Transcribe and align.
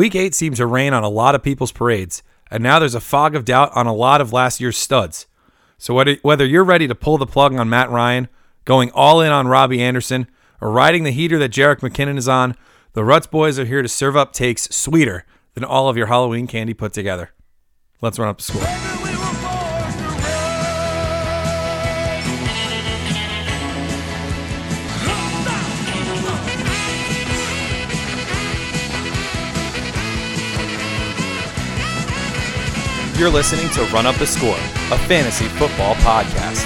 Week 0.00 0.14
8 0.14 0.34
seemed 0.34 0.56
to 0.56 0.64
rain 0.64 0.94
on 0.94 1.02
a 1.04 1.10
lot 1.10 1.34
of 1.34 1.42
people's 1.42 1.72
parades, 1.72 2.22
and 2.50 2.62
now 2.62 2.78
there's 2.78 2.94
a 2.94 3.02
fog 3.02 3.34
of 3.34 3.44
doubt 3.44 3.70
on 3.74 3.86
a 3.86 3.92
lot 3.92 4.22
of 4.22 4.32
last 4.32 4.58
year's 4.58 4.78
studs. 4.78 5.26
So 5.76 5.92
whether, 5.92 6.46
you're 6.46 6.64
ready 6.64 6.88
to 6.88 6.94
pull 6.94 7.18
the 7.18 7.26
plug 7.26 7.54
on 7.54 7.68
Matt 7.68 7.90
Ryan, 7.90 8.28
going 8.64 8.90
all 8.92 9.20
in 9.20 9.30
on 9.30 9.46
Robbie 9.46 9.82
Anderson, 9.82 10.26
or 10.58 10.70
riding 10.70 11.04
the 11.04 11.10
heater 11.10 11.38
that 11.40 11.52
Jerick 11.52 11.80
McKinnon 11.80 12.16
is 12.16 12.28
on, 12.28 12.56
the 12.94 13.04
Ruts 13.04 13.26
boys 13.26 13.58
are 13.58 13.66
here 13.66 13.82
to 13.82 13.88
serve 13.88 14.16
up 14.16 14.32
takes 14.32 14.74
sweeter 14.74 15.26
than 15.52 15.64
all 15.64 15.90
of 15.90 15.98
your 15.98 16.06
Halloween 16.06 16.46
candy 16.46 16.72
put 16.72 16.94
together. 16.94 17.32
Let's 18.00 18.18
run 18.18 18.30
up 18.30 18.38
the 18.38 18.44
score. 18.44 18.99
You're 33.20 33.28
listening 33.28 33.68
to 33.72 33.82
Run 33.92 34.06
Up 34.06 34.16
the 34.16 34.26
Score, 34.26 34.56
a 34.56 34.98
fantasy 35.06 35.44
football 35.44 35.94
podcast. 35.96 36.64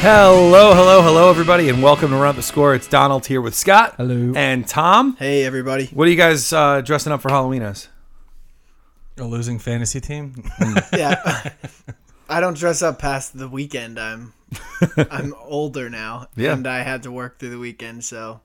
Hello, 0.00 0.74
hello, 0.74 1.00
hello, 1.00 1.30
everybody, 1.30 1.70
and 1.70 1.82
welcome 1.82 2.10
to 2.10 2.16
Run 2.16 2.28
Up 2.28 2.36
the 2.36 2.42
Score. 2.42 2.74
It's 2.74 2.86
Donald 2.86 3.24
here 3.24 3.40
with 3.40 3.54
Scott. 3.54 3.94
Hello. 3.96 4.34
And 4.36 4.68
Tom. 4.68 5.16
Hey, 5.16 5.46
everybody. 5.46 5.86
What 5.86 6.06
are 6.06 6.10
you 6.10 6.18
guys 6.18 6.52
uh, 6.52 6.82
dressing 6.82 7.14
up 7.14 7.22
for 7.22 7.30
Halloween 7.30 7.62
as? 7.62 7.88
A 9.16 9.24
losing 9.24 9.58
fantasy 9.58 10.02
team. 10.02 10.44
Yeah. 10.92 11.52
I 12.28 12.40
don't 12.40 12.58
dress 12.58 12.82
up 12.82 12.98
past 12.98 13.38
the 13.38 13.48
weekend. 13.48 13.98
I'm 13.98 14.34
I'm 15.10 15.32
older 15.44 15.88
now. 15.88 16.26
Yeah. 16.36 16.52
And 16.52 16.66
I 16.66 16.82
had 16.82 17.04
to 17.04 17.10
work 17.10 17.38
through 17.38 17.52
the 17.52 17.58
weekend, 17.58 18.04
so 18.04 18.42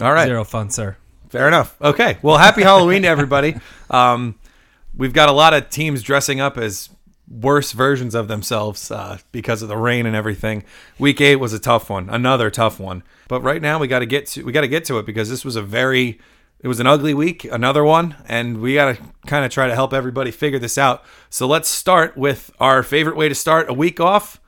All 0.00 0.14
right. 0.14 0.24
Zero 0.28 0.44
fun, 0.44 0.70
sir. 0.70 0.96
Fair 1.28 1.46
enough. 1.46 1.76
Okay. 1.82 2.16
Well, 2.22 2.38
happy 2.38 2.62
Halloween 2.62 3.02
to 3.02 3.08
everybody. 3.08 3.56
Um, 3.90 4.36
we've 4.94 5.12
got 5.12 5.28
a 5.28 5.32
lot 5.32 5.54
of 5.54 5.70
teams 5.70 6.02
dressing 6.02 6.40
up 6.40 6.56
as 6.58 6.90
worse 7.30 7.72
versions 7.72 8.14
of 8.14 8.28
themselves 8.28 8.90
uh, 8.90 9.18
because 9.30 9.62
of 9.62 9.68
the 9.68 9.76
rain 9.76 10.04
and 10.04 10.16
everything. 10.16 10.64
Week 10.98 11.20
eight 11.20 11.36
was 11.36 11.52
a 11.52 11.58
tough 11.58 11.88
one, 11.88 12.10
another 12.10 12.50
tough 12.50 12.80
one. 12.80 13.02
But 13.28 13.42
right 13.42 13.62
now 13.62 13.78
we 13.78 13.86
got 13.86 14.00
to 14.00 14.06
get 14.06 14.26
to 14.28 14.44
we 14.44 14.52
got 14.52 14.62
to 14.62 14.68
get 14.68 14.84
to 14.86 14.98
it 14.98 15.06
because 15.06 15.30
this 15.30 15.44
was 15.44 15.56
a 15.56 15.62
very 15.62 16.18
it 16.62 16.68
was 16.68 16.80
an 16.80 16.86
ugly 16.86 17.14
week, 17.14 17.44
another 17.44 17.82
one, 17.82 18.16
and 18.28 18.60
we 18.60 18.74
got 18.74 18.96
to 18.96 19.02
kind 19.26 19.46
of 19.46 19.50
try 19.50 19.66
to 19.66 19.74
help 19.74 19.94
everybody 19.94 20.30
figure 20.30 20.58
this 20.58 20.76
out. 20.76 21.02
So 21.30 21.46
let's 21.46 21.68
start 21.70 22.18
with 22.18 22.50
our 22.60 22.82
favorite 22.82 23.16
way 23.16 23.30
to 23.30 23.34
start 23.34 23.70
a 23.70 23.72
week 23.72 23.98
off 23.98 24.40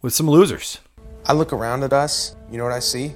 with 0.00 0.14
some 0.14 0.30
losers. 0.30 0.78
I 1.24 1.32
look 1.32 1.52
around 1.52 1.82
at 1.82 1.92
us, 1.92 2.36
you 2.50 2.58
know 2.58 2.64
what 2.64 2.72
I 2.72 2.78
see? 2.78 3.12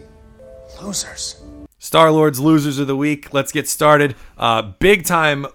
Losers. 0.82 1.40
Star 1.78 2.10
Lord's 2.10 2.40
losers 2.40 2.78
of 2.78 2.88
the 2.88 2.96
week. 2.96 3.32
Let's 3.32 3.52
get 3.52 3.68
started. 3.68 4.16
Uh, 4.36 4.62
big 4.62 5.04
time 5.04 5.46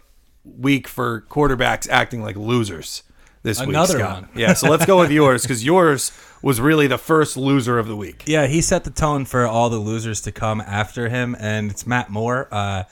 week 0.45 0.87
for 0.87 1.21
quarterbacks 1.29 1.89
acting 1.89 2.21
like 2.21 2.35
losers 2.35 3.03
this 3.43 3.59
Another 3.59 3.95
week. 3.95 4.03
Scott. 4.03 4.21
one. 4.21 4.29
yeah, 4.35 4.53
so 4.53 4.69
let's 4.69 4.85
go 4.85 4.97
with 4.99 5.11
yours 5.11 5.43
because 5.43 5.63
yours 5.63 6.11
was 6.41 6.59
really 6.59 6.87
the 6.87 6.97
first 6.97 7.37
loser 7.37 7.77
of 7.77 7.87
the 7.87 7.95
week. 7.95 8.23
Yeah, 8.25 8.47
he 8.47 8.61
set 8.61 8.83
the 8.83 8.89
tone 8.89 9.25
for 9.25 9.45
all 9.45 9.69
the 9.69 9.77
losers 9.77 10.21
to 10.21 10.31
come 10.31 10.61
after 10.61 11.09
him, 11.09 11.35
and 11.39 11.69
it's 11.71 11.85
Matt 11.85 12.09
Moore. 12.09 12.47
Uh, 12.51 12.83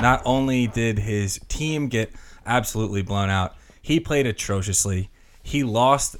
not 0.00 0.22
only 0.24 0.66
did 0.66 0.98
his 1.00 1.38
team 1.48 1.88
get 1.88 2.12
absolutely 2.46 3.02
blown 3.02 3.30
out, 3.30 3.54
he 3.80 4.00
played 4.00 4.26
atrociously. 4.26 5.10
He 5.42 5.62
lost 5.62 6.16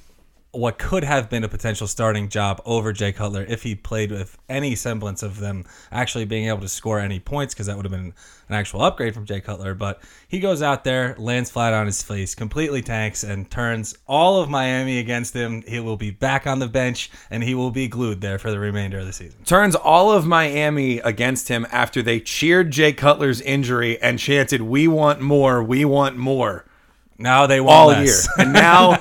what 0.53 0.79
could 0.79 1.05
have 1.05 1.31
been 1.31 1.45
a 1.45 1.49
potential 1.49 1.87
starting 1.87 2.29
job 2.29 2.61
over 2.65 2.93
Jay 2.93 3.13
Cutler 3.13 3.45
if 3.49 3.63
he 3.63 3.75
played 3.77 4.11
with 4.11 4.37
any 4.49 4.75
semblance 4.75 5.23
of 5.23 5.39
them 5.39 5.65
actually 5.93 6.25
being 6.25 6.49
able 6.49 6.61
to 6.61 6.69
score 6.69 6.99
any 6.99 7.21
points, 7.21 7.55
because 7.55 7.67
that 7.67 7.77
would 7.77 7.85
have 7.85 7.93
been 7.93 8.13
an 8.49 8.55
actual 8.55 8.83
upgrade 8.83 9.15
from 9.15 9.27
Jay 9.27 9.41
Cutler. 9.41 9.75
But 9.75 10.03
he 10.27 10.41
goes 10.41 10.61
out 10.61 10.83
there, 10.83 11.15
lands 11.19 11.51
flat 11.51 11.73
on 11.73 11.87
his 11.87 12.03
face, 12.03 12.35
completely 12.35 12.83
tanks, 12.83 13.23
and 13.23 13.49
turns 13.49 13.97
all 14.09 14.41
of 14.41 14.51
Miami 14.51 14.99
against 14.99 15.35
him. 15.35 15.63
He 15.69 15.79
will 15.79 15.97
be 15.97 16.11
back 16.11 16.49
on 16.49 16.59
the 16.59 16.69
bench, 16.69 17.13
and 17.31 17.45
he 17.45 17.55
will 17.55 17.71
be 17.71 17.87
glued 17.87 18.21
there 18.21 18.39
for 18.39 18.51
the 18.51 18.59
remainder 18.59 18.99
of 18.99 19.07
the 19.07 19.13
season. 19.13 19.45
Turns 19.45 19.77
all 19.77 20.11
of 20.11 20.27
Miami 20.27 20.99
against 20.99 21.47
him 21.47 21.65
after 21.71 22.03
they 22.03 22.19
cheered 22.19 22.73
Jay 22.73 22.93
Cutler's 22.93 23.41
injury 23.41 24.03
and 24.03 24.19
chanted, 24.19 24.63
"We 24.63 24.89
want 24.89 25.21
more, 25.21 25.63
we 25.63 25.85
want 25.85 26.17
more." 26.17 26.65
Now 27.21 27.47
they 27.47 27.61
want 27.61 27.77
all 27.77 27.87
less. 27.89 28.27
year, 28.27 28.35
and 28.47 28.53
now, 28.55 28.93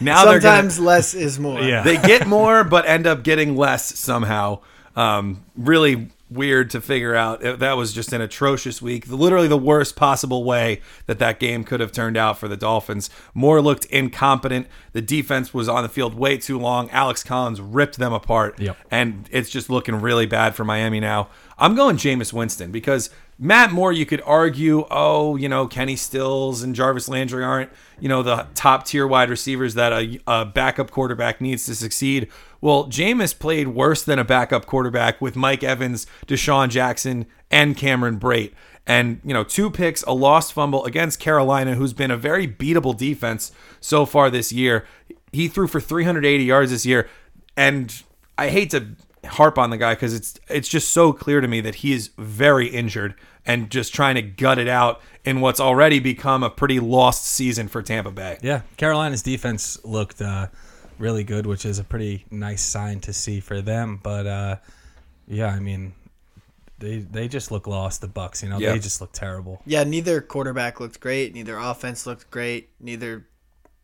now 0.00 0.24
they're 0.24 0.40
gonna, 0.40 0.40
sometimes 0.40 0.80
less 0.80 1.14
is 1.14 1.38
more. 1.38 1.60
Yeah. 1.60 1.82
they 1.82 1.98
get 1.98 2.26
more 2.26 2.64
but 2.64 2.86
end 2.86 3.06
up 3.06 3.22
getting 3.22 3.54
less 3.54 3.98
somehow. 3.98 4.60
Um, 4.96 5.44
really 5.56 6.08
weird 6.28 6.70
to 6.70 6.80
figure 6.80 7.14
out. 7.14 7.40
That 7.40 7.76
was 7.76 7.92
just 7.92 8.12
an 8.12 8.20
atrocious 8.20 8.82
week. 8.82 9.08
Literally 9.08 9.48
the 9.48 9.56
worst 9.56 9.96
possible 9.96 10.44
way 10.44 10.80
that 11.06 11.18
that 11.18 11.38
game 11.38 11.64
could 11.64 11.80
have 11.80 11.92
turned 11.92 12.16
out 12.16 12.38
for 12.38 12.48
the 12.48 12.56
Dolphins. 12.56 13.10
Moore 13.34 13.60
looked 13.60 13.84
incompetent. 13.86 14.66
The 14.92 15.02
defense 15.02 15.54
was 15.54 15.68
on 15.68 15.82
the 15.82 15.88
field 15.88 16.14
way 16.14 16.36
too 16.36 16.58
long. 16.58 16.90
Alex 16.90 17.22
Collins 17.22 17.60
ripped 17.60 17.98
them 17.98 18.12
apart. 18.12 18.58
Yep. 18.58 18.76
And 18.90 19.28
it's 19.30 19.50
just 19.50 19.70
looking 19.70 20.00
really 20.00 20.26
bad 20.26 20.54
for 20.54 20.64
Miami 20.64 21.00
now. 21.00 21.28
I'm 21.58 21.74
going 21.74 21.96
Jameis 21.96 22.32
Winston 22.32 22.70
because 22.70 23.08
Matt 23.38 23.70
Moore, 23.70 23.92
you 23.92 24.06
could 24.06 24.22
argue, 24.24 24.86
oh, 24.90 25.36
you 25.36 25.48
know, 25.48 25.66
Kenny 25.66 25.96
Stills 25.96 26.62
and 26.62 26.74
Jarvis 26.74 27.08
Landry 27.08 27.44
aren't, 27.44 27.70
you 28.00 28.08
know, 28.08 28.22
the 28.22 28.46
top 28.54 28.86
tier 28.86 29.06
wide 29.06 29.28
receivers 29.28 29.74
that 29.74 29.92
a, 29.92 30.18
a 30.26 30.44
backup 30.46 30.90
quarterback 30.90 31.40
needs 31.40 31.66
to 31.66 31.74
succeed. 31.74 32.28
Well, 32.60 32.86
Jameis 32.86 33.38
played 33.38 33.68
worse 33.68 34.02
than 34.02 34.18
a 34.18 34.24
backup 34.24 34.66
quarterback 34.66 35.20
with 35.20 35.36
Mike 35.36 35.62
Evans, 35.62 36.06
DeSean 36.26 36.68
Jackson, 36.68 37.26
and 37.50 37.76
Cameron 37.76 38.18
Brate. 38.18 38.52
And, 38.86 39.20
you 39.24 39.34
know, 39.34 39.44
two 39.44 39.70
picks, 39.70 40.02
a 40.04 40.12
lost 40.12 40.52
fumble 40.52 40.84
against 40.84 41.18
Carolina, 41.18 41.74
who's 41.74 41.92
been 41.92 42.10
a 42.10 42.16
very 42.16 42.46
beatable 42.46 42.96
defense 42.96 43.52
so 43.80 44.06
far 44.06 44.30
this 44.30 44.52
year. 44.52 44.86
He 45.32 45.48
threw 45.48 45.66
for 45.66 45.80
380 45.80 46.44
yards 46.44 46.70
this 46.70 46.86
year. 46.86 47.08
And 47.56 48.02
I 48.38 48.48
hate 48.48 48.70
to 48.70 48.96
harp 49.26 49.58
on 49.58 49.70
the 49.70 49.76
guy 49.76 49.94
because 49.94 50.14
it's 50.14 50.38
it's 50.48 50.68
just 50.68 50.92
so 50.92 51.12
clear 51.12 51.40
to 51.40 51.48
me 51.48 51.60
that 51.60 51.76
he 51.76 51.92
is 51.92 52.10
very 52.16 52.68
injured 52.68 53.14
and 53.44 53.70
just 53.70 53.94
trying 53.94 54.14
to 54.16 54.22
gut 54.22 54.58
it 54.58 54.68
out 54.68 55.00
in 55.24 55.40
what's 55.40 55.60
already 55.60 55.98
become 55.98 56.42
a 56.42 56.50
pretty 56.50 56.80
lost 56.80 57.24
season 57.24 57.68
for 57.68 57.82
Tampa 57.82 58.10
Bay. 58.10 58.38
Yeah, 58.42 58.62
Carolina's 58.76 59.22
defense 59.22 59.82
looked 59.84 60.20
uh, 60.20 60.48
really 60.98 61.24
good, 61.24 61.46
which 61.46 61.64
is 61.64 61.78
a 61.78 61.84
pretty 61.84 62.24
nice 62.30 62.62
sign 62.62 63.00
to 63.00 63.12
see 63.12 63.40
for 63.40 63.60
them. 63.60 64.00
But 64.02 64.26
uh, 64.26 64.56
yeah, 65.28 65.48
I 65.48 65.60
mean, 65.60 65.92
they 66.78 66.98
they 66.98 67.28
just 67.28 67.50
look 67.50 67.66
lost. 67.66 68.00
The 68.00 68.08
Bucs, 68.08 68.42
you 68.42 68.48
know, 68.48 68.58
Yeah. 68.58 68.72
they 68.72 68.78
just 68.78 69.00
look 69.00 69.12
terrible. 69.12 69.62
Yeah, 69.66 69.84
neither 69.84 70.20
quarterback 70.20 70.80
looked 70.80 71.00
great, 71.00 71.34
neither 71.34 71.56
offense 71.58 72.06
looked 72.06 72.30
great, 72.30 72.70
neither 72.80 73.26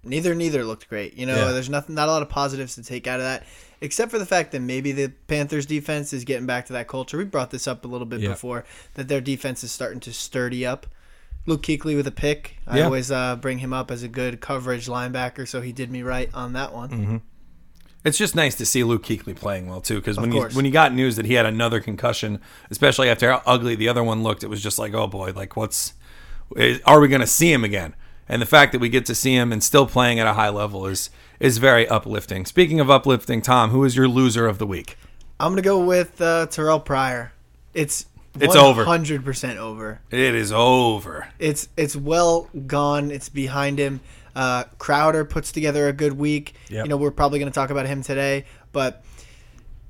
neither 0.04 0.34
neither 0.34 0.64
looked 0.64 0.88
great. 0.88 1.14
You 1.14 1.26
know, 1.26 1.46
Yeah. 1.46 1.52
there's 1.52 1.70
nothing 1.70 1.94
not 1.94 2.08
a 2.08 2.12
lot 2.12 2.22
of 2.22 2.28
positives 2.28 2.74
to 2.74 2.82
take 2.82 3.06
out 3.06 3.20
of 3.20 3.24
that. 3.24 3.44
Except 3.80 4.10
for 4.12 4.18
the 4.18 4.26
fact 4.26 4.52
that 4.52 4.60
maybe 4.60 4.92
the 4.92 5.08
Panthers 5.26 5.66
defense 5.66 6.12
is 6.12 6.24
getting 6.24 6.46
back 6.46 6.66
to 6.66 6.72
that 6.74 6.86
culture. 6.86 7.18
We 7.18 7.24
brought 7.24 7.50
this 7.50 7.66
up 7.66 7.84
a 7.84 7.88
little 7.88 8.06
bit 8.06 8.20
Yeah. 8.20 8.28
before 8.30 8.64
that 8.94 9.08
their 9.08 9.20
defense 9.20 9.64
is 9.64 9.72
starting 9.72 9.98
to 10.00 10.12
sturdy 10.12 10.64
up. 10.66 10.86
Luke 11.46 11.62
Kuechly 11.62 11.96
with 11.96 12.06
a 12.06 12.12
pick. 12.12 12.56
I 12.66 12.78
Yeah. 12.78 12.84
always 12.84 13.10
uh, 13.10 13.36
bring 13.36 13.58
him 13.58 13.72
up 13.72 13.90
as 13.90 14.02
a 14.02 14.08
good 14.08 14.40
coverage 14.40 14.86
linebacker, 14.86 15.46
so 15.48 15.60
he 15.60 15.72
did 15.72 15.90
me 15.90 16.02
right 16.02 16.30
on 16.32 16.52
that 16.52 16.72
one. 16.72 17.22
It's 18.04 18.18
just 18.18 18.34
nice 18.34 18.54
to 18.56 18.66
see 18.66 18.82
Luke 18.82 19.04
Kuechly 19.04 19.34
playing 19.36 19.68
well 19.68 19.80
too, 19.80 19.96
because 19.96 20.16
when 20.18 20.32
you 20.32 20.42
when 20.54 20.64
you 20.64 20.70
got 20.72 20.92
news 20.92 21.16
that 21.16 21.26
he 21.26 21.34
had 21.34 21.46
another 21.46 21.80
concussion, 21.80 22.40
especially 22.70 23.08
after 23.08 23.30
how 23.30 23.42
ugly 23.46 23.74
the 23.76 23.88
other 23.88 24.02
one 24.02 24.22
looked, 24.24 24.42
it 24.42 24.48
was 24.48 24.62
just 24.62 24.78
like, 24.78 24.92
oh 24.94 25.06
boy, 25.06 25.32
like 25.34 25.56
what's 25.56 25.94
are 26.84 27.00
we 27.00 27.08
going 27.08 27.20
to 27.20 27.26
see 27.26 27.52
him 27.52 27.64
again? 27.64 27.94
And 28.28 28.40
the 28.42 28.46
fact 28.46 28.72
that 28.72 28.80
we 28.80 28.88
get 28.88 29.06
to 29.06 29.14
see 29.14 29.34
him 29.34 29.52
and 29.52 29.62
still 29.64 29.86
playing 29.86 30.18
at 30.20 30.26
a 30.26 30.32
high 30.34 30.48
level 30.48 30.86
is 30.86 31.10
is 31.40 31.58
very 31.58 31.88
uplifting. 31.88 32.44
Speaking 32.46 32.78
of 32.80 32.90
uplifting, 32.90 33.40
Tom, 33.42 33.70
who 33.70 33.84
is 33.84 33.96
your 33.96 34.08
loser 34.08 34.46
of 34.46 34.58
the 34.58 34.66
week? 34.66 34.96
I'm 35.38 35.52
gonna 35.52 35.62
go 35.62 35.84
with 35.84 36.20
uh, 36.20 36.46
Terrell 36.46 36.80
Pryor. 36.80 37.32
It's 37.74 38.06
It's 38.40 38.56
over. 38.56 38.84
Hundred 38.84 39.24
percent 39.24 39.58
over. 39.58 40.00
It 40.10 40.34
is 40.34 40.52
over. 40.52 41.28
It's 41.38 41.68
it's 41.76 41.94
well 41.94 42.48
gone. 42.66 43.10
It's 43.10 43.28
behind 43.28 43.78
him. 43.78 44.00
Uh, 44.34 44.64
Crowder 44.78 45.24
puts 45.24 45.52
together 45.52 45.88
a 45.88 45.92
good 45.92 46.14
week. 46.14 46.54
Yep. 46.70 46.86
You 46.86 46.88
know, 46.88 46.96
we're 46.96 47.10
probably 47.10 47.38
going 47.38 47.50
to 47.50 47.54
talk 47.54 47.70
about 47.70 47.86
him 47.86 48.02
today, 48.02 48.46
but 48.72 49.04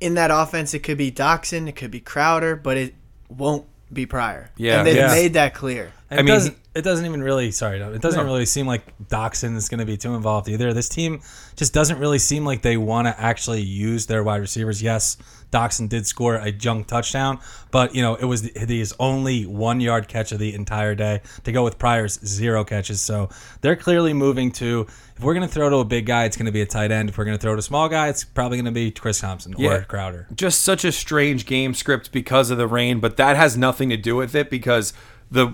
in 0.00 0.14
that 0.14 0.32
offense, 0.32 0.74
it 0.74 0.80
could 0.80 0.98
be 0.98 1.12
Doctson, 1.12 1.68
it 1.68 1.76
could 1.76 1.92
be 1.92 2.00
Crowder, 2.00 2.56
but 2.56 2.76
it 2.76 2.94
won't 3.28 3.66
be 3.92 4.06
Pryor. 4.06 4.50
Yeah. 4.56 4.78
and 4.78 4.86
they've 4.86 4.96
Yeah. 4.96 5.08
made 5.08 5.34
that 5.34 5.54
clear. 5.54 5.92
I 6.10 6.14
it 6.16 6.18
mean, 6.18 6.26
doesn't 6.34 6.56
it 6.74 6.82
doesn't 6.82 7.04
even 7.04 7.22
really 7.22 7.50
sorry, 7.50 7.78
no, 7.78 7.92
it 7.92 8.00
doesn't 8.00 8.20
No. 8.20 8.24
really 8.24 8.46
seem 8.46 8.66
like 8.66 8.82
Doctson 9.08 9.56
is 9.56 9.68
going 9.68 9.80
to 9.80 9.84
be 9.86 9.96
too 9.98 10.14
involved 10.14 10.48
either. 10.48 10.72
This 10.72 10.88
team 10.88 11.20
just 11.56 11.74
doesn't 11.74 11.98
really 11.98 12.18
seem 12.18 12.46
like 12.46 12.62
they 12.62 12.76
want 12.78 13.06
to 13.08 13.20
actually 13.20 13.60
use 13.60 14.06
their 14.06 14.22
wide 14.22 14.40
receivers. 14.40 14.82
Yes, 14.82 15.16
Doctson 15.52 15.88
did 15.88 16.06
score 16.06 16.36
a 16.36 16.50
junk 16.50 16.86
touchdown, 16.86 17.38
but 17.70 17.94
you 17.94 18.00
know 18.02 18.14
it 18.14 18.24
was 18.24 18.48
his 18.56 18.94
only 18.98 19.44
one 19.44 19.80
yard 19.80 20.08
catch 20.08 20.32
of 20.32 20.38
the 20.38 20.54
entire 20.54 20.94
day 20.94 21.20
to 21.44 21.52
go 21.52 21.62
with 21.64 21.78
Pryor's 21.78 22.18
zero 22.24 22.64
catches. 22.64 23.00
So 23.02 23.28
they're 23.60 23.76
clearly 23.76 24.12
moving 24.14 24.50
to 24.52 24.86
if 25.22 25.26
we're 25.26 25.34
going 25.34 25.46
to 25.46 25.54
throw 25.54 25.70
to 25.70 25.76
a 25.76 25.84
big 25.84 26.04
guy, 26.06 26.24
it's 26.24 26.36
going 26.36 26.46
to 26.46 26.52
be 26.52 26.62
a 26.62 26.66
tight 26.66 26.90
end. 26.90 27.08
If 27.08 27.16
we're 27.16 27.24
going 27.24 27.36
to 27.38 27.40
throw 27.40 27.52
to 27.54 27.60
a 27.60 27.62
small 27.62 27.88
guy, 27.88 28.08
it's 28.08 28.24
probably 28.24 28.56
going 28.58 28.64
to 28.64 28.72
be 28.72 28.90
Chris 28.90 29.20
Thompson 29.20 29.54
Yeah. 29.56 29.70
or 29.70 29.82
Crowder. 29.82 30.26
just 30.34 30.62
such 30.62 30.84
a 30.84 30.90
strange 30.90 31.46
game 31.46 31.74
script 31.74 32.10
because 32.10 32.50
of 32.50 32.58
the 32.58 32.66
rain, 32.66 32.98
but 32.98 33.16
that 33.18 33.36
has 33.36 33.56
nothing 33.56 33.88
to 33.90 33.96
do 33.96 34.16
with 34.16 34.34
it 34.34 34.50
because 34.50 34.92
the 35.30 35.52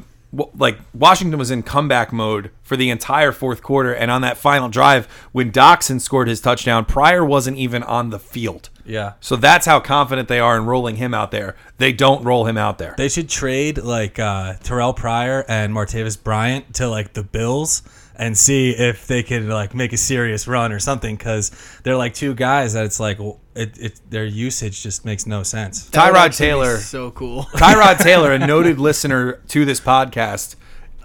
like 0.54 0.78
Washington 0.92 1.38
was 1.38 1.50
in 1.50 1.62
comeback 1.62 2.12
mode 2.12 2.50
for 2.62 2.76
the 2.76 2.90
entire 2.90 3.32
fourth 3.32 3.62
quarter, 3.62 3.94
and 3.94 4.10
on 4.10 4.20
that 4.22 4.36
final 4.36 4.68
drive 4.68 5.06
when 5.32 5.50
Doctson 5.50 6.00
scored 6.00 6.28
his 6.28 6.40
touchdown, 6.40 6.84
Pryor 6.84 7.24
wasn't 7.24 7.56
even 7.56 7.82
on 7.82 8.10
the 8.10 8.18
field. 8.18 8.68
Yeah. 8.84 9.14
So 9.20 9.36
that's 9.36 9.64
how 9.64 9.80
confident 9.80 10.28
they 10.28 10.38
are 10.40 10.56
in 10.58 10.66
rolling 10.66 10.96
him 10.96 11.14
out 11.14 11.30
there. 11.30 11.56
They 11.78 11.92
don't 11.92 12.24
roll 12.24 12.44
him 12.46 12.58
out 12.58 12.76
there. 12.78 12.94
They 12.98 13.08
should 13.08 13.28
trade 13.30 13.78
like 13.78 14.18
uh, 14.18 14.54
Terrell 14.62 14.92
Pryor 14.92 15.44
and 15.48 15.72
Martavis 15.74 16.22
Bryant 16.22 16.74
to 16.74 16.88
like 16.88 17.14
the 17.14 17.22
Bills 17.22 17.82
and 18.18 18.36
see 18.36 18.70
if 18.70 19.06
they 19.06 19.22
can 19.22 19.48
like 19.48 19.74
make 19.74 19.92
a 19.92 19.96
serious 19.96 20.48
run 20.48 20.72
or 20.72 20.78
something 20.80 21.16
because 21.16 21.50
they're 21.84 21.96
like 21.96 22.14
two 22.14 22.34
guys 22.34 22.72
that 22.72 22.84
it's 22.84 22.98
like 22.98 23.18
well, 23.18 23.38
it, 23.54 23.78
it 23.78 24.00
their 24.10 24.24
usage 24.24 24.82
just 24.82 25.04
makes 25.04 25.26
no 25.26 25.42
sense. 25.42 25.88
That 25.90 26.12
Tyrod 26.12 26.36
Taylor. 26.36 26.76
so 26.78 27.10
cool. 27.12 27.42
Tyrod 27.54 27.98
Taylor, 27.98 28.32
a 28.32 28.38
noted 28.38 28.78
listener 28.80 29.34
to 29.48 29.64
this 29.64 29.80
podcast, 29.80 30.56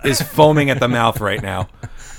is 0.04 0.22
foaming 0.22 0.70
at 0.70 0.80
the 0.80 0.88
mouth 0.88 1.20
right 1.22 1.42
now. 1.42 1.70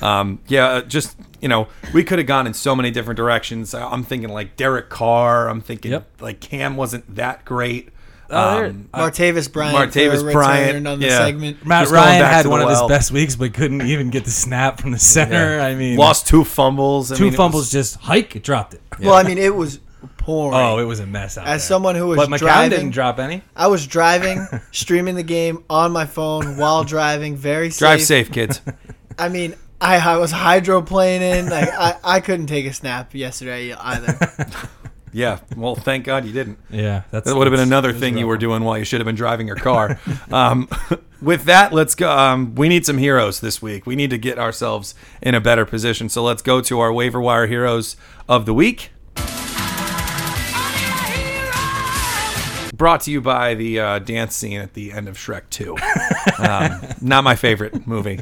Um, 0.01 0.41
yeah, 0.49 0.67
uh, 0.67 0.83
just 0.83 1.17
you 1.41 1.49
know, 1.49 1.69
we 1.93 2.03
could 2.05 2.19
have 2.19 2.27
gone 2.27 2.47
in 2.47 2.55
so 2.55 2.75
many 2.75 2.91
different 2.91 3.17
directions. 3.17 3.75
I- 3.75 3.87
I'm 3.91 4.03
thinking 4.03 4.31
like 4.31 4.57
Derek 4.57 4.89
Carr. 4.91 5.49
I'm 5.49 5.61
thinking 5.61 5.93
Yep. 5.93 6.21
like 6.21 6.41
Cam 6.41 6.77
wasn't 6.77 7.15
that 7.17 7.45
great. 7.45 7.91
Oh, 8.31 8.65
Um, 8.65 8.89
Martavis 8.93 9.53
Bryant, 9.53 9.93
Martavis 9.93 10.33
Bryant, 10.33 10.87
on 10.87 10.99
the 10.99 11.07
yeah. 11.07 11.19
segment. 11.19 11.65
Matt 11.65 11.85
Just 11.85 11.93
Ryan 11.95 12.25
had 12.25 12.47
one 12.47 12.61
the 12.61 12.67
of 12.67 12.71
his 12.71 12.83
best 12.89 13.11
weeks, 13.11 13.37
but 13.37 13.53
couldn't 13.55 13.83
even 13.83 14.11
get 14.11 14.25
the 14.25 14.31
snap 14.31 14.81
from 14.81 14.93
the 14.93 14.99
center. 14.99 15.61
I 15.61 15.75
mean, 15.75 15.97
lost 15.97 16.27
two 16.27 16.45
fumbles. 16.45 17.13
I 17.13 17.17
two 17.17 17.25
mean, 17.25 17.33
fumbles, 17.35 17.63
was- 17.65 17.71
just 17.71 17.97
hike, 17.97 18.43
dropped 18.43 18.75
it. 18.75 18.81
Well, 19.01 19.15
I 19.15 19.23
mean, 19.25 19.39
it 19.39 19.55
was 19.55 19.81
pouring. 20.17 20.59
Oh, 20.59 20.79
it 20.79 20.85
was 20.85 21.01
a 21.01 21.07
mess 21.07 21.37
out 21.37 21.47
As 21.47 21.63
there. 21.63 21.69
someone 21.69 21.95
who 21.97 22.07
was 22.07 22.17
but 22.17 22.29
McCown 22.31 22.39
driving, 22.39 22.71
didn't 22.79 22.91
drop 22.93 23.19
any. 23.19 23.43
I 23.55 23.67
was 23.67 23.87
driving, 23.87 24.47
streaming 24.73 25.17
the 25.17 25.23
game 25.23 25.65
on 25.69 25.93
my 25.93 26.07
phone 26.07 26.57
while 26.57 26.85
driving, 26.85 27.37
very 27.37 27.71
safe. 27.71 27.79
drive 27.79 28.03
safe, 28.03 28.33
kids. 28.33 28.61
I 29.19 29.29
mean, 29.29 29.55
I, 29.81 29.97
I 29.99 30.17
was 30.17 30.33
hydroplaning. 30.33 31.51
Like 31.51 31.69
I, 31.69 31.97
I 32.03 32.21
couldn't 32.21 32.47
take 32.47 32.65
a 32.67 32.73
snap 32.73 33.15
yesterday 33.15 33.73
either. 33.75 34.17
yeah. 35.15 35.39
Well, 35.57 35.77
thank 35.77 36.05
God 36.05 36.25
you 36.27 36.33
didn't. 36.33 36.59
Yeah, 36.71 37.03
that's 37.13 37.27
That 37.27 37.37
would 37.37 37.47
have 37.47 37.53
been 37.53 37.61
another 37.61 37.93
thing 37.93 38.19
you 38.19 38.27
were 38.27 38.37
doing 38.37 38.65
while 38.65 38.77
you 38.77 38.85
should 38.85 39.01
have 39.01 39.07
been 39.07 39.15
driving 39.15 39.47
your 39.47 39.57
car. 39.57 39.99
um, 40.33 40.69
with 41.23 41.45
that, 41.45 41.73
let's 41.73 41.95
go. 41.95 42.11
Um, 42.11 42.57
we 42.57 42.69
need 42.69 42.85
some 42.85 42.99
heroes 42.99 43.41
this 43.41 43.63
week. 43.63 43.87
We 43.87 43.95
need 43.95 44.11
to 44.11 44.19
get 44.19 44.39
ourselves 44.39 44.97
in 45.23 45.37
a 45.37 45.41
better 45.41 45.65
position. 45.65 46.09
So 46.09 46.25
let's 46.25 46.43
go 46.43 46.61
to 46.63 46.81
our 46.81 46.93
waiver 46.93 47.21
wire 47.21 47.47
heroes 47.47 47.97
of 48.29 48.45
the 48.45 48.53
week. 48.53 48.91
Brought 52.77 53.03
to 53.03 53.13
you 53.13 53.21
by 53.21 53.55
the 53.55 53.79
uh, 53.79 53.99
dance 54.01 54.35
scene 54.35 54.61
at 54.61 54.75
the 54.75 54.91
end 54.91 55.07
of 55.07 55.17
Shrek 55.17 55.49
2. 55.51 55.77
Um, 56.37 56.81
not 57.01 57.23
my 57.23 57.37
favorite 57.37 57.87
movie, 57.87 58.21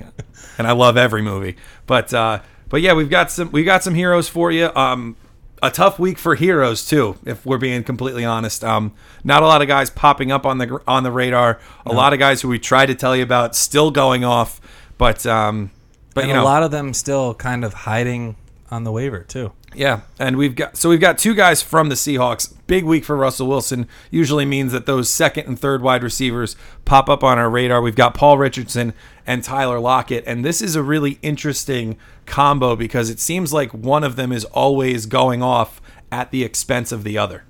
and 0.58 0.66
I 0.66 0.72
love 0.72 0.98
every 0.98 1.22
movie. 1.22 1.56
But 1.86 2.12
uh, 2.12 2.40
but 2.68 2.82
yeah, 2.82 2.92
we've 2.92 3.08
got 3.08 3.30
some 3.30 3.50
we 3.50 3.64
got 3.64 3.82
some 3.82 3.94
heroes 3.94 4.28
for 4.28 4.52
you. 4.52 4.70
Um, 4.74 5.16
a 5.62 5.70
tough 5.70 5.99
week 5.99 6.19
for 6.19 6.35
heroes 6.35 6.85
too, 6.87 7.17
if 7.25 7.47
we're 7.47 7.59
being 7.59 7.85
completely 7.85 8.25
honest. 8.25 8.64
Um, 8.64 8.93
not 9.23 9.43
a 9.43 9.47
lot 9.47 9.62
of 9.62 9.69
guys 9.69 9.88
popping 9.88 10.32
up 10.32 10.44
on 10.44 10.59
the 10.59 10.82
on 10.87 11.05
the 11.05 11.12
radar. 11.12 11.61
A 11.87 11.93
lot 11.93 12.12
of 12.12 12.19
guys 12.19 12.43
who 12.43 12.49
we 12.49 12.59
tried 12.59 12.87
to 12.87 12.94
tell 12.94 13.17
you 13.17 13.23
about 13.23 13.55
still 13.55 13.91
going 13.91 14.25
off, 14.25 14.61
but 14.99 15.25
um, 15.25 15.70
but 16.14 16.25
and 16.25 16.29
you 16.29 16.35
know 16.35 16.43
a 16.43 16.44
lot 16.44 16.62
of 16.62 16.73
them 16.73 16.93
still 16.93 17.35
kind 17.35 17.64
of 17.64 17.73
hiding 17.73 18.37
on 18.70 18.85
the 18.85 18.93
waiver 18.93 19.20
too. 19.20 19.53
Yeah, 19.74 20.02
and 20.19 20.36
we've 20.36 20.54
got 20.54 20.76
so 20.76 20.88
we've 20.88 21.00
got 21.00 21.19
two 21.19 21.34
guys 21.34 21.62
from 21.62 21.88
the 21.88 21.94
Seahawks. 21.94 22.52
Big 22.66 22.84
week 22.84 23.04
for 23.04 23.16
Russell 23.16 23.46
Wilson. 23.46 23.86
Usually 24.10 24.44
means 24.44 24.72
that 24.72 24.86
those 24.86 25.08
second 25.08 25.46
and 25.46 25.58
third 25.58 25.82
wide 25.82 26.02
receivers 26.02 26.56
pop 26.84 27.08
up 27.08 27.22
on 27.22 27.38
our 27.38 27.50
radar. 27.50 27.82
We've 27.82 27.96
got 27.96 28.14
Paul 28.14 28.38
Richardson 28.38 28.94
and 29.26 29.42
Tyler 29.42 29.78
Lockett, 29.78 30.24
and 30.26 30.44
this 30.44 30.62
is 30.62 30.76
a 30.76 30.82
really 30.82 31.19
interesting 31.22 31.96
combo 32.26 32.76
because 32.76 33.10
it 33.10 33.20
seems 33.20 33.52
like 33.52 33.72
one 33.72 34.04
of 34.04 34.16
them 34.16 34.32
is 34.32 34.44
always 34.46 35.06
going 35.06 35.42
off 35.42 35.80
at 36.10 36.30
the 36.30 36.44
expense 36.44 36.92
of 36.92 37.04
the 37.04 37.18
other. 37.18 37.44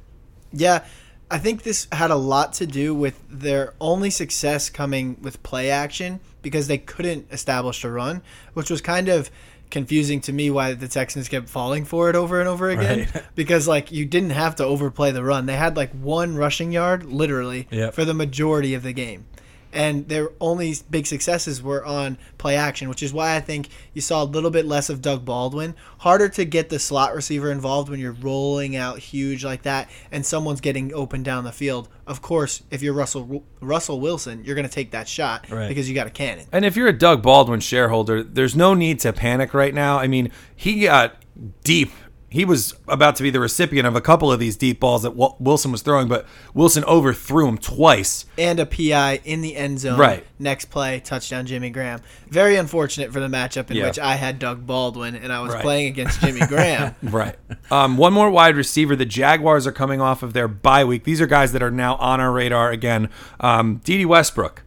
Yeah, 0.53 0.85
I 1.31 1.39
think 1.39 1.63
this 1.63 1.89
had 1.93 2.11
a 2.11 2.17
lot 2.17 2.53
to 2.55 2.67
do 2.67 2.95
with 2.95 3.19
their 3.31 3.73
only 3.81 4.11
success 4.11 4.69
coming 4.69 5.17
with 5.23 5.43
play 5.43 5.71
action 5.71 6.21
because 6.43 6.67
they 6.67 6.77
couldn't 6.77 7.27
establish 7.33 7.83
a 7.85 7.91
run, 7.91 8.21
which 8.53 8.69
was 8.71 8.83
kind 8.83 9.09
of 9.09 9.31
confusing 9.73 10.21
to 10.21 10.33
me 10.33 10.51
why 10.51 10.75
the 10.75 10.87
Texans 10.87 11.29
kept 11.29 11.49
falling 11.49 11.85
for 11.85 12.09
it 12.09 12.15
over 12.15 12.39
and 12.39 12.49
over 12.49 12.71
again 12.71 13.09
Right. 13.13 13.25
because 13.35 13.67
like 13.67 13.91
you 13.91 14.05
didn't 14.05 14.31
have 14.31 14.55
to 14.57 14.65
overplay 14.65 15.11
the 15.11 15.25
run. 15.25 15.47
They 15.47 15.57
had 15.57 15.77
like 15.77 15.91
one 15.93 16.37
rushing 16.37 16.71
yard 16.71 17.05
literally 17.05 17.67
Yep. 17.73 17.95
for 17.95 18.05
the 18.05 18.15
majority 18.15 18.75
of 18.75 18.85
the 18.85 18.93
game. 18.93 19.27
And 19.73 20.09
their 20.09 20.31
only 20.41 20.75
big 20.91 21.07
successes 21.07 21.63
were 21.63 21.85
on 21.85 22.19
play 22.37 22.57
action, 22.57 22.89
which 22.89 23.03
is 23.03 23.13
why 23.13 23.37
I 23.37 23.41
think 23.41 23.69
you 23.95 24.03
saw 24.03 24.23
a 24.23 24.25
little 24.25 24.51
bit 24.51 24.67
less 24.67 24.91
of 24.91 25.01
Doug 25.01 25.25
Baldwin. 25.25 25.75
Harder 25.99 26.29
to 26.31 26.45
get 26.45 26.69
the 26.69 26.79
slot 26.79 27.15
receiver 27.15 27.51
involved 27.51 27.89
when 27.89 27.99
you're 27.99 28.13
rolling 28.13 28.77
out 28.77 28.99
huge 28.99 29.45
like 29.45 29.63
that 29.63 29.89
and 30.11 30.27
someone's 30.27 30.61
getting 30.61 30.93
open 30.93 31.23
down 31.23 31.45
the 31.45 31.53
field. 31.53 31.89
Of 32.07 32.21
course, 32.21 32.63
if 32.71 32.83
you're 32.83 32.93
Russell 32.93 33.45
Russell 33.61 34.01
Wilson, 34.01 34.45
you're 34.45 34.55
going 34.57 34.69
to 34.69 34.75
take 34.75 34.91
that 34.91 35.09
shot 35.09 35.49
Right. 35.49 35.69
because 35.69 35.89
you 35.89 35.95
got 35.95 36.07
a 36.07 36.11
cannon. 36.11 36.47
And 36.53 36.65
if 36.65 36.77
you're 36.77 36.89
a 36.89 36.93
Doug 36.99 37.23
Baldwin 37.23 37.61
shareholder, 37.61 38.23
there's 38.23 38.55
no 38.55 38.75
need 38.75 39.01
to 39.01 39.13
panic 39.13 39.55
right 39.55 39.73
now. 39.73 39.99
I 39.99 40.07
mean, 40.07 40.31
he 40.55 40.83
got 40.83 41.17
deep. 41.65 41.93
He 42.33 42.45
was 42.47 42.75
about 42.89 43.17
to 43.17 43.23
be 43.23 43.29
the 43.31 43.41
recipient 43.41 43.87
of 43.87 43.95
a 43.95 44.01
couple 44.01 44.33
of 44.33 44.41
these 44.41 44.57
deep 44.57 44.81
balls 44.81 45.03
that 45.03 45.11
Wilson 45.39 45.71
was 45.71 45.83
throwing, 45.83 46.09
but 46.09 46.27
Wilson 46.55 46.83
overthrew 46.85 47.47
him 47.47 47.59
twice. 47.59 48.25
And 48.39 48.59
a 48.59 48.65
PI 48.67 49.21
in 49.25 49.43
the 49.43 49.55
end 49.55 49.81
zone. 49.81 49.99
Right. 49.99 50.25
Next 50.39 50.67
play, 50.67 51.01
touchdown 51.01 51.45
Jimmy 51.45 51.69
Graham. 51.71 52.01
Very 52.31 52.57
unfortunate 52.57 53.13
for 53.13 53.21
the 53.21 53.29
matchup 53.29 53.71
in 53.71 53.77
Yeah. 53.77 53.87
which 53.87 53.99
I 53.99 54.15
had 54.15 54.39
Doug 54.39 54.67
Baldwin 54.67 55.15
and 55.15 55.31
I 55.33 55.41
was 55.43 55.53
Right. 55.53 55.63
playing 55.63 55.87
against 55.89 56.21
Jimmy 56.21 56.41
Graham. 56.47 56.95
Right. 57.03 57.37
Um, 57.71 57.99
one 57.99 58.13
more 58.15 58.31
wide 58.31 58.57
receiver. 58.57 58.97
The 58.97 59.05
Jaguars 59.05 59.67
are 59.67 59.73
coming 59.73 60.01
off 60.01 60.23
of 60.23 60.33
their 60.33 60.49
bye 60.49 60.85
week. 60.85 61.05
These 61.05 61.21
are 61.21 61.27
guys 61.27 61.53
that 61.53 61.63
are 61.63 61.71
now 61.71 61.97
on 61.97 62.21
our 62.21 62.33
radar 62.33 62.71
again. 62.71 63.11
Um, 63.41 63.83
Dede 63.85 64.07
Westbrook. 64.07 64.63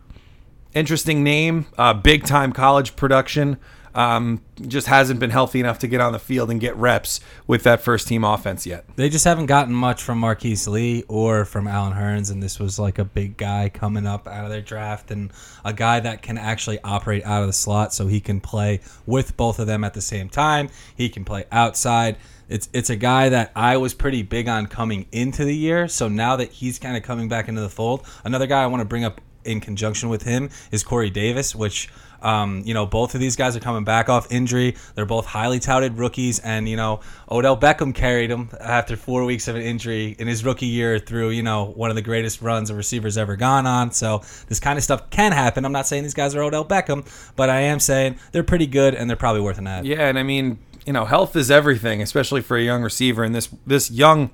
Interesting 0.74 1.24
name. 1.24 1.66
Uh, 1.78 1.94
big 1.94 2.26
time 2.26 2.52
college 2.52 2.96
production. 2.96 3.58
Um, 3.96 4.42
just 4.68 4.88
hasn't 4.88 5.22
been 5.22 5.30
healthy 5.30 5.62
enough 5.62 5.80
to 5.80 5.88
get 5.88 6.02
on 6.02 6.12
the 6.12 6.20
field 6.20 6.52
and 6.52 6.60
get 6.60 6.76
reps 6.76 7.22
with 7.48 7.64
that 7.64 7.82
first 7.82 8.10
team 8.10 8.26
offense 8.26 8.68
yet. 8.68 8.86
They 8.98 9.10
just 9.10 9.24
haven't 9.24 9.46
gotten 9.46 9.74
much 9.74 10.04
from 10.04 10.20
Marquise 10.20 10.68
Lee 10.68 11.06
or 11.08 11.46
from 11.46 11.66
Allen 11.66 11.94
Hurns, 11.94 12.30
and 12.30 12.44
this 12.44 12.60
was 12.60 12.78
like 12.78 13.00
a 13.00 13.06
big 13.06 13.38
guy 13.38 13.72
coming 13.74 14.06
up 14.06 14.28
out 14.28 14.44
of 14.44 14.52
their 14.52 14.62
draft 14.62 15.12
and 15.12 15.32
a 15.64 15.72
guy 15.72 16.02
that 16.02 16.22
can 16.22 16.38
actually 16.38 16.78
operate 16.84 17.24
out 17.24 17.42
of 17.42 17.48
the 17.48 17.54
slot 17.54 17.94
so 17.94 18.08
he 18.08 18.20
can 18.20 18.42
play 18.42 18.82
with 19.06 19.38
both 19.38 19.60
of 19.60 19.68
them 19.68 19.86
at 19.86 19.94
the 19.94 20.02
same 20.02 20.28
time. 20.28 20.70
He 20.98 21.08
can 21.08 21.24
play 21.24 21.46
outside. 21.52 22.18
It's 22.50 22.70
it's 22.74 22.90
a 22.90 22.96
guy 22.98 23.30
that 23.30 23.52
I 23.56 23.78
was 23.78 23.94
pretty 23.94 24.24
big 24.24 24.50
on 24.50 24.68
coming 24.68 25.08
into 25.14 25.46
the 25.46 25.56
year. 25.56 25.88
So 25.88 26.10
now 26.10 26.36
that 26.36 26.52
he's 26.52 26.80
kind 26.80 26.98
of 26.98 27.04
coming 27.04 27.30
back 27.30 27.48
into 27.48 27.62
the 27.62 27.70
fold, 27.70 28.06
another 28.26 28.46
guy 28.46 28.62
I 28.62 28.68
want 28.68 28.82
to 28.82 28.86
bring 28.86 29.06
up 29.06 29.22
in 29.46 29.62
conjunction 29.62 30.10
with 30.10 30.24
him 30.24 30.50
is 30.72 30.84
Corey 30.84 31.10
Davis, 31.10 31.56
which 31.56 31.90
um, 32.26 32.64
you 32.66 32.74
know, 32.74 32.88
both 32.88 33.14
of 33.14 33.22
these 33.22 33.36
guys 33.36 33.56
are 33.56 33.60
coming 33.60 33.84
back 33.84 34.10
off 34.10 34.32
injury. 34.32 34.76
They're 34.96 35.06
both 35.06 35.28
highly 35.28 35.60
touted 35.60 36.00
rookies, 36.00 36.40
and 36.40 36.68
you 36.68 36.76
know, 36.76 37.02
Odell 37.30 37.56
Beckham 37.56 37.94
carried 37.94 38.32
him 38.32 38.50
after 38.60 38.98
four 38.98 39.24
weeks 39.26 39.48
of 39.48 39.56
an 39.56 39.62
injury 39.62 40.16
in 40.18 40.28
his 40.28 40.44
rookie 40.44 40.66
year 40.66 40.98
through 40.98 41.30
you 41.30 41.44
know 41.44 41.66
one 41.66 41.92
of 41.92 41.96
the 41.96 42.02
greatest 42.02 42.42
runs 42.42 42.72
a 42.72 42.76
receiver's 42.76 43.16
ever 43.16 43.36
gone 43.36 43.68
on. 43.68 43.92
So 43.92 44.24
this 44.48 44.60
kind 44.60 44.78
of 44.78 44.84
stuff 44.84 45.12
can 45.12 45.34
happen. 45.34 45.66
I'm 45.66 45.72
not 45.72 45.86
saying 45.86 46.02
these 46.02 46.16
guys 46.16 46.34
are 46.34 46.42
Odell 46.42 46.66
Beckham, 46.66 47.08
but 47.36 47.52
I 47.52 47.62
am 47.62 47.80
saying 47.80 48.18
they're 48.32 48.44
pretty 48.44 48.68
good 48.68 48.96
and 48.96 49.08
they're 49.08 49.16
probably 49.16 49.42
worth 49.42 49.60
an 49.60 49.68
ad. 49.68 49.86
Yeah, 49.86 50.08
and 50.08 50.18
I 50.18 50.24
mean, 50.24 50.58
you 50.86 50.94
know, 50.94 51.06
health 51.06 51.36
is 51.36 51.52
everything, 51.52 52.02
especially 52.02 52.42
for 52.42 52.58
a 52.58 52.64
young 52.64 52.82
receiver. 52.82 53.24
And 53.24 53.36
this 53.36 53.50
this 53.68 53.92
young, 53.92 54.32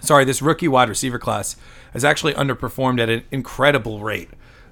sorry, 0.00 0.24
this 0.24 0.40
rookie 0.40 0.68
wide 0.68 0.88
receiver 0.88 1.18
class 1.18 1.56
has 1.92 2.04
actually 2.04 2.34
underperformed 2.34 3.00
at 3.00 3.08
an 3.08 3.24
incredible 3.32 4.00
rate. 4.00 4.30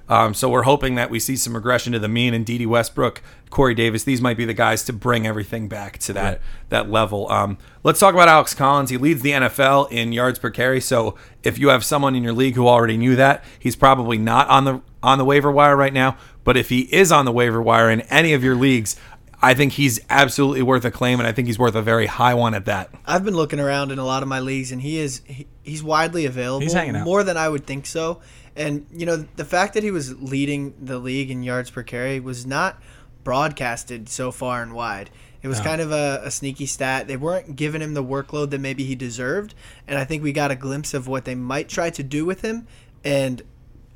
Um, 0.09 0.33
so 0.33 0.49
we're 0.49 0.63
hoping 0.63 0.95
that 0.95 1.09
we 1.11 1.19
see 1.19 1.35
some 1.35 1.53
regression 1.55 1.93
to 1.93 1.99
the 1.99 2.07
mean. 2.07 2.33
And 2.33 2.45
Dede 2.45 2.65
Westbrook, 2.67 3.21
Corey 3.51 3.75
Davis, 3.75 4.03
these 4.03 4.21
might 4.21 4.37
be 4.37 4.43
the 4.45 4.53
guys 4.55 4.83
to 4.85 4.93
bring 4.93 5.27
everything 5.27 5.67
back 5.67 5.99
to 5.99 6.13
that 6.13 6.23
Right. 6.29 6.41
that 6.69 6.89
level. 6.89 7.31
Um, 7.31 7.57
let's 7.83 7.99
talk 7.99 8.13
about 8.15 8.27
Alex 8.27 8.53
Collins. 8.55 8.89
He 8.89 8.97
leads 8.97 9.21
the 9.21 9.31
NFL 9.33 9.87
in 9.91 10.11
yards 10.11 10.39
per 10.39 10.49
carry. 10.49 10.81
So 10.81 11.15
if 11.43 11.59
you 11.59 11.69
have 11.69 11.85
someone 11.85 12.15
in 12.15 12.23
your 12.23 12.33
league 12.33 12.55
who 12.55 12.67
already 12.67 12.97
knew 12.97 13.15
that, 13.15 13.43
he's 13.59 13.75
probably 13.75 14.17
not 14.17 14.47
on 14.49 14.65
the 14.65 14.81
on 15.01 15.17
the 15.17 15.25
waiver 15.25 15.51
wire 15.51 15.77
right 15.77 15.93
now. 15.93 16.17
But 16.43 16.57
if 16.57 16.69
he 16.69 16.81
is 16.93 17.11
on 17.11 17.25
the 17.25 17.31
waiver 17.31 17.61
wire 17.61 17.89
in 17.91 18.01
any 18.01 18.33
of 18.33 18.43
your 18.43 18.55
leagues, 18.55 18.95
I 19.41 19.53
think 19.53 19.73
he's 19.73 20.01
absolutely 20.09 20.61
worth 20.63 20.83
a 20.83 20.91
claim, 20.91 21.19
and 21.19 21.27
I 21.27 21.31
think 21.31 21.47
he's 21.47 21.57
worth 21.59 21.75
a 21.75 21.81
very 21.81 22.07
high 22.07 22.33
one 22.33 22.53
at 22.53 22.65
that. 22.65 22.89
I've 23.05 23.23
been 23.23 23.35
looking 23.35 23.59
around 23.61 23.91
in 23.91 23.99
a 23.99 24.03
lot 24.05 24.21
of 24.23 24.27
my 24.27 24.41
leagues, 24.41 24.71
and 24.73 24.81
he 24.81 24.97
is 24.97 25.21
he, 25.25 25.47
he's 25.63 25.81
widely 25.81 26.25
available. 26.25 26.59
He's 26.61 26.73
hanging 26.73 26.95
out. 26.97 27.05
more 27.05 27.23
than 27.23 27.37
I 27.37 27.47
would 27.47 27.65
think 27.65 27.85
so. 27.85 28.19
And 28.55 28.85
you 28.91 29.05
know, 29.05 29.25
the 29.35 29.45
fact 29.45 29.73
that 29.73 29.83
he 29.83 29.91
was 29.91 30.19
leading 30.21 30.73
the 30.81 30.99
league 30.99 31.31
in 31.31 31.43
yards 31.43 31.69
per 31.69 31.83
carry 31.83 32.19
was 32.19 32.45
not 32.45 32.81
broadcasted 33.23 34.09
so 34.09 34.31
far 34.31 34.61
and 34.61 34.73
wide. 34.73 35.09
It 35.41 35.47
was 35.47 35.61
kind 35.61 35.79
of 35.79 35.93
a, 35.93 36.21
a 36.25 36.31
sneaky 36.31 36.65
stat. 36.65 37.07
They 37.07 37.15
weren't 37.15 37.55
giving 37.55 37.81
him 37.81 37.93
the 37.93 38.03
workload 38.03 38.49
that 38.49 38.59
maybe 38.59 38.83
he 38.83 38.95
deserved, 38.95 39.55
and 39.87 39.97
I 39.97 40.03
think 40.03 40.21
we 40.21 40.33
got 40.33 40.51
a 40.51 40.55
glimpse 40.55 40.93
of 40.93 41.07
what 41.07 41.23
they 41.23 41.35
might 41.35 41.69
try 41.69 41.89
to 41.91 42.03
do 42.03 42.25
with 42.25 42.41
him. 42.41 42.67
And 43.05 43.41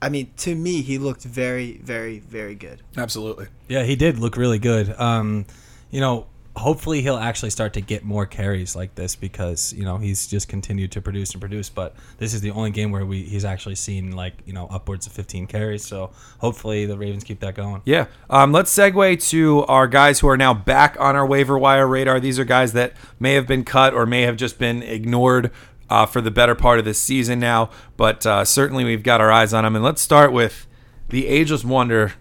I 0.01 0.09
mean, 0.09 0.31
to 0.37 0.55
me, 0.55 0.81
he 0.81 0.97
looked 0.97 1.23
very, 1.23 1.77
very, 1.77 2.19
very 2.19 2.55
good. 2.55 2.81
Absolutely. 2.95 3.47
Yeah, 3.67 3.83
he 3.83 3.95
did 3.95 4.19
look 4.19 4.37
really 4.37 4.59
good. 4.59 4.97
Um, 4.99 5.45
you 5.91 5.99
know, 5.99 6.27
hopefully 6.55 7.01
he'll 7.01 7.17
actually 7.17 7.49
start 7.49 7.73
to 7.73 7.81
get 7.81 8.03
more 8.03 8.25
carries 8.27 8.75
like 8.75 8.93
this 8.95 9.15
because 9.15 9.73
you 9.73 9.83
know 9.83 9.97
he's 9.97 10.27
just 10.27 10.47
continued 10.47 10.91
to 10.91 11.01
produce 11.01 11.31
and 11.31 11.41
produce. 11.41 11.69
But 11.69 11.95
this 12.17 12.33
is 12.33 12.41
the 12.41 12.51
only 12.51 12.71
game 12.71 12.91
where 12.91 13.05
we 13.05 13.23
he's 13.23 13.45
actually 13.45 13.75
seen 13.75 14.11
like 14.15 14.33
you 14.45 14.53
know 14.53 14.67
upwards 14.67 15.07
of 15.07 15.13
15 15.13 15.47
carries. 15.47 15.85
So 15.85 16.11
hopefully 16.39 16.85
the 16.85 16.97
Ravens 16.97 17.23
keep 17.23 17.39
that 17.39 17.55
going. 17.55 17.81
Yeah. 17.85 18.05
Um, 18.29 18.51
let's 18.51 18.75
segue 18.75 19.27
to 19.29 19.63
our 19.65 19.87
guys 19.87 20.19
who 20.19 20.27
are 20.27 20.37
now 20.37 20.53
back 20.53 20.95
on 20.99 21.15
our 21.15 21.25
waiver 21.25 21.57
wire 21.57 21.87
radar. 21.87 22.19
These 22.19 22.39
are 22.39 22.45
guys 22.45 22.73
that 22.73 22.93
may 23.19 23.33
have 23.33 23.47
been 23.47 23.63
cut 23.63 23.93
or 23.93 24.05
may 24.05 24.21
have 24.21 24.37
just 24.37 24.59
been 24.59 24.83
ignored 24.83 25.51
uh, 25.89 26.05
for 26.05 26.21
the 26.21 26.31
better 26.31 26.55
part 26.55 26.79
of 26.79 26.85
this 26.85 26.99
season 26.99 27.39
now, 27.39 27.69
but 27.97 28.25
uh, 28.25 28.45
certainly 28.45 28.83
we've 28.83 29.03
got 29.03 29.21
our 29.21 29.31
eyes 29.31 29.53
on 29.53 29.63
them. 29.63 29.75
And 29.75 29.83
let's 29.83 30.01
start 30.01 30.31
with 30.31 30.65
the 31.09 31.27
ageless 31.27 31.63
wonder, 31.63 32.13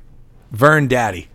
Vern 0.50 0.88
Daddy, 0.88 1.28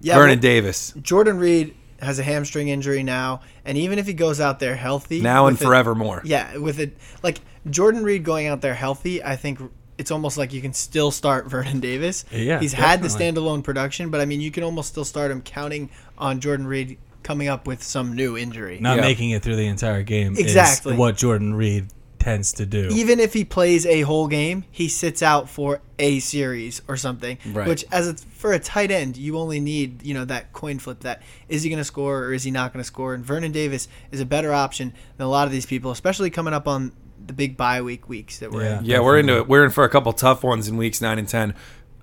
Yeah, 0.00 0.14
Vernon 0.14 0.36
well, 0.36 0.40
Davis. 0.40 0.94
Jordan 1.02 1.38
Reed 1.38 1.74
has 2.04 2.18
a 2.18 2.22
hamstring 2.22 2.68
injury 2.68 3.02
now, 3.02 3.40
and 3.64 3.76
even 3.78 3.98
if 3.98 4.06
he 4.06 4.12
goes 4.14 4.40
out 4.40 4.60
there 4.60 4.76
healthy, 4.76 5.20
Now 5.20 5.46
and 5.46 5.54
with 5.54 5.62
it- 5.62 5.64
forevermore. 5.64 6.22
yeah, 6.24 6.56
with 6.58 6.78
it 6.78 6.96
like 7.22 7.40
Jordan 7.68 8.04
Reed 8.04 8.24
going 8.24 8.46
out 8.46 8.60
there 8.60 8.74
healthy, 8.74 9.22
I 9.22 9.36
think 9.36 9.58
it's 9.98 10.10
almost 10.10 10.36
like 10.36 10.52
you 10.52 10.60
can 10.60 10.72
still 10.72 11.10
start 11.10 11.46
Vernon 11.50 11.80
Davis. 11.80 12.24
Yeah, 12.32 12.60
he's 12.60 12.72
had 12.72 13.02
the 13.02 13.08
standalone 13.08 13.62
production, 13.64 14.10
but 14.10 14.20
I 14.20 14.24
mean, 14.24 14.40
you 14.40 14.50
can 14.50 14.62
almost 14.64 14.88
still 14.90 15.04
start 15.04 15.30
him 15.30 15.40
counting 15.42 15.90
on 16.18 16.40
Jordan 16.40 16.66
Reed 16.66 16.98
coming 17.22 17.48
up 17.48 17.66
with 17.66 17.82
some 17.82 18.14
new 18.14 18.36
injury. 18.36 18.78
Not 18.80 18.96
Yeah. 18.96 19.02
making 19.02 19.30
it 19.30 19.42
through 19.42 19.56
the 19.56 19.66
entire 19.66 20.02
game 20.02 20.34
Exactly. 20.36 20.94
what 20.96 21.16
Jordan 21.16 21.54
Reed 21.54 21.86
tends 22.24 22.52
to 22.54 22.66
do. 22.66 22.88
even 22.92 23.20
if 23.20 23.32
he 23.34 23.44
plays 23.44 23.84
a 23.86 24.00
whole 24.02 24.26
game, 24.28 24.64
he 24.70 24.88
sits 24.88 25.22
out 25.22 25.48
for 25.48 25.80
a 25.98 26.18
series 26.20 26.80
or 26.88 26.96
something. 26.96 27.38
Right. 27.46 27.68
Which, 27.68 27.84
as 27.92 28.08
a, 28.08 28.14
for 28.14 28.52
a 28.52 28.58
tight 28.58 28.90
end, 28.90 29.16
you 29.16 29.38
only 29.38 29.60
need 29.60 30.02
you 30.02 30.14
know 30.14 30.24
that 30.24 30.52
coin 30.52 30.78
flip. 30.78 31.00
That 31.00 31.22
is 31.48 31.62
he 31.62 31.68
going 31.70 31.78
to 31.80 31.84
score 31.84 32.24
or 32.24 32.32
is 32.32 32.42
he 32.44 32.50
not 32.50 32.72
going 32.72 32.80
to 32.80 32.86
score? 32.86 33.14
And 33.14 33.24
Vernon 33.24 33.52
Davis 33.52 33.88
is 34.10 34.20
a 34.20 34.26
better 34.26 34.52
option 34.52 34.92
than 35.16 35.26
a 35.26 35.30
lot 35.30 35.46
of 35.46 35.52
these 35.52 35.66
people, 35.66 35.90
especially 35.90 36.30
coming 36.30 36.54
up 36.54 36.66
on 36.66 36.92
the 37.26 37.32
big 37.32 37.56
bye 37.56 37.80
week 37.82 38.08
weeks 38.08 38.38
that 38.40 38.50
we're 38.50 38.64
Yeah. 38.64 38.78
in. 38.80 38.84
Yeah, 38.84 39.00
we're 39.00 39.18
into 39.18 39.36
it. 39.38 39.48
We're 39.48 39.64
in 39.64 39.70
for 39.70 39.84
a 39.84 39.88
couple 39.88 40.12
tough 40.12 40.42
ones 40.42 40.68
in 40.68 40.76
weeks 40.76 41.00
nine 41.00 41.18
and 41.18 41.28
ten. 41.28 41.54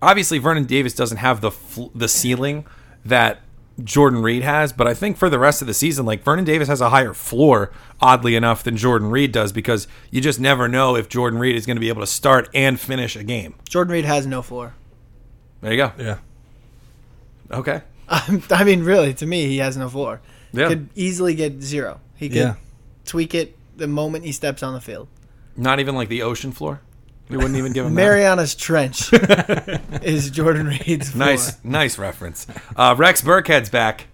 Obviously, 0.02 0.40
Vernon 0.40 0.66
Davis 0.66 0.94
doesn't 0.94 1.18
have 1.18 1.42
the 1.42 1.52
fl- 1.52 1.90
the 1.94 2.08
ceiling 2.08 2.66
that 3.06 3.42
Jordan 3.84 4.22
Reed 4.22 4.44
has, 4.44 4.74
but 4.74 4.88
I 4.88 4.94
think 4.94 5.18
for 5.18 5.30
the 5.30 5.40
rest 5.40 5.62
of 5.62 5.68
the 5.68 5.74
season, 5.74 6.06
like 6.06 6.24
Vernon 6.24 6.44
Davis 6.46 6.68
has 6.68 6.82
a 6.82 6.90
higher 6.90 7.14
floor, 7.14 7.72
oddly 8.00 8.36
enough, 8.36 8.64
than 8.64 8.78
Jordan 8.78 9.10
Reed 9.10 9.32
does 9.32 9.52
because 9.52 9.88
you 10.12 10.22
just 10.22 10.40
never 10.40 10.68
know 10.68 10.96
if 10.96 11.10
Jordan 11.10 11.40
Reed 11.40 11.56
is 11.56 11.66
going 11.66 11.78
to 11.78 11.82
be 11.82 11.90
able 11.90 12.02
to 12.02 12.08
start 12.08 12.50
and 12.54 12.80
finish 12.80 13.16
a 13.16 13.24
game. 13.24 13.56
Jordan 13.68 13.94
Reed 13.94 14.06
has 14.06 14.28
no 14.28 14.42
floor. 14.42 14.74
There 15.62 15.72
you 15.72 15.78
go. 15.78 15.92
yeah. 15.98 16.18
Okay. 17.50 17.82
Um, 18.10 18.44
I 18.52 18.64
mean, 18.64 18.84
really, 18.84 19.14
to 19.16 19.26
me, 19.26 19.48
he 19.48 19.58
has 19.60 19.78
no 19.78 19.90
floor. 19.90 20.22
Yeah. 20.54 20.68
Could 20.68 20.90
easily 20.96 21.34
get 21.36 21.62
zero. 21.62 22.00
He 22.16 22.30
could 22.30 22.38
Yeah. 22.38 22.56
tweak 23.06 23.34
it 23.34 23.56
the 23.78 23.88
moment 23.88 24.26
he 24.26 24.32
steps 24.32 24.62
on 24.64 24.74
the 24.74 24.82
field. 24.82 25.08
Not 25.56 25.80
even 25.80 25.96
like 25.96 26.10
the 26.10 26.22
ocean 26.22 26.52
floor. 26.52 26.82
We 27.32 27.38
wouldn't 27.38 27.56
even 27.56 27.72
give 27.74 27.86
him 27.86 27.96
that. 27.96 28.02
Mariana's 28.02 28.56
Trench 28.56 29.12
is 30.04 30.30
Jordan 30.30 30.68
Reed's 30.68 31.12
floor. 31.12 31.26
Nice, 31.28 31.64
nice 31.64 31.98
reference. 31.98 32.46
Uh, 32.76 32.96
Rex 32.98 33.22
Burkhead's 33.22 33.70
back. 33.70 34.08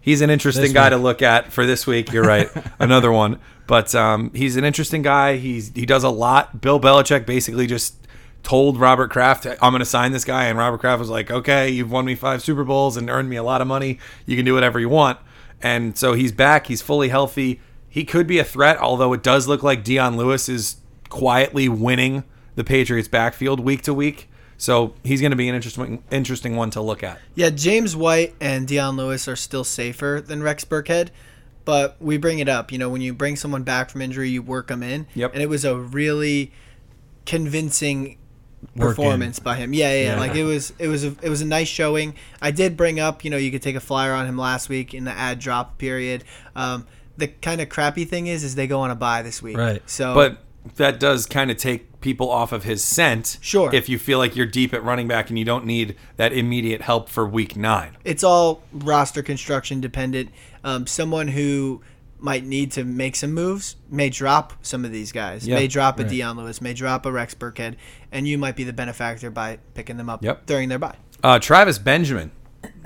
He's 0.00 0.20
an 0.20 0.28
interesting 0.28 0.64
This 0.64 0.72
guy 0.72 0.84
week. 0.90 0.90
to 0.90 0.96
look 0.98 1.22
at 1.22 1.52
for 1.52 1.64
this 1.64 1.86
week. 1.86 2.12
You're 2.12 2.24
right, 2.26 2.50
another 2.78 3.10
one. 3.10 3.38
But 3.66 3.94
um, 3.94 4.30
he's 4.34 4.56
an 4.56 4.64
interesting 4.64 5.00
guy. 5.02 5.36
He's 5.36 5.72
he 5.74 5.86
does 5.86 6.04
a 6.04 6.10
lot. 6.10 6.60
Bill 6.60 6.78
Belichick 6.78 7.24
basically 7.24 7.66
just 7.66 7.94
told 8.42 8.78
Robert 8.78 9.10
Kraft, 9.10 9.46
"I'm 9.46 9.72
going 9.72 9.78
to 9.80 9.86
sign 9.86 10.12
this 10.12 10.24
guy," 10.24 10.44
and 10.46 10.58
Robert 10.58 10.78
Kraft 10.78 10.98
was 11.00 11.08
like, 11.08 11.30
"Okay, 11.30 11.70
you've 11.70 11.90
won 11.90 12.04
me 12.04 12.14
five 12.14 12.42
Super 12.42 12.64
Bowls 12.64 12.98
and 12.98 13.08
earned 13.08 13.30
me 13.30 13.36
a 13.36 13.42
lot 13.42 13.62
of 13.62 13.66
money. 13.66 13.98
You 14.26 14.36
can 14.36 14.44
do 14.44 14.52
whatever 14.52 14.78
you 14.78 14.88
want." 14.90 15.18
And 15.62 15.96
so 15.96 16.12
he's 16.12 16.32
back. 16.32 16.66
He's 16.66 16.82
fully 16.82 17.08
healthy. 17.08 17.60
He 17.88 18.04
could 18.04 18.26
be 18.26 18.38
a 18.38 18.44
threat, 18.44 18.76
although 18.78 19.12
it 19.14 19.22
does 19.22 19.48
look 19.48 19.62
like 19.62 19.82
Dion 19.84 20.16
Lewis 20.18 20.48
is 20.50 20.76
quietly 21.08 21.68
winning 21.68 22.24
the 22.54 22.64
Patriots' 22.64 23.08
backfield 23.08 23.60
week 23.60 23.82
to 23.82 23.94
week. 23.94 24.28
So 24.56 24.94
he's 25.02 25.20
going 25.20 25.32
to 25.32 25.36
be 25.36 25.48
an 25.48 25.54
interesting, 25.54 26.02
interesting 26.10 26.56
one 26.56 26.70
to 26.70 26.80
look 26.80 27.02
at. 27.02 27.18
Yeah, 27.34 27.50
James 27.50 27.96
White 27.96 28.34
and 28.40 28.68
Dion 28.68 28.96
Lewis 28.96 29.26
are 29.26 29.36
still 29.36 29.64
safer 29.64 30.22
than 30.24 30.42
Rex 30.42 30.64
Burkhead, 30.64 31.08
but 31.64 31.96
we 32.00 32.16
bring 32.18 32.38
it 32.38 32.48
up. 32.48 32.70
You 32.70 32.78
know, 32.78 32.88
when 32.88 33.00
you 33.00 33.12
bring 33.12 33.36
someone 33.36 33.64
back 33.64 33.90
from 33.90 34.00
injury, 34.00 34.30
you 34.30 34.42
work 34.42 34.68
them 34.68 34.82
in. 34.82 35.06
Yep. 35.14 35.34
And 35.34 35.42
it 35.42 35.48
was 35.48 35.64
a 35.64 35.76
really 35.76 36.52
convincing 37.26 38.18
Work 38.76 38.96
performance 38.96 39.40
by 39.40 39.56
him. 39.56 39.74
Yeah, 39.74 39.90
yeah, 39.90 39.94
yeah. 39.94 40.14
Yeah. 40.14 40.20
Like 40.20 40.34
it 40.36 40.44
was, 40.44 40.72
it 40.78 40.88
was 40.88 41.04
a, 41.04 41.16
it 41.20 41.28
was 41.28 41.40
a 41.40 41.46
nice 41.46 41.68
showing. 41.68 42.14
I 42.40 42.50
did 42.52 42.76
bring 42.76 43.00
up, 43.00 43.24
you 43.24 43.30
know, 43.30 43.36
you 43.36 43.50
could 43.50 43.60
take 43.62 43.76
a 43.76 43.80
flyer 43.80 44.12
on 44.12 44.26
him 44.26 44.38
last 44.38 44.68
week 44.68 44.94
in 44.94 45.04
the 45.04 45.10
ad 45.10 45.40
drop 45.40 45.78
period. 45.78 46.24
Um, 46.54 46.86
the 47.16 47.28
kind 47.28 47.60
of 47.60 47.68
crappy 47.68 48.04
thing 48.04 48.28
is, 48.28 48.44
is 48.44 48.54
they 48.54 48.66
go 48.66 48.80
on 48.80 48.90
a 48.90 48.94
buy 48.94 49.22
this 49.22 49.42
week. 49.42 49.56
Right. 49.56 49.82
So, 49.90 50.14
But 50.14 50.38
that 50.76 50.98
does 50.98 51.26
kind 51.26 51.50
of 51.50 51.56
take 51.56 52.00
people 52.00 52.30
off 52.30 52.52
of 52.52 52.64
his 52.64 52.82
scent. 52.82 53.38
Sure. 53.40 53.74
If 53.74 53.88
you 53.88 53.98
feel 53.98 54.18
like 54.18 54.34
you're 54.36 54.46
deep 54.46 54.72
at 54.74 54.82
running 54.82 55.08
back 55.08 55.28
and 55.28 55.38
you 55.38 55.44
don't 55.44 55.64
need 55.66 55.96
that 56.16 56.32
immediate 56.32 56.82
help 56.82 57.08
for 57.08 57.26
week 57.26 57.56
nine. 57.56 57.96
it's 58.04 58.24
all 58.24 58.62
roster 58.72 59.22
construction 59.22 59.80
dependent. 59.80 60.30
Um, 60.62 60.86
someone 60.86 61.28
who 61.28 61.82
might 62.18 62.44
need 62.44 62.72
to 62.72 62.84
make 62.84 63.16
some 63.16 63.32
moves 63.34 63.76
may 63.90 64.08
drop 64.08 64.54
some 64.62 64.84
of 64.84 64.90
these 64.92 65.12
guys. 65.12 65.46
Yeah, 65.46 65.56
may 65.56 65.68
drop 65.68 65.98
a 65.98 66.02
right. 66.02 66.10
Dion 66.10 66.36
Lewis, 66.38 66.60
may 66.62 66.72
drop 66.72 67.04
a 67.04 67.12
Rex 67.12 67.34
Burkhead, 67.34 67.76
and 68.10 68.26
you 68.26 68.38
might 68.38 68.56
be 68.56 68.64
the 68.64 68.72
benefactor 68.72 69.30
by 69.30 69.58
picking 69.74 69.98
them 69.98 70.08
up 70.08 70.22
Yep. 70.24 70.46
during 70.46 70.70
their 70.70 70.78
bye. 70.78 70.96
Uh, 71.22 71.38
Travis 71.38 71.78
Benjamin 71.78 72.30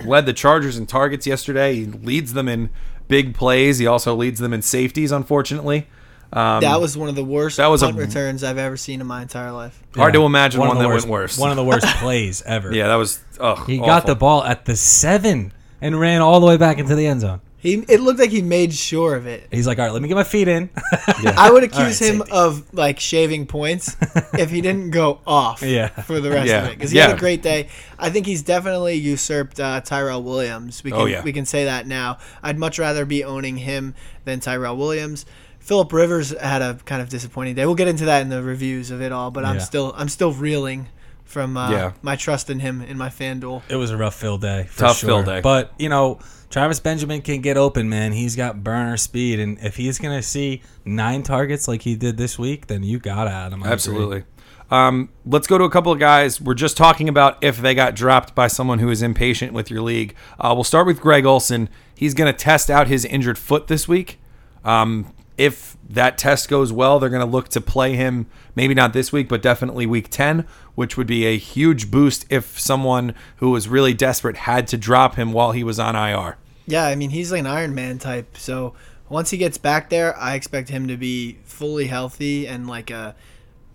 led 0.05 0.27
the 0.27 0.33
Chargers 0.33 0.77
in 0.77 0.87
targets 0.87 1.25
yesterday. 1.27 1.75
He 1.77 1.85
leads 1.87 2.33
them 2.33 2.49
in 2.49 2.71
big 3.07 3.33
plays. 3.35 3.79
He 3.79 3.87
also 3.87 4.15
leads 4.15 4.41
them 4.41 4.53
in 4.53 4.63
safeties, 4.63 5.13
unfortunately. 5.13 5.87
Um, 6.33 6.61
that 6.61 6.81
was 6.81 6.97
one 6.97 7.09
of 7.09 7.15
the 7.15 7.25
worst 7.25 7.57
that 7.57 7.69
was 7.69 7.83
a- 7.83 7.87
punt 7.87 7.97
returns 7.99 8.45
I've 8.45 8.59
ever 8.59 8.77
seen 8.77 9.01
in 9.01 9.07
my 9.07 9.23
entire 9.23 9.51
life. 9.53 9.83
hard 9.97 10.13
to 10.15 10.25
imagine 10.25 10.61
one, 10.61 10.69
of 10.71 10.77
the 10.77 10.83
that 10.83 10.89
worst, 10.89 11.07
went 11.07 11.13
worse. 11.13 11.39
One 11.39 11.51
of 11.51 11.57
the 11.57 11.65
worst 11.65 11.87
plays 11.97 12.43
ever. 12.43 12.73
yeah, 12.75 12.89
that 12.89 12.97
was. 12.97 13.21
Ugh, 13.41 13.67
He 13.67 13.79
got 13.79 14.05
the 14.07 14.15
ball 14.17 14.45
at 14.45 14.65
the 14.67 14.77
seven 14.77 15.53
and 15.81 15.99
ran 15.99 16.21
all 16.21 16.41
the 16.41 16.47
way 16.47 16.57
back 16.57 16.79
into 16.79 16.95
the 16.95 17.07
end 17.07 17.21
zone. 17.23 17.41
He 17.61 17.75
it 17.89 17.99
looked 18.01 18.21
like 18.21 18.31
he 18.31 18.41
made 18.41 18.73
sure 18.73 19.17
of 19.17 19.27
it. 19.27 19.49
He's 19.51 19.67
like, 19.67 19.79
all 19.81 19.85
right, 19.87 19.93
let 19.93 20.01
me 20.01 20.07
get 20.07 20.15
my 20.15 20.23
feet 20.23 20.47
in. 20.47 20.71
I 21.37 21.51
would 21.51 21.65
accuse 21.65 22.01
right, 22.01 22.09
him 22.11 22.19
safety. 22.19 22.31
of 22.33 22.73
like 22.73 23.01
shaving 23.01 23.47
points 23.47 23.97
if 24.35 24.51
he 24.51 24.61
didn't 24.61 24.91
go 24.91 25.21
off 25.27 25.61
Yeah. 25.63 25.89
for 25.89 26.21
the 26.21 26.31
rest 26.31 26.47
Yeah. 26.49 26.63
of 26.65 26.69
it 26.71 26.77
because 26.77 26.93
he 26.93 26.99
had 26.99 27.11
a 27.11 27.17
great 27.19 27.43
day. 27.43 27.69
I 27.99 28.11
think 28.11 28.27
he's 28.27 28.43
definitely 28.43 28.95
usurped 28.95 29.59
uh, 29.59 29.81
Tyrell 29.81 30.23
Williams. 30.23 30.85
We 30.85 30.93
can 30.93 31.01
Oh, 31.01 31.07
yeah. 31.07 31.25
we 31.25 31.33
can 31.33 31.47
say 31.47 31.65
that 31.65 31.89
now. 31.89 32.19
I'd 32.45 32.59
much 32.59 32.79
rather 32.79 33.05
be 33.05 33.25
owning 33.25 33.57
him 33.57 33.95
than 34.25 34.39
Tyrell 34.39 34.77
Williams. 34.77 35.27
Philip 35.69 35.93
Rivers 35.93 36.31
had 36.39 36.63
a 36.63 36.75
kind 36.87 37.03
of 37.03 37.11
disappointing 37.11 37.55
day. 37.55 37.67
We'll 37.67 37.75
get 37.75 37.89
into 37.89 38.07
that 38.07 38.23
in 38.23 38.31
the 38.31 38.43
reviews 38.43 38.91
of 38.91 39.03
it 39.03 39.13
all, 39.13 39.31
but 39.31 39.45
I'm 39.45 39.61
still 39.61 39.93
I'm 39.97 40.09
still 40.09 40.33
reeling 40.33 40.89
from 41.25 41.59
uh, 41.59 41.71
Yeah. 41.71 41.93
my 42.01 42.17
trust 42.17 42.49
in 42.49 42.61
him 42.61 42.81
in 42.81 42.97
my 42.97 43.11
FanDuel. 43.11 43.61
It 43.69 43.77
was 43.77 43.91
a 43.91 43.97
rough 43.99 44.15
fill 44.15 44.39
day. 44.39 44.65
For 44.71 44.79
Tough 44.81 44.97
sure. 44.97 45.09
fill 45.09 45.23
day. 45.25 45.43
But, 45.43 45.75
you 45.79 45.91
know, 45.91 46.21
Travis 46.49 46.81
Benjamin 46.81 47.21
can 47.21 47.43
get 47.43 47.59
open, 47.59 47.91
man. 47.91 48.13
He's 48.13 48.35
got 48.35 48.65
burner 48.65 48.97
speed. 48.97 49.39
And 49.39 49.59
if 49.61 49.77
he's 49.77 49.99
going 49.99 50.17
to 50.17 50.23
see 50.23 50.63
nine 50.87 51.23
targets 51.23 51.69
like 51.69 51.83
he 51.83 51.97
did 51.97 52.17
this 52.17 52.39
week, 52.39 52.69
then 52.69 52.83
you 52.83 52.99
got 52.99 53.25
to 53.25 53.31
add 53.31 53.53
him. 53.53 53.63
I. 53.63 53.67
Absolutely. 53.69 54.25
Um, 54.71 55.11
let's 55.27 55.47
go 55.47 55.59
to 55.59 55.65
a 55.65 55.71
couple 55.71 55.93
of 55.93 55.99
guys. 55.99 56.41
We're 56.41 56.55
just 56.55 56.79
talking 56.79 57.11
about 57.11 57.37
if 57.45 57.59
they 57.59 57.75
got 57.75 57.95
dropped 57.95 58.35
by 58.35 58.47
someone 58.47 58.79
who 58.79 58.89
is 58.89 59.03
impatient 59.03 59.53
with 59.53 59.71
your 59.71 59.83
league. 59.83 60.15
Uh, 60.41 60.53
we'll 60.55 60.65
start 60.65 60.87
with 60.87 60.99
Greg 60.99 61.27
Olsen. 61.27 61.69
He's 61.95 62.15
going 62.15 62.33
to 62.33 62.39
test 62.39 62.71
out 62.71 62.87
his 62.89 63.05
injured 63.05 63.37
foot 63.37 63.67
this 63.67 63.87
week. 63.87 64.19
Um, 64.65 65.13
if 65.39 65.77
that 65.89 66.19
test 66.19 66.49
goes 66.49 66.73
well, 66.73 66.99
they're 66.99 67.09
going 67.09 67.25
to 67.25 67.27
look 67.27 67.49
to 67.51 67.61
play 67.61 67.95
him 67.95 68.27
maybe 68.55 68.75
not 68.75 68.93
this 68.93 69.13
week, 69.13 69.29
but 69.29 69.41
definitely 69.41 69.87
week 69.87 70.09
10, 70.11 70.47
which 70.75 70.97
would 70.97 71.07
be 71.07 71.25
a 71.25 71.39
huge 71.39 71.91
boost 71.91 72.27
if 72.29 72.59
someone 72.61 73.15
who 73.37 73.51
was 73.51 73.69
really 73.69 73.95
desperate 73.95 74.37
had 74.39 74.67
to 74.69 74.77
drop 74.77 75.15
him 75.15 75.33
while 75.33 75.53
he 75.53 75.65
was 75.65 75.79
on 75.79 75.97
IR. 75.97 76.37
Yeah, 76.67 76.85
I 76.85 76.97
mean 76.97 77.11
he's 77.11 77.33
like 77.33 77.41
an 77.41 77.47
Iron 77.47 77.75
Man 77.75 77.99
type. 77.99 78.37
So 78.37 78.75
once 79.09 79.31
he 79.31 79.39
gets 79.39 79.57
back 79.57 79.89
there, 79.89 80.15
I 80.19 80.35
expect 80.35 80.69
him 80.69 80.89
to 80.89 80.97
be 80.99 81.39
fully 81.45 81.87
healthy 81.87 82.47
and 82.47 82.67
like 82.69 82.91
a 82.91 83.15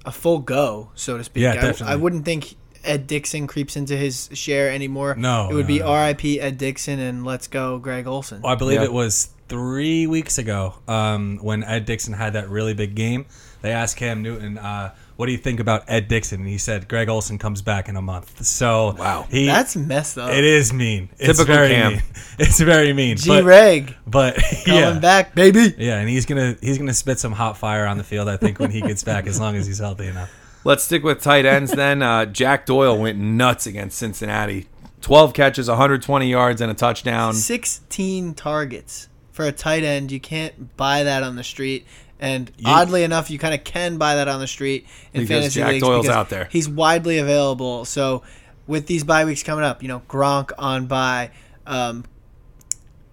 a 0.06 0.12
full 0.12 0.40
go, 0.40 0.92
so 0.96 1.18
to 1.18 1.24
speak. 1.24 1.44
Yeah, 1.44 1.52
I, 1.52 1.56
definitely. 1.56 1.88
I 1.88 1.96
wouldn't 1.96 2.26
think 2.26 2.56
Ed 2.84 3.08
Dickson 3.08 3.48
creeps 3.48 3.76
into 3.76 3.96
his 3.96 4.30
share 4.34 4.70
anymore. 4.70 5.16
No, 5.16 5.50
it 5.50 5.54
would 5.56 5.62
no, 5.62 5.68
be 5.68 5.80
no. 5.80 5.88
R.I.P. 5.88 6.40
Ed 6.40 6.58
Dickson 6.58 7.00
and 7.00 7.26
let's 7.26 7.48
go 7.48 7.80
Greg 7.80 8.06
Olsen. 8.06 8.42
Well, 8.42 8.52
I 8.52 8.56
believe 8.56 8.80
Yeah. 8.80 8.86
it 8.86 8.94
was 8.94 9.30
three 9.50 10.08
weeks 10.08 10.38
ago 10.38 10.76
um, 10.88 11.38
when 11.42 11.64
Ed 11.64 11.86
Dickson 11.86 12.14
had 12.14 12.34
that 12.34 12.50
really 12.50 12.74
big 12.74 12.96
game. 12.96 13.26
They 13.62 13.72
asked 13.72 13.96
Cam 13.98 14.22
Newton, 14.22 14.58
uh, 14.58 14.94
"What 15.16 15.28
do 15.28 15.32
you 15.32 15.38
think 15.38 15.62
about 15.62 15.84
Ed 15.88 16.10
Dickson?" 16.10 16.42
And 16.42 16.50
he 16.50 16.58
said, 16.58 16.90
"Greg 16.90 17.08
Olsen 17.08 17.38
comes 17.38 17.62
back 17.62 17.88
in 17.88 17.96
a 17.96 18.02
month." 18.02 18.44
So 18.46 18.94
Wow. 19.00 19.26
he 19.30 19.46
That's 19.46 19.76
messed 19.78 20.18
up. 20.18 20.32
it 20.32 20.44
is 20.44 20.74
mean. 20.74 21.10
It's 21.18 21.38
Typical 21.38 21.56
very 21.56 21.70
Cam. 21.70 21.92
mean. 21.94 22.02
It's 22.40 22.60
very 22.60 22.92
mean. 22.94 23.16
G 23.18 23.30
but, 23.30 23.44
Reg 23.46 23.96
but 24.08 24.36
coming 24.66 24.80
yeah, 24.82 25.00
back, 25.00 25.34
baby. 25.36 25.74
yeah, 25.78 26.00
and 26.00 26.10
he's 26.10 26.26
gonna 26.26 26.58
he's 26.62 26.78
gonna 26.78 26.94
spit 26.94 27.20
some 27.20 27.32
hot 27.32 27.58
fire 27.58 27.86
on 27.86 27.98
the 27.98 28.04
field. 28.04 28.28
I 28.28 28.36
think 28.38 28.60
when 28.60 28.72
he 28.72 28.82
gets 28.82 29.04
back, 29.04 29.28
as 29.28 29.40
long 29.40 29.56
as 29.56 29.66
he's 29.68 29.80
healthy 29.80 30.08
enough. 30.08 30.30
Let's 30.66 30.84
stick 30.84 31.04
with 31.04 31.22
tight 31.22 31.46
ends 31.46 31.72
then. 31.72 32.02
Uh, 32.02 32.26
Jack 32.26 32.66
Doyle 32.66 32.98
went 32.98 33.18
nuts 33.20 33.66
against 33.68 33.98
Cincinnati. 33.98 34.68
12 35.02 35.34
catches, 35.34 35.68
120 35.68 36.30
yards, 36.30 36.62
and 36.62 36.72
a 36.72 36.74
touchdown. 36.74 37.34
16 37.34 38.34
targets 38.34 39.10
for 39.34 39.46
a 39.46 39.52
tight 39.52 39.84
end. 39.84 40.12
You 40.12 40.22
can't 40.22 40.76
buy 40.78 41.04
that 41.04 41.24
on 41.24 41.36
the 41.36 41.44
street. 41.44 41.86
And 42.20 42.50
oddly 42.64 43.04
enough, 43.04 43.30
you 43.30 43.38
kind 43.38 43.54
of 43.54 43.66
can 43.66 43.98
buy 43.98 44.16
that 44.16 44.30
on 44.30 44.40
the 44.40 44.48
street 44.48 44.88
in 45.14 45.24
Because 45.24 45.30
fantasy 45.30 45.60
Jack 45.60 45.72
leagues 45.72 45.84
Doyle's 45.84 46.06
because 46.06 46.16
out 46.16 46.30
there. 46.30 46.48
He's 46.50 46.70
widely 46.70 47.18
available. 47.18 47.84
So 47.84 48.24
with 48.66 48.88
these 48.88 49.04
bye 49.04 49.26
weeks 49.26 49.44
coming 49.44 49.66
up, 49.66 49.82
you 49.82 49.90
know 49.90 50.04
Gronk 50.08 50.52
on 50.58 50.86
bye, 50.86 51.32
um, 51.68 52.06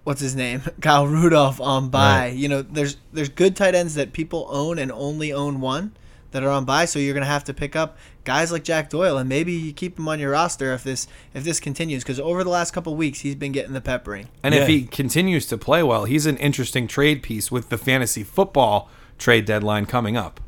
what's 0.05 0.21
his 0.21 0.37
name, 0.37 0.63
Kyle 0.81 1.09
Rudolph 1.09 1.61
on 1.61 1.89
bye. 1.89 2.27
Right. 2.29 2.37
You 2.37 2.49
know, 2.49 2.63
there's 2.63 2.99
there's 3.13 3.31
good 3.31 3.57
tight 3.57 3.75
ends 3.75 3.97
that 3.97 4.13
people 4.13 4.47
own 4.49 4.79
and 4.79 4.93
only 4.93 5.33
own 5.33 5.61
one 5.61 5.97
that 6.31 6.45
are 6.45 6.51
on 6.51 6.65
bye. 6.65 6.85
So 6.85 7.01
you're 7.01 7.15
gonna 7.15 7.27
have 7.27 7.45
to 7.45 7.55
pick 7.55 7.75
up 7.75 7.99
guys 8.25 8.53
like 8.53 8.65
Jack 8.65 8.91
Doyle, 8.91 9.17
and 9.19 9.29
maybe 9.29 9.53
you 9.53 9.73
keep 9.73 9.99
him 9.99 10.09
on 10.09 10.19
your 10.21 10.31
roster 10.33 10.73
if 10.73 10.85
this 10.85 11.07
if 11.35 11.45
this 11.45 11.61
continues. 11.61 12.03
Because 12.03 12.21
over 12.21 12.43
the 12.45 12.51
last 12.51 12.73
couple 12.73 12.95
weeks, 12.97 13.21
he's 13.21 13.35
been 13.35 13.53
getting 13.53 13.73
the 13.73 13.81
peppering. 13.81 14.29
And 14.43 14.55
if 14.55 14.67
he 14.69 14.83
continues 14.85 15.47
to 15.47 15.59
play 15.59 15.83
well, 15.83 16.05
he's 16.05 16.27
an 16.27 16.37
interesting 16.39 16.87
trade 16.87 17.23
piece 17.23 17.51
with 17.51 17.69
the 17.69 17.79
fantasy 17.79 18.23
football 18.25 18.89
trade 19.19 19.45
deadline 19.45 19.87
coming 19.87 20.17
up. 20.17 20.41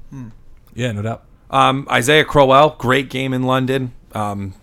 Yeah, 0.75 0.93
no 0.93 1.03
doubt. 1.03 1.25
Um, 1.51 1.87
Isaiah 1.91 2.25
Crowell, 2.25 2.77
great 2.79 3.11
game 3.11 3.35
in 3.35 3.43
London. 3.43 3.93
Um, 4.15 4.55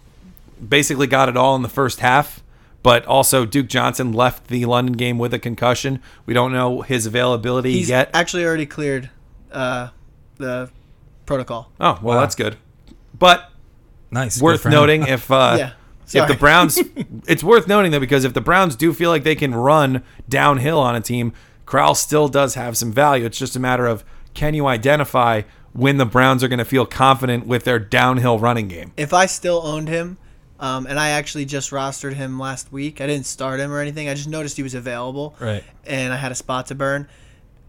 basically 0.68 1.06
got 1.08 1.30
it 1.30 1.38
all 1.38 1.56
in 1.56 1.62
the 1.62 1.70
first 1.70 2.00
half, 2.00 2.42
but 2.82 3.06
also 3.06 3.46
Duke 3.46 3.68
Johnson 3.68 4.12
left 4.12 4.48
the 4.48 4.66
London 4.66 4.94
game 4.94 5.20
with 5.20 5.34
a 5.34 5.40
concussion. 5.40 6.02
We 6.26 6.34
don't 6.34 6.52
know 6.52 6.82
his 6.82 7.06
availability 7.06 7.74
He's 7.74 7.90
yet. 7.90 8.10
actually 8.14 8.44
already 8.44 8.66
cleared 8.66 9.12
uh, 9.52 9.90
the 10.38 10.72
protocol. 11.28 11.72
oh, 11.80 12.00
well, 12.02 12.16
Wow. 12.16 12.22
that's 12.22 12.34
good. 12.36 12.58
But 13.20 13.52
Nice. 14.12 14.42
Worth 14.42 14.66
noting 14.66 15.04
if 15.06 15.30
uh, 15.30 15.56
Yeah. 15.60 16.24
if 16.24 16.28
the 16.28 16.34
Browns, 16.36 16.80
it's 17.28 17.44
worth 17.44 17.68
noting 17.68 17.92
though 17.92 18.00
because 18.00 18.24
if 18.26 18.34
the 18.34 18.42
Browns 18.42 18.76
do 18.76 18.92
feel 18.94 19.12
like 19.12 19.24
they 19.24 19.36
can 19.36 19.54
run 19.54 20.02
downhill 20.28 20.80
on 20.80 20.96
a 20.96 21.02
team, 21.02 21.32
Crowell 21.68 21.94
still 21.94 22.28
does 22.28 22.56
have 22.56 22.76
some 22.76 22.92
value. 22.92 23.26
It's 23.26 23.38
just 23.38 23.56
a 23.56 23.60
matter 23.60 23.86
of 23.86 24.04
can 24.34 24.56
you 24.56 24.66
identify 24.66 25.44
when 25.74 25.98
the 25.98 26.06
Browns 26.06 26.44
are 26.44 26.48
going 26.48 26.58
to 26.58 26.66
feel 26.66 26.88
confident 26.88 27.46
with 27.46 27.64
their 27.66 27.78
downhill 27.78 28.40
running 28.40 28.68
game. 28.68 28.92
If 28.98 29.14
I 29.14 29.28
still 29.28 29.62
owned 29.64 29.88
him, 29.88 30.18
um, 30.60 30.88
and 30.88 30.98
I 31.00 31.10
actually 31.12 31.46
just 31.46 31.70
rostered 31.70 32.14
him 32.14 32.40
last 32.40 32.72
week, 32.72 33.00
I 33.02 33.06
didn't 33.08 33.28
start 33.28 33.60
him 33.60 33.72
or 33.72 33.80
anything. 33.80 34.10
I 34.10 34.16
just 34.16 34.28
noticed 34.28 34.58
he 34.58 34.64
was 34.64 34.74
available, 34.74 35.36
Right. 35.40 35.64
and 35.86 36.12
I 36.12 36.16
had 36.18 36.32
a 36.32 36.36
spot 36.36 36.66
to 36.68 36.76
burn. 36.76 37.08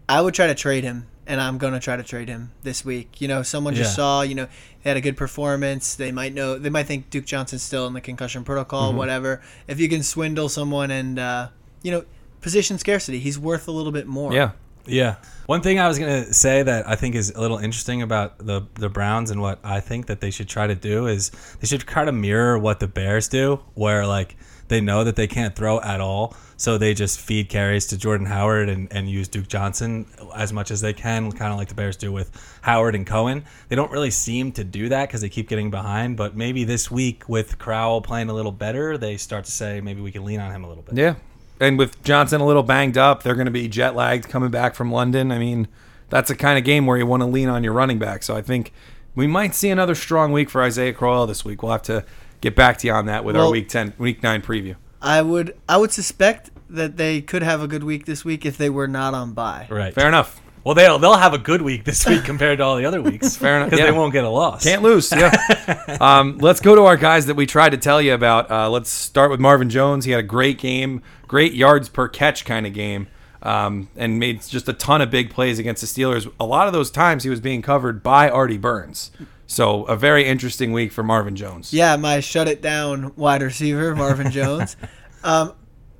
I 0.09 0.19
would 0.19 0.33
try 0.33 0.47
to 0.47 0.55
trade 0.55 0.83
him, 0.83 1.05
and 1.31 1.39
I'm 1.39 1.57
going 1.57 1.71
to 1.73 1.79
try 1.79 1.95
to 1.95 2.03
trade 2.03 2.27
him 2.27 2.51
this 2.61 2.83
week. 2.83 3.21
You 3.21 3.27
know, 3.29 3.41
someone 3.41 3.73
just 3.73 3.91
Yeah. 3.93 3.95
saw, 3.95 4.21
you 4.21 4.35
know, 4.35 4.47
they 4.83 4.89
had 4.89 4.97
a 4.97 5.01
good 5.01 5.15
performance. 5.15 5.95
They 5.95 6.11
might 6.11 6.33
know, 6.33 6.57
they 6.57 6.69
might 6.69 6.87
think 6.87 7.09
Duke 7.09 7.25
Johnson's 7.25 7.63
still 7.63 7.87
in 7.87 7.93
the 7.93 8.01
concussion 8.01 8.43
protocol, 8.43 8.89
Mm-hmm. 8.89 8.97
whatever. 8.97 9.41
If 9.67 9.79
you 9.79 9.87
can 9.87 10.03
swindle 10.03 10.49
someone 10.49 10.91
and, 10.91 11.17
uh, 11.17 11.47
you 11.83 11.91
know, 11.91 12.03
position 12.41 12.77
scarcity, 12.77 13.19
he's 13.19 13.39
worth 13.39 13.67
a 13.67 13.71
little 13.71 13.93
bit 13.93 14.07
more. 14.07 14.33
Yeah. 14.33 14.51
Yeah. 14.85 15.15
One 15.45 15.61
thing 15.61 15.79
I 15.79 15.87
was 15.87 15.99
gonna 15.99 16.33
say 16.33 16.63
that 16.63 16.89
I 16.89 16.95
think 16.95 17.15
is 17.15 17.29
a 17.31 17.39
little 17.39 17.59
interesting 17.59 18.01
about 18.01 18.39
the 18.45 18.63
the 18.75 18.89
Browns 18.89 19.29
and 19.31 19.39
what 19.39 19.59
I 19.63 19.79
think 19.79 20.07
that 20.07 20.21
they 20.21 20.31
should 20.31 20.49
try 20.49 20.65
to 20.67 20.73
do 20.75 21.05
is 21.07 21.29
they 21.59 21.67
should 21.67 21.81
try 21.81 22.03
to 22.03 22.11
mirror 22.11 22.57
what 22.57 22.79
the 22.79 22.87
Bears 22.87 23.27
do, 23.27 23.59
where 23.75 24.07
like 24.07 24.35
they 24.71 24.81
know 24.81 25.03
that 25.03 25.17
they 25.17 25.27
can't 25.27 25.53
throw 25.53 25.81
at 25.81 25.99
all, 25.99 26.33
so 26.55 26.77
they 26.77 26.93
just 26.93 27.19
feed 27.19 27.49
carries 27.49 27.87
to 27.87 27.97
Jordan 27.97 28.25
Howard 28.25 28.69
and, 28.69 28.87
and 28.91 29.09
use 29.09 29.27
Duke 29.27 29.49
Johnson 29.49 30.05
as 30.33 30.53
much 30.53 30.71
as 30.71 30.79
they 30.79 30.93
can, 30.93 31.29
kind 31.33 31.51
of 31.51 31.59
like 31.59 31.67
the 31.67 31.75
Bears 31.75 31.97
do 31.97 32.09
with 32.09 32.31
Howard 32.61 32.95
and 32.95 33.05
Cohen. 33.05 33.43
They 33.67 33.75
don't 33.75 33.91
really 33.91 34.11
seem 34.11 34.53
to 34.53 34.63
do 34.63 34.87
that 34.87 35.09
because 35.09 35.19
they 35.19 35.29
keep 35.29 35.49
getting 35.49 35.71
behind, 35.71 36.15
but 36.15 36.37
maybe 36.37 36.63
this 36.63 36.89
week 36.89 37.27
with 37.27 37.59
Crowell 37.59 38.01
playing 38.01 38.29
a 38.29 38.33
little 38.33 38.53
better, 38.53 38.97
they 38.97 39.17
start 39.17 39.43
to 39.43 39.51
say 39.51 39.81
maybe 39.81 39.99
we 39.99 40.11
can 40.11 40.23
lean 40.23 40.39
on 40.39 40.51
him 40.51 40.63
a 40.63 40.69
little 40.69 40.83
bit. 40.83 40.95
Yeah. 40.95 41.15
And 41.59 41.77
with 41.77 42.01
Johnson 42.03 42.39
a 42.39 42.45
little 42.45 42.63
banged 42.63 42.97
up, 42.97 43.23
they're 43.23 43.35
going 43.35 43.45
to 43.45 43.51
be 43.51 43.67
jet 43.67 43.93
lagged 43.93 44.29
coming 44.29 44.51
back 44.51 44.73
from 44.73 44.89
London. 44.89 45.33
I 45.33 45.37
mean, 45.37 45.67
that's 46.09 46.29
a 46.29 46.35
kind 46.35 46.57
of 46.57 46.63
game 46.63 46.85
where 46.85 46.97
you 46.97 47.05
want 47.05 47.21
to 47.21 47.27
lean 47.27 47.49
on 47.49 47.63
your 47.63 47.73
running 47.73 47.99
back. 47.99 48.23
So 48.23 48.37
I 48.37 48.41
think 48.41 48.71
we 49.15 49.27
might 49.27 49.53
see 49.53 49.69
another 49.69 49.95
strong 49.95 50.31
week 50.31 50.49
for 50.49 50.63
Isaiah 50.63 50.93
Crowell 50.93 51.27
this 51.27 51.43
week. 51.43 51.61
We'll 51.61 51.73
have 51.73 51.83
to 51.83 52.05
get 52.41 52.55
back 52.55 52.77
to 52.79 52.87
you 52.87 52.93
on 52.93 53.05
that 53.05 53.23
with 53.23 53.37
our 53.37 53.49
week 53.49 53.69
10, 53.69 53.93
week 53.97 54.21
9 54.21 54.41
preview. 54.41 54.75
I 55.01 55.21
would, 55.21 55.55
I 55.67 55.77
would 55.77 55.91
suspect 55.91 56.51
that 56.69 56.97
they 56.97 57.21
could 57.21 57.43
have 57.43 57.61
a 57.61 57.67
good 57.67 57.83
week 57.83 58.05
this 58.05 58.25
week 58.25 58.45
if 58.45 58.57
they 58.57 58.69
were 58.69 58.87
not 58.87 59.13
on 59.13 59.33
bye. 59.33 59.67
Right. 59.69 59.93
Fair 59.93 60.07
enough. 60.07 60.41
Well, 60.63 60.75
they'll 60.75 60.99
they'll 60.99 61.15
have 61.15 61.33
a 61.33 61.39
good 61.39 61.61
week 61.61 61.85
this 61.85 62.05
week 62.05 62.23
compared 62.25 62.59
to 62.59 62.63
all 62.63 62.75
the 62.75 62.85
other 62.85 63.01
weeks. 63.01 63.35
Fair 63.35 63.57
enough, 63.57 63.69
because 63.69 63.79
yeah. 63.79 63.91
they 63.91 63.97
won't 63.97 64.13
get 64.13 64.23
a 64.23 64.29
loss. 64.29 64.63
Can't 64.63 64.83
lose. 64.83 65.11
Yeah. 65.11 65.97
um, 66.01 66.37
let's 66.37 66.59
go 66.59 66.75
to 66.75 66.83
our 66.83 66.97
guys 66.97 67.25
that 67.25 67.35
we 67.35 67.45
tried 67.45 67.69
to 67.69 67.77
tell 67.77 68.01
you 68.01 68.13
about. 68.13 68.51
Uh, 68.51 68.69
let's 68.69 68.89
start 68.89 69.31
with 69.31 69.39
Marvin 69.39 69.69
Jones. 69.69 70.05
He 70.05 70.11
had 70.11 70.19
a 70.19 70.27
great 70.27 70.59
game, 70.59 71.01
great 71.27 71.53
yards 71.53 71.89
per 71.89 72.07
catch 72.07 72.45
kind 72.45 72.67
of 72.67 72.73
game, 72.73 73.07
um, 73.41 73.89
and 73.95 74.19
made 74.19 74.43
just 74.43 74.69
a 74.69 74.73
ton 74.73 75.01
of 75.01 75.09
big 75.09 75.31
plays 75.31 75.57
against 75.57 75.81
the 75.81 75.87
Steelers. 75.87 76.31
A 76.39 76.45
lot 76.45 76.67
of 76.67 76.73
those 76.73 76.91
times 76.91 77.23
he 77.23 77.29
was 77.29 77.39
being 77.39 77.63
covered 77.63 78.03
by 78.03 78.29
Artie 78.29 78.57
Burns. 78.57 79.09
So 79.51 79.83
a 79.83 79.97
very 79.97 80.23
interesting 80.25 80.71
week 80.71 80.93
for 80.93 81.03
Marvin 81.03 81.35
Jones. 81.35 81.73
Yeah, 81.73 81.97
my 81.97 82.21
shut 82.21 82.47
it 82.47 82.61
down 82.61 83.13
wide 83.17 83.41
receiver, 83.41 83.93
Marvin 83.93 84.31
Jones. 84.31 84.77
um, 85.25 85.51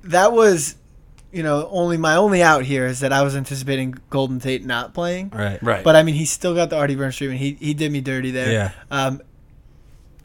that 0.04 0.32
was, 0.32 0.76
you 1.32 1.42
know, 1.42 1.68
only 1.70 1.98
my 1.98 2.16
only 2.16 2.42
out 2.42 2.64
here 2.64 2.86
is 2.86 3.00
that 3.00 3.12
I 3.12 3.20
was 3.20 3.36
anticipating 3.36 3.94
Golden 4.08 4.40
Tate 4.40 4.64
not 4.64 4.94
playing. 4.94 5.28
Right. 5.34 5.62
Right. 5.62 5.84
But 5.84 5.96
I 5.96 6.02
mean, 6.02 6.14
he 6.14 6.24
still 6.24 6.54
got 6.54 6.70
the 6.70 6.76
Artie 6.78 6.94
Burns 6.94 7.14
treatment. 7.14 7.40
He 7.40 7.52
he 7.60 7.74
did 7.74 7.92
me 7.92 8.00
dirty 8.00 8.30
there. 8.30 8.50
Yeah. 8.50 8.70
Um, 8.90 9.20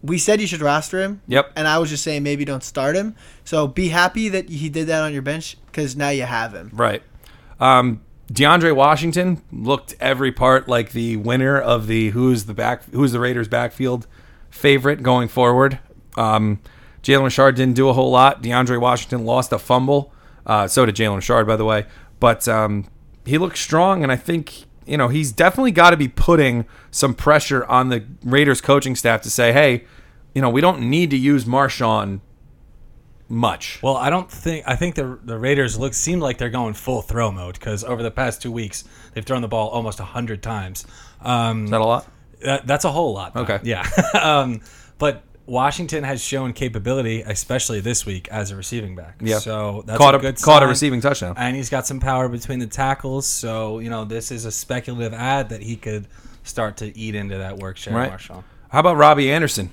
we 0.02 0.18
said 0.20 0.40
you 0.40 0.48
should 0.48 0.62
roster 0.62 1.02
him. 1.02 1.22
Yep. 1.28 1.52
And 1.58 1.68
I 1.68 1.80
was 1.80 1.90
just 1.90 2.06
saying 2.06 2.24
maybe 2.24 2.46
don't 2.46 2.64
start 2.64 2.96
him. 2.96 3.14
So 3.44 3.68
be 3.68 3.90
happy 3.90 4.30
that 4.30 4.48
he 4.48 4.70
did 4.70 4.88
that 4.88 5.04
on 5.04 5.12
your 5.12 5.22
bench 5.22 5.58
because 5.66 5.98
now 5.98 6.10
you 6.10 6.24
have 6.24 6.54
him. 6.54 6.70
Right. 6.72 7.04
Um, 7.60 8.00
DeAndre 8.32 8.76
Washington 8.76 9.42
looked 9.52 9.96
every 10.00 10.32
part 10.32 10.68
like 10.68 10.92
the 10.92 11.16
winner 11.18 11.60
of 11.60 11.88
the 11.88 12.10
who's 12.10 12.46
the 12.46 12.54
back 12.54 12.84
who's 12.92 13.14
the 13.14 13.20
Raiders 13.20 13.48
backfield 13.48 14.06
favorite 14.50 15.02
going 15.02 15.28
forward. 15.28 15.80
Um, 16.18 16.60
Jalen 17.04 17.26
Richard 17.26 17.56
didn't 17.56 17.76
do 17.76 17.88
a 17.88 17.94
whole 17.94 18.12
lot. 18.12 18.44
DeAndre 18.44 18.82
Washington 18.82 19.26
lost 19.26 19.54
a 19.54 19.60
fumble. 19.60 20.14
Uh, 20.46 20.68
so 20.68 20.86
did 20.86 20.96
Jalen 20.96 21.18
Richard, 21.18 21.46
by 21.46 21.56
the 21.56 21.64
way. 21.64 21.86
But 22.20 22.48
um, 22.48 22.88
he 23.26 23.38
looked 23.38 23.58
strong, 23.58 24.04
and 24.04 24.12
I 24.12 24.18
think 24.18 24.66
you 24.86 24.98
know 24.98 25.08
he's 25.08 25.32
definitely 25.32 25.72
got 25.72 25.92
to 25.92 25.98
be 25.98 26.10
putting 26.10 26.66
some 26.92 27.14
pressure 27.14 27.66
on 27.66 27.90
the 27.90 28.06
Raiders 28.24 28.60
coaching 28.60 28.96
staff 28.96 29.22
to 29.22 29.30
say, 29.30 29.54
hey, 29.54 29.86
you 30.36 30.42
know 30.42 30.50
we 30.50 30.60
don't 30.60 30.82
need 30.82 31.12
to 31.12 31.18
use 31.18 31.46
Marshawn 31.46 32.20
much. 33.30 33.80
Well, 33.82 33.98
I 33.98 34.10
don't 34.10 34.32
think 34.32 34.64
I 34.68 34.76
think 34.76 34.96
the 34.96 35.20
the 35.24 35.38
Raiders 35.38 35.78
look 35.78 35.94
seem 35.94 36.20
like 36.20 36.38
they're 36.38 36.50
going 36.50 36.74
full 36.74 37.02
throw 37.02 37.32
mode 37.32 37.56
because 37.56 37.84
over 37.84 38.02
the 38.02 38.12
past 38.12 38.42
two 38.42 38.52
weeks 38.52 38.84
they've 39.14 39.26
thrown 39.26 39.42
the 39.42 39.48
ball 39.48 39.70
almost 39.70 40.00
hundred 40.00 40.42
times. 40.42 40.86
Um, 41.22 41.66
Is 41.66 41.72
that 41.72 41.82
a 41.82 41.86
lot? 41.86 42.08
That, 42.44 42.68
that's 42.68 42.86
a 42.86 42.92
whole 42.92 43.14
lot. 43.14 43.34
though. 43.34 43.42
Okay. 43.42 43.60
Yeah. 43.64 43.88
um, 44.22 44.62
but 45.00 45.24
Washington 45.48 46.04
has 46.04 46.22
shown 46.22 46.54
capability, 46.54 47.22
especially 47.22 47.80
this 47.80 48.06
week, 48.06 48.28
as 48.30 48.52
a 48.52 48.56
receiving 48.56 48.96
back. 48.96 49.16
Yeah. 49.22 49.40
So 49.40 49.84
that's 49.86 49.98
caught 49.98 50.14
a 50.14 50.18
a, 50.18 50.22
good 50.22 50.42
caught 50.42 50.62
a 50.62 50.68
receiving 50.68 51.02
touchdown. 51.02 51.36
And 51.38 51.56
he's 51.56 51.70
got 51.70 51.88
some 51.88 52.00
power 52.00 52.28
between 52.30 52.60
the 52.60 52.68
tackles. 52.68 53.26
So, 53.26 53.80
you 53.80 53.90
know, 53.90 54.04
this 54.06 54.30
is 54.30 54.46
a 54.46 54.52
speculative 54.52 55.14
ad 55.14 55.50
that 55.50 55.62
he 55.64 55.78
could 55.78 56.08
start 56.44 56.78
to 56.78 56.98
eat 56.98 57.16
into 57.16 57.38
that 57.38 57.58
work 57.58 57.78
share, 57.78 57.94
Right. 57.96 58.12
Marshawn. 58.12 58.44
How 58.70 58.82
about 58.82 58.98
Robbie 58.98 59.32
Anderson? 59.32 59.72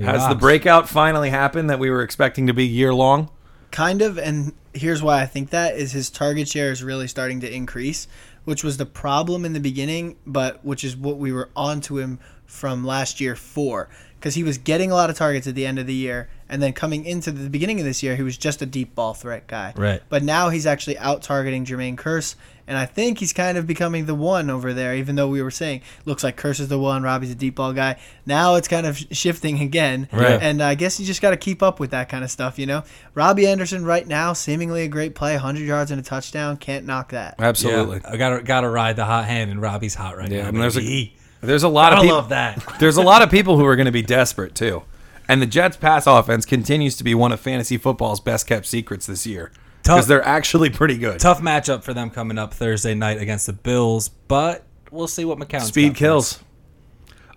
Has 0.00 0.22
the 0.22 0.28
Robs. 0.28 0.40
breakout 0.40 0.88
finally 0.88 1.30
happened 1.30 1.70
that 1.70 1.78
we 1.78 1.90
were 1.90 2.02
expecting 2.02 2.46
to 2.46 2.54
be 2.54 2.66
year 2.66 2.92
long? 2.94 3.30
Kind 3.70 4.02
of, 4.02 4.18
and 4.18 4.52
here's 4.72 5.02
why 5.02 5.22
I 5.22 5.26
think 5.26 5.50
that 5.50 5.76
is 5.76 5.92
his 5.92 6.10
target 6.10 6.48
share 6.48 6.72
is 6.72 6.82
really 6.82 7.06
starting 7.06 7.40
to 7.40 7.52
increase, 7.52 8.08
which 8.44 8.64
was 8.64 8.76
the 8.76 8.86
problem 8.86 9.44
in 9.44 9.52
the 9.52 9.60
beginning, 9.60 10.16
but 10.26 10.64
which 10.64 10.82
is 10.82 10.96
what 10.96 11.18
we 11.18 11.32
were 11.32 11.50
onto 11.54 11.98
him 11.98 12.18
from 12.46 12.84
last 12.84 13.20
year 13.20 13.36
for. 13.36 13.88
Because 14.18 14.34
he 14.34 14.42
was 14.42 14.58
getting 14.58 14.90
a 14.90 14.94
lot 14.94 15.08
of 15.08 15.16
targets 15.16 15.46
at 15.46 15.54
the 15.54 15.64
end 15.64 15.78
of 15.78 15.86
the 15.86 15.94
year, 15.94 16.28
and 16.48 16.62
then 16.62 16.74
coming 16.74 17.06
into 17.06 17.30
the 17.30 17.48
beginning 17.48 17.78
of 17.78 17.86
this 17.86 18.02
year, 18.02 18.16
he 18.16 18.22
was 18.22 18.36
just 18.36 18.60
a 18.60 18.66
deep 18.66 18.94
ball 18.94 19.14
threat 19.14 19.46
guy. 19.46 19.72
Right. 19.76 20.02
But 20.10 20.22
now 20.22 20.50
he's 20.50 20.66
actually 20.66 20.98
out 20.98 21.22
targeting 21.22 21.64
Jermaine 21.64 21.96
Kearse, 21.96 22.34
and 22.70 22.78
I 22.78 22.86
think 22.86 23.18
he's 23.18 23.34
kind 23.34 23.58
of 23.58 23.66
becoming 23.66 24.06
the 24.06 24.14
one 24.14 24.48
over 24.48 24.72
there. 24.72 24.94
Even 24.94 25.16
though 25.16 25.28
we 25.28 25.42
were 25.42 25.50
saying 25.50 25.82
looks 26.06 26.24
like 26.24 26.38
Kearse 26.40 26.60
is 26.60 26.68
the 26.68 26.78
one, 26.78 27.02
Robbie's 27.02 27.30
a 27.30 27.34
deep 27.34 27.56
ball 27.56 27.74
guy. 27.74 27.98
Now 28.24 28.54
it's 28.54 28.68
kind 28.68 28.86
of 28.86 28.96
shifting 29.10 29.60
again, 29.60 30.08
Right. 30.12 30.40
and 30.40 30.62
I 30.62 30.74
guess 30.76 30.98
you 30.98 31.04
just 31.04 31.20
got 31.20 31.30
to 31.30 31.36
keep 31.36 31.62
up 31.62 31.78
with 31.80 31.90
that 31.90 32.08
kind 32.08 32.24
of 32.24 32.30
stuff, 32.30 32.58
you 32.58 32.64
know. 32.64 32.84
Robbie 33.14 33.46
Anderson 33.46 33.84
right 33.84 34.06
now, 34.06 34.32
seemingly 34.32 34.84
a 34.84 34.88
great 34.88 35.14
play, 35.14 35.32
100 35.34 35.60
yards 35.60 35.90
and 35.90 36.00
a 36.00 36.02
touchdown, 36.02 36.56
can't 36.56 36.86
knock 36.86 37.10
that. 37.10 37.34
Absolutely. 37.38 38.00
Yeah, 38.04 38.10
I 38.12 38.16
gotta 38.16 38.42
gotta 38.42 38.70
ride 38.70 38.96
the 38.96 39.04
hot 39.04 39.26
hand, 39.26 39.50
and 39.50 39.60
Robbie's 39.60 39.96
hot 39.96 40.16
right 40.16 40.30
Yeah, 40.30 40.42
now. 40.42 40.48
I 40.48 40.50
mean, 40.52 40.60
there's 40.62 40.78
a- 40.78 41.12
There's 41.42 41.62
a 41.64 41.68
lot 41.68 41.92
of 41.92 41.98
I 41.98 42.02
people. 42.02 42.16
love 42.18 42.28
that. 42.28 42.62
There's 42.78 42.96
a 42.98 43.02
lot 43.02 43.22
of 43.22 43.30
people 43.30 43.56
who 43.58 43.64
are 43.66 43.74
going 43.74 43.86
to 43.86 43.92
be 43.92 44.02
desperate 44.02 44.54
too, 44.54 44.82
and 45.28 45.40
the 45.42 45.46
Jets' 45.46 45.76
pass 45.76 46.06
offense 46.06 46.44
continues 46.44 46.96
to 46.98 47.04
be 47.04 47.14
one 47.14 47.32
of 47.32 47.40
fantasy 47.40 47.78
football's 47.78 48.20
best 48.20 48.46
kept 48.46 48.66
secrets 48.66 49.06
this 49.06 49.26
year 49.26 49.50
Tough- 49.50 49.56
because 49.82 50.06
they're 50.06 50.24
actually 50.26 50.70
pretty 50.70 50.96
good. 50.98 51.20
Tough 51.20 51.40
matchup 51.40 51.82
for 51.82 51.94
them 51.94 52.10
coming 52.10 52.38
up 52.38 52.54
Thursday 52.54 52.94
night 52.94 53.20
against 53.20 53.46
the 53.46 53.52
Bills, 53.52 54.08
but 54.08 54.64
we'll 54.90 55.06
see 55.08 55.24
what 55.24 55.38
McCown. 55.38 55.62
Speed 55.62 55.94
kills. 55.94 56.40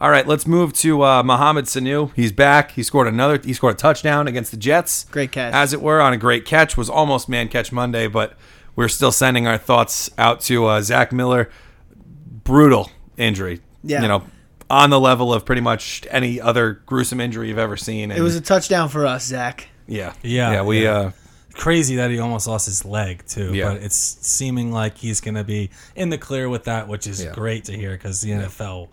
All 0.01 0.09
right, 0.09 0.27
let's 0.27 0.45
move 0.45 0.73
to 0.73 1.03
uh, 1.03 1.23
Mohamed 1.23 1.65
Sanu. 1.65 2.13
He's 2.13 2.33
back. 2.33 2.71
He 2.71 2.83
scored 2.83 3.07
another. 3.07 3.39
He 3.41 3.53
scored 3.53 3.75
a 3.75 3.77
touchdown 3.77 4.27
against 4.27 4.51
the 4.51 4.57
Jets. 4.57 5.05
Great 5.05 5.31
catch. 5.31 5.53
as 5.53 5.71
it 5.71 5.81
were, 5.81 6.01
on 6.01 6.11
a 6.11 6.17
great 6.17 6.43
catch. 6.45 6.75
Was 6.75 6.89
almost 6.89 7.29
man 7.29 7.47
catch 7.47 7.71
Monday, 7.71 8.07
but 8.07 8.35
we're 8.75 8.89
still 8.89 9.11
sending 9.13 9.47
our 9.47 9.57
thoughts 9.57 10.09
out 10.17 10.41
to 10.41 10.65
uh, 10.65 10.81
Zach 10.81 11.13
Miller. 11.13 11.49
Brutal 12.43 12.91
injury. 13.17 13.61
Yeah. 13.83 14.01
you 14.01 14.07
know, 14.09 14.23
on 14.69 14.89
the 14.89 14.99
level 14.99 15.33
of 15.33 15.45
pretty 15.45 15.61
much 15.61 16.05
any 16.09 16.41
other 16.41 16.81
gruesome 16.85 17.21
injury 17.21 17.47
you've 17.47 17.57
ever 17.57 17.77
seen. 17.77 18.11
It 18.11 18.21
was 18.21 18.35
a 18.35 18.41
touchdown 18.41 18.89
for 18.89 19.05
us, 19.05 19.25
Zach. 19.25 19.69
yeah, 19.87 20.13
Yeah, 20.23 20.51
yeah. 20.51 20.61
We 20.63 20.83
yeah. 20.83 20.91
uh, 20.91 21.11
Crazy 21.55 21.95
that 21.97 22.09
he 22.11 22.19
almost 22.19 22.47
lost 22.47 22.65
his 22.65 22.83
leg 22.83 23.23
too. 23.27 23.53
Yeah. 23.53 23.73
But 23.73 23.83
it's 23.83 23.95
seeming 23.95 24.71
like 24.71 24.97
he's 24.97 25.21
going 25.21 25.35
to 25.35 25.43
be 25.43 25.69
in 25.95 26.09
the 26.09 26.17
clear 26.17 26.49
with 26.49 26.63
that, 26.65 26.87
which 26.87 27.05
is 27.07 27.23
Yeah. 27.23 27.31
great 27.33 27.65
to 27.65 27.73
hear 27.73 27.91
because 27.91 28.21
the 28.21 28.31
NFL 28.31 28.89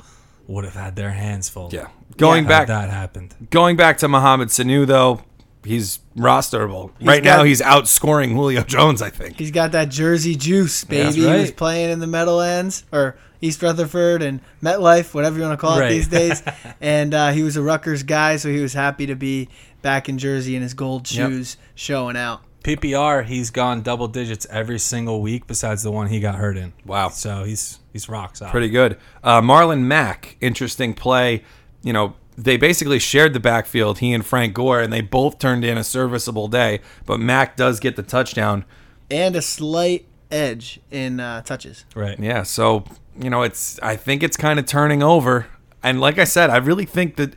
would 0.47 0.65
have 0.65 0.75
had 0.75 0.97
their 0.97 1.11
hands 1.13 1.49
full. 1.49 1.71
yeah. 1.73 1.87
Going 2.17 2.45
had 2.45 2.49
back, 2.49 2.67
that 2.69 2.91
happened. 2.91 3.35
going 3.51 3.77
back 3.77 3.99
to 3.99 4.09
Mohamed 4.09 4.49
Sanu 4.49 4.87
though, 4.87 5.23
he's 5.65 6.01
rosterable 6.17 6.91
right 7.01 7.23
now. 7.25 7.39
got- 7.39 7.47
He's 7.47 7.61
outscoring 7.63 8.33
Julio 8.33 8.63
Jones. 8.63 9.01
I 9.01 9.11
think. 9.11 9.39
He's 9.39 9.51
got 9.53 9.73
that 9.73 9.89
Jersey 9.89 10.35
juice, 10.37 10.85
baby. 10.85 11.03
That's 11.05 11.17
He 11.17 11.25
was 11.27 11.51
playing 11.53 11.91
in 11.91 11.99
the 12.01 12.07
Meadowlands 12.07 12.85
or 12.93 13.17
East 13.41 13.63
Rutherford 13.63 14.23
and 14.23 14.41
MetLife, 14.63 15.15
whatever 15.15 15.37
you 15.39 15.43
want 15.45 15.59
to 15.59 15.67
call 15.67 15.79
it 15.79 15.81
Right. 15.81 15.89
these 15.91 16.09
days. 16.09 16.43
and 16.81 17.15
uh, 17.15 17.31
he 17.31 17.43
was 17.43 17.57
a 17.57 17.63
Rutgers 17.63 18.03
guy, 18.03 18.37
so 18.37 18.51
he 18.51 18.61
was 18.61 18.75
happy 18.75 19.07
to 19.07 19.15
be 19.15 19.49
back 19.81 20.09
in 20.11 20.19
Jersey 20.19 20.57
in 20.57 20.63
his 20.63 20.75
gold 20.75 21.11
Yep. 21.11 21.31
shoes 21.31 21.57
showing 21.75 22.17
out. 22.17 22.43
PPR, 22.63 23.25
he's 23.25 23.51
gone 23.51 23.83
double 23.83 24.09
digits 24.09 24.47
every 24.51 24.79
single 24.79 25.23
week 25.23 25.47
besides 25.47 25.83
the 25.83 25.91
one 25.91 26.09
he 26.09 26.21
got 26.21 26.35
hurt 26.37 26.57
in. 26.57 26.73
Wow. 26.85 27.09
So 27.09 27.45
he's 27.45 27.79
he's 27.93 28.09
rock 28.09 28.37
solid. 28.37 28.51
Pretty 28.51 28.69
good. 28.69 28.99
Uh, 29.23 29.41
Marlon 29.41 29.83
Mack, 29.83 30.37
interesting 30.41 30.95
play. 30.95 31.43
You 31.83 31.93
know, 31.93 32.15
they 32.37 32.57
basically 32.57 32.99
shared 32.99 33.33
the 33.33 33.41
backfield, 33.41 33.99
he 33.99 34.13
and 34.13 34.25
Frank 34.25 34.55
Gore, 34.55 34.81
and 34.81 34.93
they 34.93 35.01
both 35.01 35.39
turned 35.39 35.65
in 35.65 35.79
a 35.79 35.85
serviceable 35.85 36.49
day. 36.49 36.81
But 37.07 37.21
Mack 37.21 37.57
does 37.57 37.81
get 37.81 37.97
the 37.97 38.03
touchdown. 38.03 38.65
And 39.11 39.35
a 39.37 39.43
slight 39.43 40.07
edge 40.31 40.81
in 40.91 41.21
uh, 41.21 41.43
touches. 41.43 41.85
Right. 41.95 42.19
Yeah, 42.19 42.43
so 42.43 42.85
you 43.19 43.31
know, 43.31 43.43
it's 43.43 43.79
I 43.83 43.97
think 43.97 44.23
it's 44.23 44.37
kind 44.37 44.59
of 44.59 44.67
turning 44.67 45.03
over. 45.03 45.47
And 45.83 46.01
like 46.01 46.19
I 46.19 46.25
said, 46.25 46.51
I 46.51 46.59
really 46.59 46.85
think 46.85 47.17
that 47.17 47.35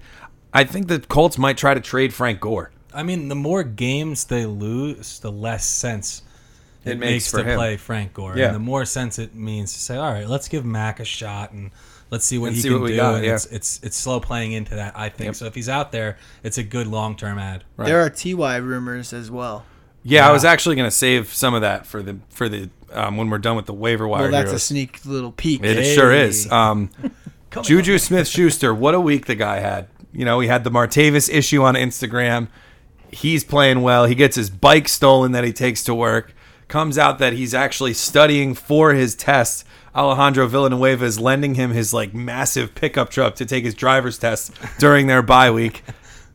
I 0.53 0.63
think 0.63 0.87
the 0.87 0.99
Colts 0.99 1.37
might 1.37 1.57
try 1.57 1.73
to 1.73 1.81
trade 1.81 2.13
Frank 2.13 2.39
Gore. 2.39 2.71
I 2.93 3.03
mean, 3.03 3.27
the 3.29 3.35
more 3.35 3.63
games 3.63 4.25
they 4.25 4.45
lose, 4.45 5.19
the 5.19 5.31
less 5.31 5.65
sense 5.65 6.21
it, 6.85 6.91
It 6.91 6.99
makes 6.99 7.11
makes 7.11 7.31
to 7.31 7.43
him. 7.43 7.57
play 7.57 7.77
Frank 7.77 8.13
Gore. 8.13 8.37
Yeah. 8.37 8.47
And 8.47 8.55
the 8.55 8.59
more 8.59 8.85
sense 8.85 9.17
it 9.19 9.33
means 9.35 9.73
to 9.73 9.79
say, 9.79 9.95
all 9.97 10.11
right, 10.11 10.27
let's 10.27 10.47
give 10.47 10.65
Mack 10.65 10.99
a 10.99 11.05
shot 11.05 11.51
and 11.51 11.71
let's 12.09 12.25
see 12.25 12.37
what 12.37 12.47
And 12.47 12.55
he 12.55 12.61
see 12.61 12.67
can 12.69 12.79
what 12.79 12.83
we 12.83 12.91
do. 12.91 12.97
got, 12.97 13.15
and 13.15 13.25
yeah. 13.25 13.35
it's, 13.35 13.45
it's 13.47 13.79
it's 13.83 13.97
slow 13.97 14.19
playing 14.19 14.51
into 14.51 14.75
that, 14.75 14.97
I 14.97 15.09
think. 15.09 15.27
Yep. 15.29 15.35
So 15.35 15.45
if 15.45 15.55
he's 15.55 15.69
out 15.69 15.91
there, 15.91 16.17
it's 16.43 16.57
a 16.57 16.63
good 16.63 16.87
long 16.87 17.15
term 17.15 17.39
ad. 17.39 17.63
Right. 17.77 17.85
There 17.87 18.01
are 18.01 18.09
TY 18.09 18.57
rumors 18.57 19.13
as 19.13 19.31
well. 19.31 19.65
Yeah, 20.05 20.27
I 20.27 20.33
was 20.33 20.43
actually 20.43 20.75
going 20.75 20.87
to 20.87 20.95
save 20.95 21.33
some 21.33 21.53
of 21.53 21.61
that 21.61 21.85
for 21.87 22.03
the 22.03 22.17
for 22.29 22.49
the 22.49 22.69
um, 22.91 23.15
when 23.15 23.29
we're 23.29 23.37
done 23.37 23.55
with 23.55 23.65
the 23.65 23.73
waiver 23.73 24.05
wire. 24.07 24.23
Well, 24.23 24.31
that's 24.31 24.51
a 24.51 24.59
sneak 24.59 25.05
little 25.05 25.31
peek. 25.31 25.63
It 25.63 25.77
Hey. 25.77 25.95
sure 25.95 26.11
is. 26.11 26.51
Um, 26.51 26.89
Juju 27.61 27.97
Smith 27.97 28.27
Schuster, 28.27 28.73
what 28.73 28.93
a 28.95 28.99
week 28.99 29.25
the 29.27 29.35
guy 29.35 29.59
had. 29.59 29.87
You 30.11 30.25
know, 30.25 30.39
he 30.41 30.47
had 30.47 30.63
the 30.63 30.71
Martavis 30.71 31.29
issue 31.33 31.63
on 31.63 31.75
Instagram. 31.75 32.47
He's 33.13 33.43
playing 33.43 33.81
well. 33.81 34.05
He 34.05 34.15
gets 34.15 34.35
his 34.35 34.49
bike 34.49 34.87
stolen 34.87 35.31
that 35.33 35.43
he 35.43 35.53
takes 35.53 35.83
to 35.85 35.95
work. 35.95 36.33
Comes 36.67 36.97
out 36.97 37.19
that 37.19 37.33
he's 37.33 37.53
actually 37.53 37.93
studying 37.93 38.53
for 38.55 38.93
his 38.93 39.15
test. 39.15 39.65
Alejandro 39.95 40.47
Villanueva 40.47 41.05
is 41.05 41.19
lending 41.19 41.55
him 41.55 41.71
his 41.71 41.93
like 41.93 42.13
massive 42.13 42.73
pickup 42.73 43.09
truck 43.09 43.35
to 43.35 43.45
take 43.45 43.63
his 43.63 43.75
driver's 43.75 44.17
test 44.17 44.51
during 44.79 45.07
their 45.07 45.21
bye 45.21 45.51
week. 45.51 45.83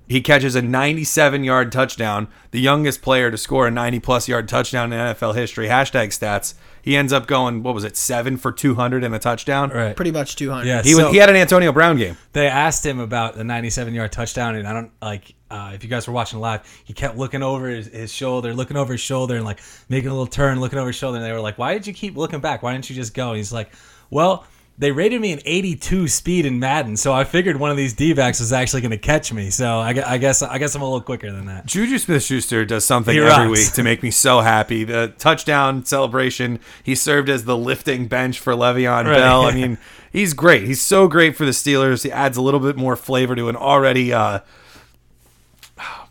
He 0.09 0.21
catches 0.23 0.55
a 0.55 0.62
97 0.62 1.44
yard 1.44 1.71
touchdown, 1.71 2.29
the 2.51 2.61
youngest 2.61 3.03
player 3.03 3.31
to 3.31 3.37
score 3.37 3.66
a 3.66 3.71
90 3.71 4.01
plus 4.01 4.27
yard 4.29 4.49
touchdown 4.49 4.92
in 4.92 4.99
NFL 4.99 5.35
history. 5.35 5.66
Hashtag 5.68 6.09
stats. 6.09 6.55
He 6.81 6.97
ends 6.97 7.12
up 7.12 7.27
going, 7.27 7.62
what 7.62 7.75
was 7.75 7.85
it, 7.85 7.97
seven 7.99 8.38
for 8.38 8.51
200 8.51 9.05
and 9.05 9.14
a 9.14 9.18
touchdown? 9.18 9.68
Right. 9.68 9.94
Pretty 9.94 10.11
much 10.11 10.37
200. 10.37 10.66
Yeah. 10.66 10.83
He, 10.83 10.92
So- 10.92 11.05
was, 11.05 11.12
he 11.12 11.18
had 11.18 11.29
an 11.29 11.37
Antonio 11.37 11.71
Brown 11.73 11.99
game. 11.99 12.16
They 12.33 12.47
asked 12.47 12.87
him 12.87 12.99
about 13.01 13.35
the 13.37 13.44
97 13.44 13.92
yard 13.92 14.11
touchdown, 14.11 14.55
and 14.55 14.66
I 14.66 14.73
don't 14.73 14.90
like 15.03 15.35
uh, 15.51 15.73
if 15.75 15.85
you 15.85 15.90
guys 15.90 16.07
were 16.07 16.14
watching 16.14 16.40
live. 16.40 16.62
He 16.85 16.94
kept 16.94 17.18
looking 17.18 17.42
over 17.42 17.68
his, 17.68 17.88
his 17.88 18.11
shoulder, 18.12 18.55
looking 18.55 18.79
over 18.79 18.92
his 18.92 19.03
shoulder, 19.03 19.37
and 19.37 19.44
like 19.44 19.61
making 19.90 20.09
a 20.09 20.12
little 20.12 20.27
turn, 20.27 20.61
looking 20.61 20.79
over 20.79 20.87
his 20.88 20.97
shoulder. 20.97 21.18
And 21.18 21.27
they 21.27 21.33
were 21.33 21.40
like, 21.40 21.59
"Why 21.59 21.75
did 21.75 21.87
you 21.87 21.92
keep 21.92 22.16
looking 22.16 22.40
back? 22.40 22.62
Why 22.62 22.73
didn't 22.73 22.88
you 22.88 22.97
just 22.97 23.12
go?" 23.12 23.29
And 23.31 23.37
he's 23.37 23.53
like, 23.53 23.71
"Well." 24.11 24.47
They 24.81 24.93
rated 24.93 25.21
me 25.21 25.33
an 25.33 25.41
82 25.45 26.07
speed 26.07 26.47
in 26.47 26.61
Madden, 26.61 26.97
so 26.97 27.12
I 27.12 27.25
figured 27.25 27.57
one 27.57 27.73
of 27.73 27.77
these 27.77 27.95
D-backs 27.95 28.38
was 28.38 28.53
actually 28.53 28.81
going 28.83 28.93
to 28.93 28.97
catch 28.97 29.33
me. 29.33 29.51
So 29.51 29.81
I, 29.81 29.88
I 30.14 30.19
guess 30.19 30.41
I 30.41 30.57
guess 30.59 30.77
I'm 30.77 30.83
a 30.83 30.85
little 30.85 31.01
quicker 31.01 31.33
than 31.33 31.47
that. 31.47 31.67
Juju 31.67 31.99
Smith 31.99 32.23
Schuster 32.23 32.64
does 32.64 32.85
something 32.85 33.12
He 33.12 33.19
every 33.21 33.49
rocks. 33.49 33.59
week 33.59 33.73
to 33.73 33.83
make 33.83 34.05
me 34.05 34.12
so 34.12 34.38
happy. 34.38 34.85
The 34.85 35.12
touchdown 35.19 35.85
celebration, 35.85 36.61
he 36.85 36.95
served 36.95 37.29
as 37.29 37.45
the 37.45 37.57
lifting 37.57 38.07
bench 38.07 38.38
for 38.38 38.53
Le'Veon 38.53 39.07
Right. 39.07 39.17
Bell. 39.17 39.43
I 39.47 39.53
mean, 39.55 39.79
he's 40.12 40.33
great. 40.33 40.62
He's 40.62 40.81
so 40.81 41.09
great 41.09 41.37
for 41.37 41.45
the 41.45 41.51
Steelers. 41.51 42.05
He 42.05 42.12
adds 42.12 42.37
a 42.37 42.41
little 42.43 42.61
bit 42.61 42.77
more 42.77 42.95
flavor 42.95 43.35
to 43.35 43.49
an 43.49 43.57
already 43.57 44.12
uh 44.12 44.38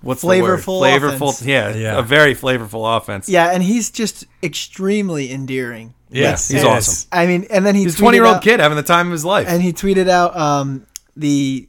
what's 0.02 0.24
Flavorful 0.24 0.66
the 0.82 1.00
word? 1.00 1.02
Flavorful, 1.20 1.46
yeah, 1.46 1.74
Yeah. 1.74 2.00
a 2.00 2.02
very 2.02 2.36
flavorful 2.36 2.98
offense. 2.98 3.30
Yeah, 3.30 3.48
and 3.52 3.64
he's 3.64 3.90
just 3.92 4.26
extremely 4.44 5.32
endearing. 5.32 5.94
Yes, 6.10 6.48
he's 6.48 6.64
yes. 6.64 6.88
awesome. 6.90 7.10
I 7.12 7.26
mean, 7.28 7.46
and 7.50 7.66
then 7.66 7.76
he 7.76 7.84
He's 7.84 7.96
a 7.96 7.98
20 7.98 8.18
year 8.18 8.26
old 8.26 8.38
out- 8.38 8.42
kid 8.44 8.60
having 8.60 8.76
the 8.78 8.84
time 8.84 9.08
of 9.08 9.12
his 9.12 9.26
life. 9.26 9.48
and 9.50 9.62
he 9.62 9.74
tweeted 9.74 10.08
out 10.10 10.36
um, 10.38 10.86
the 11.16 11.68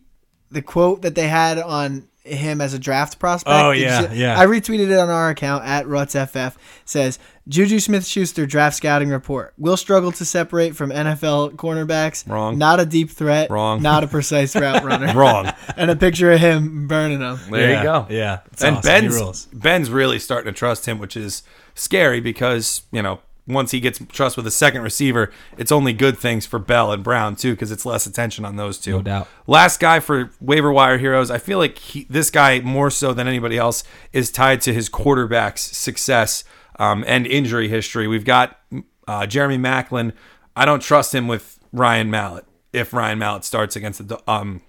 the 0.51 0.63
quote 0.63 1.03
that 1.03 1.15
they 1.15 1.29
had 1.29 1.59
on 1.59 2.09
him 2.25 2.61
as 2.61 2.75
a 2.75 2.79
draft 2.79 3.19
prospect. 3.19 3.55
Oh, 3.55 3.73
Did 3.73 3.81
yeah, 3.83 4.09
see- 4.11 4.17
yeah. 4.21 4.39
I 4.39 4.45
retweeted 4.47 4.91
it 4.91 4.99
on 4.99 5.09
our 5.09 5.31
account 5.31 5.65
at 5.65 5.87
RutsFF. 5.87 6.55
Says 6.85 7.19
Juju 7.49 7.79
Smith-Schuster 7.81 8.45
draft 8.45 8.77
scouting 8.77 9.09
report 9.09 9.55
will 9.57 9.79
struggle 9.79 10.13
to 10.13 10.25
separate 10.27 10.77
from 10.77 10.91
NFL 10.91 11.55
cornerbacks. 11.57 12.29
Wrong. 12.29 12.59
Not 12.59 12.81
a 12.81 12.87
deep 12.87 13.11
threat. 13.11 13.51
Wrong. 13.51 13.81
Not 13.81 14.05
a 14.05 14.07
precise 14.07 14.55
route 14.55 14.85
runner. 14.85 15.13
Wrong. 15.15 15.51
And 15.79 15.91
a 15.93 15.97
picture 15.97 16.33
of 16.33 16.41
him 16.41 16.87
burning 16.89 17.21
them. 17.21 17.39
There 17.51 17.71
Yeah, 17.71 17.79
you 17.79 17.83
go. 17.85 18.07
Yeah, 18.11 18.41
it's 18.53 18.63
and 18.65 18.77
awesome. 18.79 18.91
Ben's. 18.91 19.47
Ben's 19.47 19.91
really 19.91 20.19
starting 20.19 20.53
to 20.53 20.57
trust 20.59 20.87
him, 20.87 20.99
which 20.99 21.17
is 21.17 21.43
scary 21.75 22.21
because 22.21 22.83
you 22.91 23.01
know 23.01 23.21
once 23.49 23.71
he 23.71 23.81
gets 23.81 23.99
trust 24.13 24.37
with 24.37 24.47
a 24.47 24.51
second 24.51 24.83
receiver, 24.83 25.33
it's 25.57 25.73
only 25.73 25.93
good 25.93 26.19
things 26.19 26.47
for 26.47 26.59
Bell 26.59 26.93
and 26.93 27.03
Brown 27.03 27.35
too 27.35 27.53
because 27.55 27.73
it's 27.73 27.87
less 27.87 28.07
attention 28.07 28.45
on 28.45 28.57
those 28.57 28.79
two. 28.79 28.93
No 28.93 29.03
doubt. 29.03 29.29
Last 29.47 29.81
guy 29.81 30.01
for 30.01 30.31
waiver 30.41 30.71
wire 30.71 30.99
heroes, 30.99 31.31
I 31.31 31.39
feel 31.39 31.59
like 31.59 31.79
he, 31.79 32.07
this 32.11 32.31
guy 32.31 32.61
more 32.61 32.91
so 32.91 33.13
than 33.13 33.27
anybody 33.27 33.57
else 33.57 33.83
is 34.13 34.31
tied 34.31 34.61
to 34.63 34.75
his 34.75 34.89
quarterback's 34.89 35.63
success 35.63 36.45
um, 36.79 37.05
and 37.07 37.27
injury 37.27 37.69
history. 37.69 38.07
We've 38.07 38.25
got 38.25 38.59
uh, 39.07 39.27
Jeremy 39.27 39.59
Maclin. 39.59 40.13
I 40.55 40.65
don't 40.65 40.83
trust 40.83 41.15
him 41.15 41.27
with 41.27 41.59
Ryan 41.73 42.11
Mallett 42.11 42.45
if 42.73 42.93
Ryan 42.93 43.19
Mallett 43.19 43.45
starts 43.45 43.77
against 43.77 44.07
the 44.09 44.19
um 44.31 44.61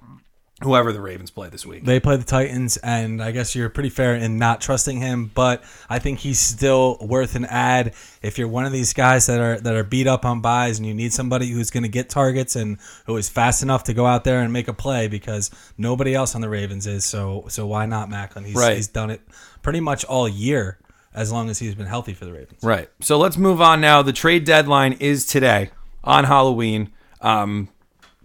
whoever 0.62 0.92
the 0.92 1.00
Ravens 1.02 1.32
play 1.32 1.50
this 1.50 1.66
week. 1.66 1.86
They 1.86 2.00
play 2.00 2.18
the 2.18 2.24
Titans, 2.24 2.78
and 2.78 3.22
I 3.24 3.32
guess 3.32 3.56
you're 3.56 3.70
pretty 3.70 3.90
fair 3.90 4.16
in 4.16 4.38
not 4.38 4.60
trusting 4.62 5.00
him, 5.00 5.32
but 5.34 5.64
I 5.90 6.00
think 6.00 6.20
he's 6.20 6.40
still 6.40 6.98
worth 7.02 7.36
an 7.36 7.46
ad. 7.46 7.94
If 8.22 8.38
you're 8.38 8.48
one 8.48 8.66
of 8.66 8.72
these 8.72 8.92
guys 8.94 9.28
that 9.28 9.40
are 9.40 9.60
that 9.60 9.74
are 9.76 9.84
beat 9.84 10.08
up 10.08 10.26
on 10.26 10.42
buys 10.42 10.78
and 10.78 10.86
you 10.88 10.94
need 10.94 11.14
somebody 11.14 11.50
who's 11.50 11.70
going 11.70 11.84
to 11.84 11.90
get 11.90 12.10
targets 12.10 12.56
and 12.56 12.78
who 13.06 13.16
is 13.18 13.30
fast 13.30 13.64
enough 13.64 13.84
to 13.86 13.94
go 13.94 14.06
out 14.06 14.24
there 14.24 14.42
and 14.42 14.52
make 14.52 14.68
a 14.68 14.74
play 14.74 15.08
because 15.08 15.50
nobody 15.78 16.14
else 16.14 16.36
on 16.36 16.42
the 16.42 16.50
Ravens 16.50 16.86
is, 16.88 17.06
so 17.06 17.46
so 17.48 17.66
why 17.66 17.86
not 17.86 18.10
Maclin? 18.10 18.46
He's, 18.46 18.56
Right. 18.56 18.76
he's 18.76 18.88
done 18.88 19.10
it 19.10 19.22
pretty 19.62 19.80
much 19.80 20.04
all 20.06 20.28
year 20.28 20.78
as 21.14 21.32
long 21.32 21.50
as 21.50 21.58
he's 21.60 21.74
been 21.76 21.88
healthy 21.88 22.14
for 22.14 22.26
the 22.26 22.32
Ravens. 22.34 22.64
Right. 22.64 22.90
So 23.02 23.18
let's 23.18 23.38
move 23.38 23.62
on 23.62 23.82
now. 23.82 24.02
The 24.02 24.14
trade 24.14 24.44
deadline 24.44 24.94
is 24.94 25.26
today 25.26 25.72
on 26.04 26.26
Halloween. 26.26 26.92
Um, 27.22 27.70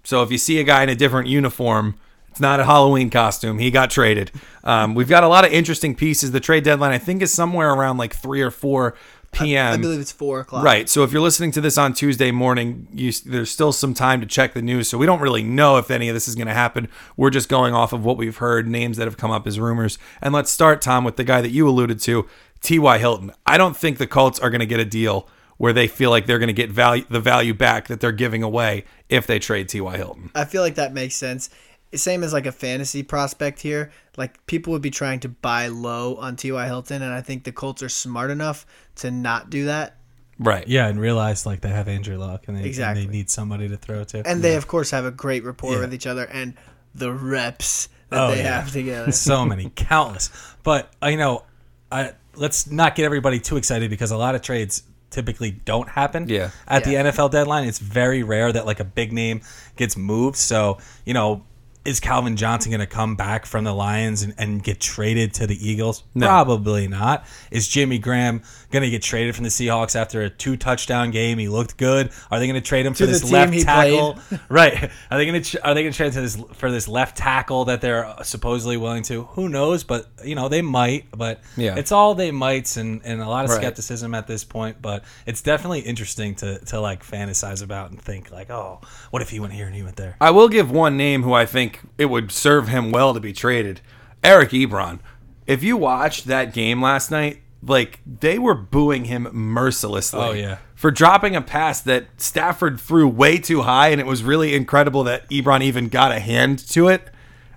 so 0.04 0.22
if 0.22 0.30
you 0.30 0.38
see 0.38 0.58
a 0.60 0.64
guy 0.64 0.82
in 0.82 0.88
a 0.90 0.94
different 0.94 1.28
uniform, 1.28 1.94
it's 2.34 2.40
not 2.40 2.58
a 2.58 2.64
Halloween 2.64 3.10
costume. 3.10 3.60
He 3.60 3.70
got 3.70 3.90
traded. 3.90 4.32
Um, 4.64 4.96
we've 4.96 5.08
got 5.08 5.22
a 5.22 5.28
lot 5.28 5.44
of 5.44 5.52
interesting 5.52 5.94
pieces. 5.94 6.32
The 6.32 6.40
trade 6.40 6.64
deadline, 6.64 6.90
I 6.90 6.98
think, 6.98 7.22
is 7.22 7.32
somewhere 7.32 7.72
around 7.72 7.96
like 7.96 8.12
3 8.12 8.42
or 8.42 8.50
4 8.50 8.96
p.m. 9.30 9.74
I 9.74 9.76
believe 9.76 10.00
it's 10.00 10.10
four 10.10 10.40
o'clock. 10.40 10.64
Right. 10.64 10.88
So 10.88 11.04
if 11.04 11.12
you're 11.12 11.22
listening 11.22 11.52
to 11.52 11.60
this 11.60 11.78
on 11.78 11.92
Tuesday 11.92 12.32
morning, 12.32 12.88
you, 12.92 13.12
there's 13.24 13.52
still 13.52 13.70
some 13.70 13.94
time 13.94 14.20
to 14.20 14.26
check 14.26 14.52
the 14.52 14.62
news. 14.62 14.88
So 14.88 14.98
we 14.98 15.06
don't 15.06 15.20
really 15.20 15.44
know 15.44 15.76
if 15.76 15.92
any 15.92 16.08
of 16.08 16.14
this 16.14 16.26
is 16.26 16.34
going 16.34 16.48
to 16.48 16.54
happen. 16.54 16.88
We're 17.16 17.30
just 17.30 17.48
going 17.48 17.72
off 17.72 17.92
of 17.92 18.04
what 18.04 18.16
we've 18.16 18.38
heard, 18.38 18.66
names 18.66 18.96
that 18.96 19.04
have 19.04 19.16
come 19.16 19.30
up 19.30 19.46
as 19.46 19.60
rumors. 19.60 19.96
And 20.20 20.34
let's 20.34 20.50
start, 20.50 20.82
Tom, 20.82 21.04
with 21.04 21.14
the 21.14 21.24
guy 21.24 21.40
that 21.40 21.50
you 21.50 21.68
alluded 21.68 22.00
to, 22.00 22.26
T.Y. 22.62 22.98
Hilton. 22.98 23.30
I 23.46 23.58
don't 23.58 23.76
think 23.76 23.98
the 23.98 24.08
Colts 24.08 24.40
are 24.40 24.50
going 24.50 24.58
to 24.58 24.66
get 24.66 24.80
a 24.80 24.84
deal 24.84 25.28
where 25.56 25.72
they 25.72 25.86
feel 25.86 26.10
like 26.10 26.26
they're 26.26 26.40
going 26.40 26.48
to 26.48 26.52
get 26.52 26.68
value 26.68 27.04
the 27.08 27.20
value 27.20 27.54
back 27.54 27.86
that 27.86 28.00
they're 28.00 28.10
giving 28.10 28.42
away 28.42 28.84
if 29.08 29.24
they 29.24 29.38
trade 29.38 29.68
T.Y. 29.68 29.96
Hilton. 29.96 30.30
I 30.34 30.44
feel 30.44 30.62
like 30.62 30.74
that 30.74 30.92
makes 30.92 31.14
sense. 31.14 31.48
Same 31.96 32.22
as 32.24 32.32
like 32.32 32.46
a 32.46 32.52
fantasy 32.52 33.02
prospect 33.02 33.60
here. 33.60 33.90
Like 34.16 34.44
people 34.46 34.72
would 34.72 34.82
be 34.82 34.90
trying 34.90 35.20
to 35.20 35.28
buy 35.28 35.68
low 35.68 36.16
on 36.16 36.36
T.Y. 36.36 36.66
Hilton, 36.66 37.02
and 37.02 37.12
I 37.12 37.20
think 37.20 37.44
the 37.44 37.52
Colts 37.52 37.82
are 37.82 37.88
smart 37.88 38.30
enough 38.30 38.66
to 38.96 39.10
not 39.10 39.50
do 39.50 39.66
that. 39.66 39.96
Right. 40.38 40.66
Yeah, 40.66 40.88
and 40.88 41.00
realize 41.00 41.46
like 41.46 41.60
they 41.60 41.68
have 41.68 41.86
Andrew 41.88 42.16
Luck 42.16 42.48
and 42.48 42.56
they, 42.56 42.60
and 42.60 42.66
Exactly. 42.66 43.06
they 43.06 43.12
need 43.12 43.30
somebody 43.30 43.68
to 43.68 43.76
throw 43.76 44.02
to. 44.04 44.26
And 44.28 44.42
they, 44.42 44.56
of 44.56 44.66
course, 44.66 44.90
have 44.90 45.04
a 45.04 45.10
great 45.12 45.44
rapport 45.44 45.74
Yeah. 45.74 45.80
with 45.80 45.94
each 45.94 46.06
other 46.06 46.24
and 46.24 46.54
the 46.94 47.12
reps 47.12 47.88
that 48.10 48.20
Oh, 48.20 48.30
they 48.32 48.38
yeah. 48.42 48.60
have 48.60 48.72
together. 48.72 49.12
so 49.12 49.44
many, 49.44 49.70
countless. 49.74 50.30
But 50.64 50.92
uh, 51.02 51.06
you 51.08 51.16
know, 51.18 51.44
I, 51.92 52.12
let's 52.34 52.68
not 52.70 52.96
get 52.96 53.04
everybody 53.04 53.38
too 53.38 53.56
excited 53.56 53.90
because 53.90 54.10
a 54.10 54.16
lot 54.16 54.34
of 54.34 54.42
trades 54.42 54.82
typically 55.10 55.52
don't 55.52 55.88
happen. 55.88 56.28
Yeah. 56.28 56.50
At 56.66 56.84
Yeah. 56.86 57.04
the 57.04 57.10
NFL 57.10 57.30
deadline, 57.30 57.68
it's 57.68 57.78
very 57.78 58.24
rare 58.24 58.50
that 58.52 58.66
like 58.66 58.80
a 58.80 58.84
big 58.84 59.12
name 59.12 59.40
gets 59.76 59.96
moved. 59.96 60.36
So 60.36 60.78
you 61.04 61.14
know. 61.14 61.44
Is 61.84 62.00
Calvin 62.00 62.36
Johnson 62.36 62.70
going 62.70 62.80
to 62.80 62.86
come 62.86 63.14
back 63.14 63.44
from 63.44 63.64
the 63.64 63.74
Lions 63.74 64.22
and, 64.22 64.34
and 64.38 64.62
get 64.62 64.80
traded 64.80 65.34
to 65.34 65.46
the 65.46 65.68
Eagles? 65.68 66.02
No. 66.14 66.26
Probably 66.26 66.88
not. 66.88 67.26
Is 67.50 67.68
Jimmy 67.68 67.98
Graham 67.98 68.42
going 68.74 68.82
to 68.82 68.90
get 68.90 69.02
traded 69.02 69.34
from 69.34 69.44
the 69.44 69.48
Seahawks 69.50 69.96
after 69.96 70.20
a 70.20 70.28
two 70.28 70.58
touchdown 70.58 71.10
game? 71.10 71.38
He 71.38 71.48
looked 71.48 71.78
good. 71.78 72.10
Are 72.30 72.38
they 72.38 72.46
going 72.46 72.60
to 72.60 72.66
trade 72.66 72.84
him 72.84 72.92
for 72.92 72.98
To 72.98 73.06
this 73.06 73.24
left 73.32 73.58
tackle? 73.62 74.18
right. 74.50 74.90
Are 75.10 75.16
they 75.16 75.24
going 75.24 75.42
to 75.42 75.66
are 75.66 75.72
they 75.72 75.82
going 75.82 75.92
to 75.92 75.96
trade 75.96 76.12
to 76.12 76.20
this 76.20 76.36
for 76.52 76.70
this 76.70 76.86
left 76.86 77.16
tackle 77.16 77.64
that 77.64 77.80
they're 77.80 78.14
supposedly 78.22 78.76
willing 78.76 79.02
to? 79.04 79.22
Who 79.22 79.48
knows? 79.48 79.82
But 79.84 80.06
you 80.22 80.34
know 80.34 80.48
they 80.48 80.60
might. 80.60 81.06
But 81.16 81.40
Yeah. 81.56 81.76
it's 81.76 81.90
all 81.92 82.14
they 82.14 82.30
mights 82.30 82.76
and, 82.76 83.00
and 83.04 83.22
a 83.22 83.28
lot 83.28 83.44
of 83.46 83.50
Right. 83.50 83.56
skepticism 83.60 84.14
at 84.14 84.26
this 84.26 84.44
point. 84.44 84.82
But 84.82 85.04
it's 85.24 85.40
definitely 85.40 85.80
interesting 85.80 86.34
to 86.36 86.58
to 86.66 86.80
like 86.80 87.02
fantasize 87.02 87.62
about 87.62 87.90
and 87.90 87.98
think 88.02 88.30
like, 88.30 88.50
oh, 88.50 88.80
what 89.10 89.22
if 89.22 89.30
he 89.30 89.40
went 89.40 89.54
here 89.54 89.66
and 89.66 89.74
he 89.74 89.82
went 89.82 89.96
there? 89.96 90.16
I 90.20 90.30
will 90.32 90.48
give 90.48 90.70
one 90.70 90.96
name 90.98 91.22
who 91.22 91.32
I 91.32 91.46
think 91.46 91.80
it 91.96 92.06
would 92.06 92.30
serve 92.32 92.68
him 92.68 92.90
well 92.90 93.14
to 93.14 93.20
be 93.20 93.32
traded. 93.32 93.80
Eric 94.22 94.50
Ebron. 94.50 94.98
If 95.46 95.62
you 95.62 95.76
watched 95.76 96.24
that 96.26 96.54
game 96.54 96.80
last 96.80 97.10
night, 97.10 97.42
like 97.66 98.00
they 98.06 98.38
were 98.38 98.54
booing 98.54 99.06
him 99.06 99.28
mercilessly. 99.32 100.20
Oh, 100.20 100.32
yeah. 100.32 100.58
For 100.74 100.90
dropping 100.90 101.34
a 101.34 101.40
pass 101.40 101.80
that 101.82 102.06
Stafford 102.18 102.80
threw 102.80 103.08
way 103.08 103.38
too 103.38 103.62
high 103.62 103.88
and 103.88 104.00
it 104.00 104.06
was 104.06 104.22
really 104.22 104.54
incredible 104.54 105.04
that 105.04 105.28
Ebron 105.30 105.62
even 105.62 105.88
got 105.88 106.12
a 106.12 106.18
hand 106.18 106.58
to 106.70 106.88
it. 106.88 107.10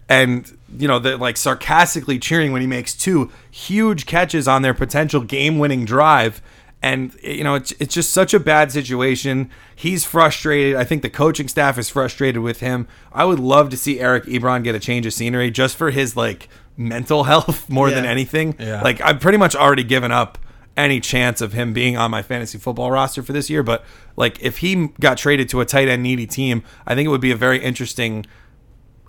And 0.09 0.57
you 0.75 0.87
know, 0.87 0.99
they're 0.99 1.17
like 1.17 1.37
sarcastically 1.37 2.19
cheering 2.19 2.51
when 2.51 2.61
he 2.61 2.67
makes 2.67 2.93
two 2.93 3.31
huge 3.51 4.05
catches 4.05 4.47
on 4.47 4.61
their 4.61 4.73
potential 4.73 5.21
game-winning 5.21 5.85
drive. 5.85 6.41
And 6.81 7.13
you 7.23 7.43
know, 7.43 7.55
it's, 7.55 7.73
it's 7.79 7.93
just 7.93 8.11
such 8.11 8.33
a 8.33 8.39
bad 8.39 8.71
situation. 8.71 9.49
He's 9.75 10.05
frustrated. 10.05 10.75
I 10.75 10.83
think 10.83 11.01
the 11.01 11.09
coaching 11.09 11.47
staff 11.47 11.77
is 11.77 11.89
frustrated 11.89 12.41
with 12.41 12.59
him. 12.59 12.87
I 13.11 13.25
would 13.25 13.39
love 13.39 13.69
to 13.71 13.77
see 13.77 13.99
Eric 13.99 14.25
Ebron 14.25 14.63
get 14.63 14.75
a 14.75 14.79
change 14.79 15.05
of 15.05 15.13
scenery 15.13 15.51
just 15.51 15.75
for 15.75 15.91
his 15.91 16.15
like 16.15 16.47
mental 16.77 17.23
health 17.23 17.69
more 17.69 17.89
than 17.89 18.05
anything. 18.05 18.55
Yeah. 18.59 18.81
Like 18.81 19.01
I've 19.01 19.19
pretty 19.19 19.37
much 19.37 19.55
already 19.55 19.83
given 19.83 20.11
up 20.11 20.37
any 20.77 20.99
chance 20.99 21.41
of 21.41 21.53
him 21.53 21.73
being 21.73 21.97
on 21.97 22.11
my 22.11 22.21
fantasy 22.21 22.57
football 22.59 22.91
roster 22.91 23.23
for 23.23 23.33
this 23.33 23.49
year. 23.49 23.63
But 23.63 23.83
like 24.15 24.39
if 24.41 24.59
he 24.59 24.87
got 24.99 25.17
traded 25.17 25.49
to 25.49 25.59
a 25.61 25.65
tight 25.65 25.87
end 25.87 26.03
needy 26.03 26.27
team, 26.27 26.63
I 26.85 26.93
think 26.93 27.07
it 27.07 27.09
would 27.09 27.21
be 27.21 27.31
a 27.31 27.35
very 27.35 27.57
interesting 27.63 28.25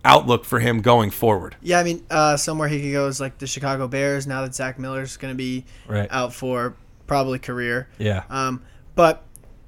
outlook 0.05 0.45
for 0.45 0.61
him 0.61 0.81
going 0.81 1.11
forward. 1.11 1.57
Yeah, 1.61 1.79
I 1.81 1.85
mean, 1.85 2.07
uh, 2.11 2.37
somewhere 2.39 2.69
he 2.69 2.81
could 2.81 2.93
go 2.93 3.07
is 3.09 3.21
like 3.21 3.39
the 3.39 3.47
Chicago 3.47 3.87
Bears. 3.87 4.27
Now 4.27 4.43
that 4.43 4.55
Zach 4.55 4.79
Miller's 4.79 5.17
going 5.17 5.35
to 5.35 5.37
be 5.37 5.65
Right. 5.87 6.09
out 6.11 6.33
for 6.33 6.75
probably 7.07 7.39
career. 7.39 7.89
Yeah. 7.99 8.23
Um, 8.31 8.63
but 8.95 9.25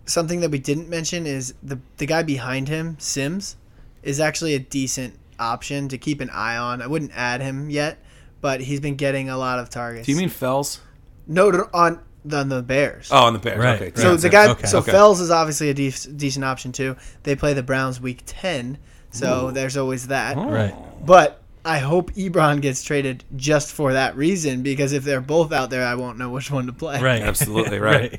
something 0.06 0.40
that 0.40 0.50
we 0.50 0.58
didn't 0.58 0.88
mention 0.88 1.26
is 1.26 1.54
the 1.62 1.78
the 1.98 2.06
guy 2.06 2.22
behind 2.22 2.68
him, 2.68 2.96
Sims, 2.98 3.56
is 4.02 4.18
actually 4.20 4.54
a 4.54 4.58
decent 4.58 5.18
option 5.40 5.88
to 5.88 5.98
keep 5.98 6.20
an 6.20 6.30
eye 6.30 6.56
on. 6.56 6.82
I 6.82 6.86
wouldn't 6.86 7.12
add 7.14 7.40
him 7.40 7.70
yet, 7.70 7.98
but 8.40 8.60
he's 8.60 8.80
been 8.80 8.96
getting 8.96 9.28
a 9.30 9.36
lot 9.36 9.58
of 9.58 9.70
targets. 9.70 10.06
Do 10.06 10.12
you 10.12 10.18
mean 10.18 10.28
Fells? 10.28 10.80
no 11.26 11.48
on 11.74 12.00
the, 12.24 12.36
on 12.38 12.48
the 12.48 12.62
Bears? 12.62 13.08
Oh, 13.10 13.24
on 13.24 13.32
the 13.32 13.38
Bears. 13.38 13.58
Right, 13.58 13.74
Okay. 13.76 13.84
right. 13.86 13.98
So 13.98 14.10
That's 14.10 14.22
the 14.22 14.28
guy, 14.28 14.50
Okay. 14.50 14.66
so 14.66 14.78
Okay. 14.78 14.92
Fells 14.92 15.20
is 15.20 15.30
obviously 15.30 15.70
a 15.70 15.74
dec- 15.74 16.16
decent 16.16 16.44
option 16.44 16.72
too. 16.72 16.96
They 17.22 17.34
play 17.34 17.54
the 17.54 17.62
Browns 17.62 18.00
week 18.00 18.22
ten, 18.26 18.78
so 19.10 19.50
there's 19.50 19.76
always 19.76 20.08
that. 20.08 20.36
Oh. 20.36 20.50
Right. 20.50 20.74
But 21.04 21.40
I 21.64 21.78
hope 21.78 22.12
Ebron 22.12 22.60
gets 22.62 22.82
traded 22.82 23.24
just 23.36 23.72
for 23.72 23.92
that 23.94 24.16
reason 24.16 24.62
because 24.62 24.92
if 24.92 25.04
they're 25.04 25.20
both 25.20 25.52
out 25.52 25.70
there, 25.70 25.84
I 25.86 25.94
won't 25.94 26.18
know 26.18 26.30
which 26.30 26.50
one 26.50 26.66
to 26.66 26.72
play. 26.72 27.00
Right. 27.00 27.22
Absolutely 27.30 27.78
right. 27.78 28.18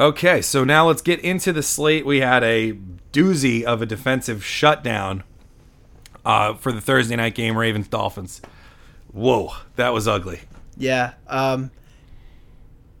Okay, 0.00 0.42
so 0.42 0.64
now 0.64 0.88
let's 0.88 1.02
get 1.02 1.20
into 1.20 1.52
the 1.52 1.62
slate. 1.62 2.04
We 2.04 2.20
had 2.20 2.42
a 2.42 2.76
doozy 3.12 3.62
of 3.62 3.80
a 3.80 3.86
defensive 3.86 4.44
shutdown 4.44 5.22
uh, 6.24 6.54
for 6.54 6.72
the 6.72 6.80
Thursday 6.80 7.16
night 7.16 7.34
game, 7.34 7.56
Ravens 7.56 7.88
Dolphins. 7.88 8.40
Whoa, 9.12 9.50
that 9.76 9.92
was 9.92 10.08
ugly. 10.08 10.40
Yeah. 10.76 11.14
Um, 11.28 11.70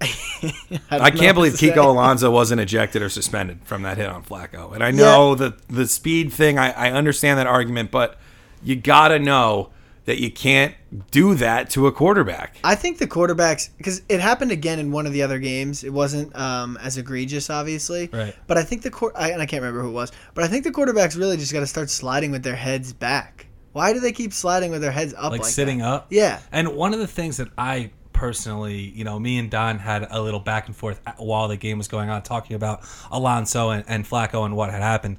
I, 0.00 0.50
I 0.90 1.10
can't 1.10 1.34
believe 1.34 1.52
to 1.52 1.58
say. 1.58 1.70
Kiko 1.70 1.86
Alonso 1.86 2.30
wasn't 2.30 2.60
ejected 2.60 3.02
or 3.02 3.08
suspended 3.08 3.60
from 3.64 3.82
that 3.82 3.96
hit 3.96 4.08
on 4.08 4.22
Flacco. 4.22 4.74
And 4.74 4.82
I 4.82 4.90
know 4.90 5.34
the 5.34 5.56
the 5.68 5.86
speed 5.86 6.32
thing. 6.32 6.58
I, 6.58 6.70
I 6.72 6.92
understand 6.92 7.38
that 7.38 7.46
argument, 7.46 7.90
but 7.90 8.18
you 8.62 8.76
gotta 8.76 9.18
know 9.18 9.70
that 10.04 10.20
you 10.20 10.30
can't 10.30 10.74
do 11.10 11.34
that 11.36 11.70
to 11.70 11.86
a 11.86 11.92
quarterback. 11.92 12.56
I 12.62 12.74
think 12.74 12.98
the 12.98 13.06
quarterbacks 13.06 13.70
because 13.76 14.02
it 14.08 14.20
happened 14.20 14.50
again 14.50 14.78
in 14.78 14.92
one 14.92 15.06
of 15.06 15.12
the 15.12 15.22
other 15.22 15.38
games. 15.38 15.82
It 15.84 15.92
wasn't 15.92 16.34
um, 16.36 16.78
as 16.82 16.98
egregious, 16.98 17.50
obviously. 17.50 18.10
Right. 18.12 18.34
But 18.46 18.58
I 18.58 18.62
think 18.62 18.82
the 18.82 18.90
court 18.90 19.14
I, 19.16 19.30
and 19.30 19.40
I 19.40 19.46
can't 19.46 19.62
remember 19.62 19.82
who 19.82 19.88
it 19.88 19.92
was, 19.92 20.12
but 20.34 20.44
I 20.44 20.48
think 20.48 20.64
the 20.64 20.72
quarterbacks 20.72 21.16
really 21.18 21.36
just 21.36 21.52
got 21.52 21.60
to 21.60 21.66
start 21.66 21.90
sliding 21.90 22.30
with 22.30 22.42
their 22.42 22.56
heads 22.56 22.92
back. 22.92 23.46
Why 23.72 23.92
do 23.92 24.00
they 24.00 24.12
keep 24.12 24.32
sliding 24.32 24.70
with 24.70 24.82
their 24.82 24.92
heads 24.92 25.14
up 25.14 25.32
like, 25.32 25.40
like 25.40 25.50
sitting 25.50 25.78
that? 25.78 25.88
up. 25.88 26.06
Yeah. 26.10 26.40
And 26.52 26.76
one 26.76 26.94
of 26.94 27.00
the 27.00 27.08
things 27.08 27.38
that 27.38 27.48
I 27.58 27.90
personally, 28.12 28.76
you 28.76 29.02
know, 29.02 29.18
me 29.18 29.38
and 29.38 29.50
Don 29.50 29.78
had 29.80 30.06
a 30.10 30.22
little 30.22 30.38
back 30.38 30.68
and 30.68 30.76
forth 30.76 31.00
while 31.16 31.48
the 31.48 31.56
game 31.56 31.78
was 31.78 31.88
going 31.88 32.08
on, 32.08 32.22
talking 32.22 32.54
about 32.54 32.82
Alonso 33.10 33.70
and, 33.70 33.84
and 33.88 34.04
Flacco 34.04 34.44
and 34.44 34.54
what 34.56 34.70
had 34.70 34.80
happened. 34.80 35.18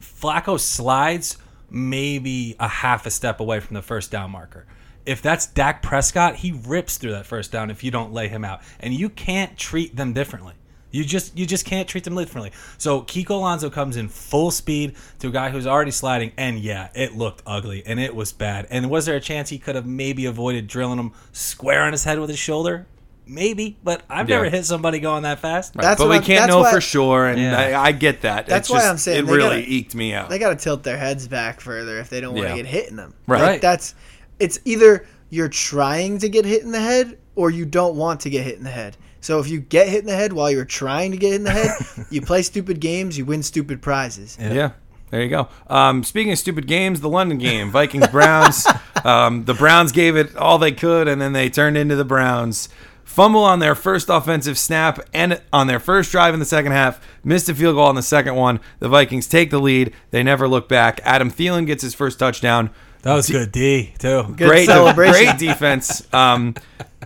Flacco 0.00 0.58
slides 0.58 1.36
maybe 1.70 2.56
a 2.58 2.68
half 2.68 3.06
a 3.06 3.10
step 3.10 3.40
away 3.40 3.60
from 3.60 3.74
the 3.74 3.82
first 3.82 4.10
down 4.10 4.30
marker. 4.30 4.66
If 5.06 5.20
that's 5.20 5.46
Dak 5.46 5.82
Prescott, 5.82 6.36
he 6.36 6.52
rips 6.52 6.96
through 6.96 7.12
that 7.12 7.26
first 7.26 7.52
down 7.52 7.70
if 7.70 7.84
you 7.84 7.90
don't 7.90 8.12
lay 8.12 8.28
him 8.28 8.44
out. 8.44 8.62
And 8.80 8.94
you 8.94 9.08
can't 9.10 9.56
treat 9.56 9.96
them 9.96 10.12
differently. 10.12 10.54
You 10.94 11.04
just 11.04 11.36
you 11.36 11.44
just 11.44 11.66
can't 11.66 11.88
treat 11.88 12.04
them 12.04 12.14
differently. 12.14 12.52
So 12.78 13.02
Kiko 13.02 13.30
Alonso 13.30 13.68
comes 13.68 13.96
in 13.96 14.08
full 14.08 14.52
speed 14.52 14.94
to 15.18 15.26
a 15.26 15.32
guy 15.32 15.50
who's 15.50 15.66
already 15.66 15.90
sliding, 15.90 16.30
and 16.36 16.56
yeah, 16.56 16.88
it 16.94 17.16
looked 17.16 17.42
ugly 17.44 17.82
and 17.84 17.98
it 17.98 18.14
was 18.14 18.32
bad. 18.32 18.68
And 18.70 18.88
was 18.88 19.04
there 19.04 19.16
a 19.16 19.20
chance 19.20 19.50
he 19.50 19.58
could 19.58 19.74
have 19.74 19.86
maybe 19.86 20.24
avoided 20.24 20.68
drilling 20.68 21.00
him 21.00 21.12
square 21.32 21.82
on 21.82 21.90
his 21.90 22.04
head 22.04 22.20
with 22.20 22.30
his 22.30 22.38
shoulder? 22.38 22.86
Maybe, 23.26 23.78
but 23.82 24.02
I've 24.10 24.28
Yeah. 24.28 24.36
never 24.36 24.50
hit 24.50 24.66
somebody 24.66 24.98
going 24.98 25.22
that 25.22 25.38
fast. 25.40 25.72
That's 25.74 25.98
but 26.00 26.08
we 26.10 26.16
I'm- 26.16 26.24
can't 26.24 26.40
that's 26.40 26.50
know 26.50 26.60
why- 26.60 26.72
for 26.72 26.80
sure, 26.80 27.26
and 27.26 27.40
Yeah. 27.40 27.80
I, 27.80 27.86
I 27.86 27.92
get 27.92 28.20
that. 28.22 28.46
That's 28.46 28.68
It's 28.68 28.70
why 28.70 28.78
just- 28.80 28.90
I'm 28.90 28.98
saying 28.98 29.26
it 29.26 29.30
really 29.30 29.60
gotta- 29.62 29.72
eked 29.72 29.94
me 29.94 30.12
out. 30.12 30.28
They 30.28 30.38
got 30.38 30.50
to 30.50 30.56
tilt 30.62 30.82
their 30.82 30.98
heads 30.98 31.26
back 31.26 31.60
further 31.60 31.98
if 31.98 32.10
they 32.10 32.20
don't 32.20 32.34
want 32.34 32.48
to 32.48 32.50
Yeah. 32.50 32.56
get 32.62 32.66
hit 32.66 32.88
in 32.90 32.96
them. 32.96 33.14
Right. 33.26 33.40
Like, 33.40 33.48
Right. 33.50 33.60
That's 33.62 33.94
it's 34.38 34.58
either 34.64 35.06
you're 35.30 35.48
trying 35.48 36.18
to 36.18 36.28
get 36.28 36.44
hit 36.44 36.62
in 36.62 36.70
the 36.72 36.80
head 36.80 37.16
or 37.34 37.50
you 37.50 37.64
don't 37.64 37.96
want 37.96 38.20
to 38.20 38.30
get 38.30 38.44
hit 38.44 38.58
in 38.58 38.64
the 38.64 38.70
head. 38.70 38.96
So 39.20 39.38
if 39.40 39.48
you 39.48 39.60
get 39.60 39.88
hit 39.88 40.00
in 40.00 40.06
the 40.06 40.14
head 40.16 40.34
while 40.34 40.50
you're 40.50 40.66
trying 40.66 41.10
to 41.12 41.16
get 41.16 41.28
hit 41.28 41.36
in 41.36 41.44
the 41.44 41.50
head, 41.50 41.70
you 42.10 42.20
play 42.20 42.42
stupid 42.42 42.78
games, 42.80 43.16
you 43.16 43.24
win 43.24 43.42
stupid 43.42 43.80
prizes. 43.80 44.36
Yeah. 44.38 44.70
There 45.10 45.22
you 45.22 45.30
go. 45.30 45.48
Um, 45.68 46.02
speaking 46.02 46.32
of 46.32 46.38
stupid 46.38 46.66
games, 46.66 47.00
the 47.00 47.08
London 47.08 47.38
game, 47.38 47.70
Vikings 47.70 48.08
Browns. 48.08 48.66
um, 49.04 49.44
the 49.44 49.54
Browns 49.54 49.92
gave 49.92 50.16
it 50.16 50.36
all 50.36 50.58
they 50.58 50.72
could, 50.72 51.06
and 51.08 51.20
then 51.22 51.32
they 51.32 51.48
turned 51.48 51.76
into 51.78 51.94
the 51.96 52.04
Browns. 52.04 52.68
Fumble 53.04 53.44
on 53.44 53.58
their 53.58 53.74
first 53.74 54.08
offensive 54.08 54.58
snap 54.58 54.98
and 55.12 55.40
on 55.52 55.66
their 55.66 55.78
first 55.78 56.10
drive 56.10 56.34
in 56.34 56.40
the 56.40 56.46
second 56.46 56.72
half. 56.72 57.00
Missed 57.22 57.48
a 57.48 57.54
field 57.54 57.76
goal 57.76 57.86
on 57.86 57.94
the 57.94 58.02
second 58.02 58.34
one. 58.34 58.60
The 58.80 58.88
Vikings 58.88 59.26
take 59.26 59.50
the 59.50 59.60
lead. 59.60 59.92
They 60.10 60.22
never 60.22 60.48
look 60.48 60.68
back. 60.68 61.00
Adam 61.04 61.30
Thielen 61.30 61.66
gets 61.66 61.82
his 61.82 61.94
first 61.94 62.18
touchdown. 62.18 62.70
That 63.02 63.14
was 63.14 63.28
good, 63.28 63.52
D 63.52 63.92
too. 63.98 64.22
Good 64.34 64.48
great, 64.48 64.66
celebration. 64.66 65.12
great 65.12 65.38
defense. 65.38 66.12
Um, 66.14 66.54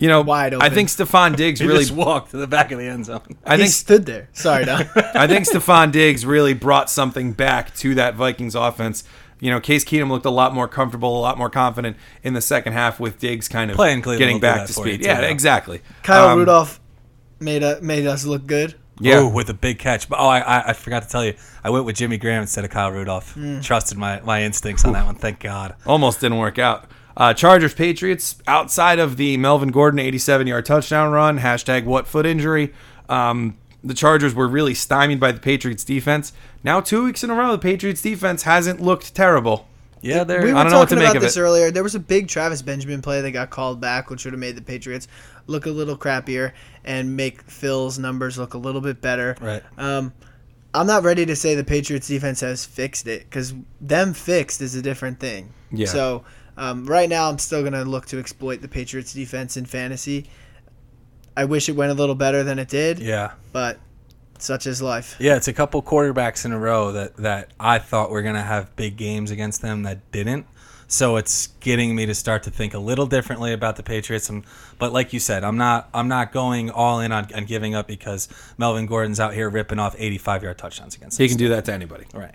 you 0.01 0.07
know, 0.07 0.23
Wide 0.23 0.55
I 0.55 0.71
think 0.71 0.89
Stefon 0.89 1.35
Diggs 1.35 1.61
really. 1.65 1.81
just 1.81 1.91
walked 1.91 2.31
to 2.31 2.37
the 2.37 2.47
back 2.47 2.71
of 2.71 2.79
the 2.79 2.87
end 2.87 3.07
zone. 3.07 3.21
I 3.45 3.57
he 3.57 3.63
think 3.65 3.75
stood 3.75 4.07
there. 4.07 4.29
Sorry, 4.33 4.65
Don. 4.65 4.83
I 4.97 5.27
think 5.27 5.49
Stefon 5.49 5.91
Diggs 5.91 6.25
really 6.25 6.55
brought 6.55 6.89
something 6.89 7.33
back 7.33 7.75
to 7.79 7.97
that 7.97 8.15
Vikings 8.15 8.55
offense. 8.55 9.03
You 9.41 9.51
know, 9.51 9.61
Case 9.61 9.85
Keenum 9.85 10.11
looked 10.11 10.27
a 10.27 10.31
lot 10.31 10.55
more 10.55 10.67
comfortable, 10.69 11.19
a 11.19 11.21
lot 11.21 11.39
more 11.39 11.51
confident 11.51 11.97
in 12.23 12.35
the 12.35 12.41
second 12.41 12.73
half 12.73 12.99
with 12.99 13.19
Diggs 13.19 13.49
kind 13.49 13.71
of 13.71 13.77
Playing 13.77 14.03
Cleveland 14.03 14.19
getting 14.19 14.41
back 14.41 14.67
to 14.67 14.73
speed. 14.73 15.05
yeah, 15.05 15.21
though. 15.21 15.27
exactly. 15.29 15.81
Kyle 16.03 16.29
Um, 16.31 16.39
Rudolph 16.39 16.81
made 17.41 17.63
a, 17.63 17.81
made 17.81 18.07
us 18.07 18.25
look 18.25 18.47
good. 18.47 18.75
Yeah. 19.01 19.21
Ooh, 19.21 19.29
with 19.29 19.49
a 19.49 19.55
big 19.55 19.79
catch. 19.79 20.09
But 20.09 20.19
oh, 20.19 20.27
I, 20.27 20.41
I 20.41 20.69
I 20.71 20.73
forgot 20.73 21.05
to 21.05 21.09
tell 21.09 21.25
you, 21.25 21.35
I 21.63 21.71
went 21.71 21.85
with 21.85 21.95
Jimmy 21.95 22.19
Graham 22.19 22.43
instead 22.43 22.65
of 22.65 22.71
Kyle 22.71 22.91
Rudolph. 22.91 23.39
Trusted 23.63 23.97
my, 23.97 24.21
my 24.23 24.43
instincts 24.43 24.85
on 24.85 24.93
that 24.95 25.07
one. 25.07 25.15
Thank 25.15 25.39
God. 25.39 25.77
Almost 25.87 26.21
didn't 26.21 26.39
work 26.39 26.59
out. 26.59 26.91
Uh, 27.17 27.33
Chargers 27.35 27.75
Patriots 27.75 28.37
outside 28.49 28.99
of 28.99 29.17
the 29.17 29.37
Melvin 29.37 29.71
Gordon 29.71 29.99
87 30.01 30.47
yard 30.49 30.67
touchdown 30.67 31.13
run 31.13 31.39
hashtag 31.39 31.85
what 31.85 32.07
foot 32.09 32.27
injury. 32.27 32.73
Um, 33.09 33.57
the 33.83 33.95
Chargers 33.95 34.35
were 34.35 34.49
really 34.49 34.75
stymied 34.75 35.21
by 35.21 35.33
the 35.33 35.41
Patriots 35.41 35.85
defense. 35.85 36.33
Now 36.65 36.81
two 36.81 37.05
weeks 37.05 37.23
in 37.23 37.31
a 37.31 37.35
row, 37.35 37.53
the 37.53 37.59
Patriots 37.59 38.03
defense 38.03 38.43
hasn't 38.43 38.81
looked 38.81 39.15
terrible. 39.15 39.67
Yeah, 40.01 40.25
they're. 40.25 40.43
we 40.43 40.53
were 40.53 40.59
I 40.59 40.63
don't 40.63 40.73
know 40.73 40.79
what 40.79 40.89
talking 40.89 40.99
to 40.99 41.03
make 41.05 41.11
about 41.11 41.17
of 41.17 41.23
this 41.23 41.37
it. 41.37 41.41
earlier. 41.41 41.71
There 41.71 41.83
was 41.83 41.95
a 41.95 42.01
big 42.01 42.29
Travis 42.29 42.63
Benjamin 42.63 43.03
play 43.03 43.21
that 43.21 43.31
got 43.33 43.51
called 43.51 43.81
back, 43.81 44.11
which 44.11 44.25
would 44.25 44.33
have 44.33 44.41
made 44.41 44.57
the 44.57 44.63
Patriots 44.63 45.09
look 45.47 45.67
a 45.67 45.71
little 45.71 45.97
crappier 45.97 46.53
and 46.85 47.17
make 47.17 47.43
Phil's 47.43 47.99
numbers 47.99 48.39
look 48.39 48.55
a 48.55 48.59
little 48.59 48.81
bit 48.81 49.01
better. 49.01 49.37
Right. 49.41 49.63
Um, 49.77 50.13
I'm 50.75 50.87
not 50.87 51.03
ready 51.03 51.27
to 51.27 51.35
say 51.35 51.55
the 51.55 51.65
Patriots 51.65 52.07
defense 52.07 52.41
has 52.41 52.65
fixed 52.65 53.07
it 53.07 53.25
because 53.25 53.55
them 53.81 54.15
fixed 54.15 54.61
is 54.61 54.75
a 54.75 54.83
different 54.83 55.19
thing. 55.19 55.53
Yeah. 55.73 55.87
So 55.87 56.25
um, 56.57 56.87
right 56.87 57.09
now, 57.09 57.31
I'm 57.31 57.39
still 57.39 57.63
gonna 57.63 57.85
look 57.85 58.07
to 58.07 58.19
exploit 58.19 58.61
the 58.61 58.69
Patriots 58.69 59.13
defense 59.13 59.57
in 59.57 59.65
fantasy. 59.65 60.29
I 61.39 61.45
wish 61.45 61.69
it 61.69 61.77
went 61.77 61.93
a 61.93 61.95
little 61.95 62.17
better 62.17 62.43
than 62.43 62.59
it 62.59 62.67
did, 62.67 62.99
yeah. 62.99 63.35
but 63.53 63.79
such 64.39 64.67
is 64.67 64.83
life. 64.83 65.15
Yeah, 65.21 65.37
it's 65.37 65.47
a 65.47 65.53
couple 65.53 65.81
quarterbacks 65.85 66.45
in 66.45 66.51
a 66.51 66.59
row 66.59 66.91
that, 66.91 67.17
that 67.19 67.53
I 67.61 67.79
thought 67.79 68.11
were 68.11 68.23
going 68.23 68.35
to 68.35 68.43
have 68.43 68.75
big 68.75 68.97
games 68.97 69.31
against 69.31 69.63
them 69.63 69.85
that 69.85 70.11
didn't. 70.11 70.47
So 70.89 71.15
it's 71.17 71.47
getting 71.61 71.95
me 71.95 72.07
to 72.07 72.15
start 72.17 72.43
to 72.43 72.51
think 72.51 72.75
a 72.75 72.81
little 72.81 73.07
differently 73.07 73.53
about 73.53 73.77
the 73.77 73.85
Patriots. 73.85 74.29
And, 74.29 74.43
but 74.81 74.93
like 74.93 75.13
you 75.13 75.21
said, 75.21 75.45
I'm 75.45 75.57
not 75.57 75.89
I'm 75.95 76.09
not 76.09 76.33
going 76.33 76.71
all 76.71 76.99
in 76.99 77.13
on, 77.13 77.33
on 77.33 77.45
giving 77.45 77.73
up 77.73 77.87
because 77.87 78.29
Melvin 78.57 78.87
Gordon's 78.87 79.21
out 79.21 79.33
here 79.33 79.49
ripping 79.49 79.79
off 79.79 79.95
85 79.97 80.43
yard 80.43 80.59
touchdowns 80.59 80.97
against 80.97 81.19
He 81.19 81.25
us. 81.27 81.31
can 81.31 81.39
do 81.39 81.51
that 81.51 81.67
to 81.67 81.73
anybody. 81.73 82.07
Right. 82.13 82.35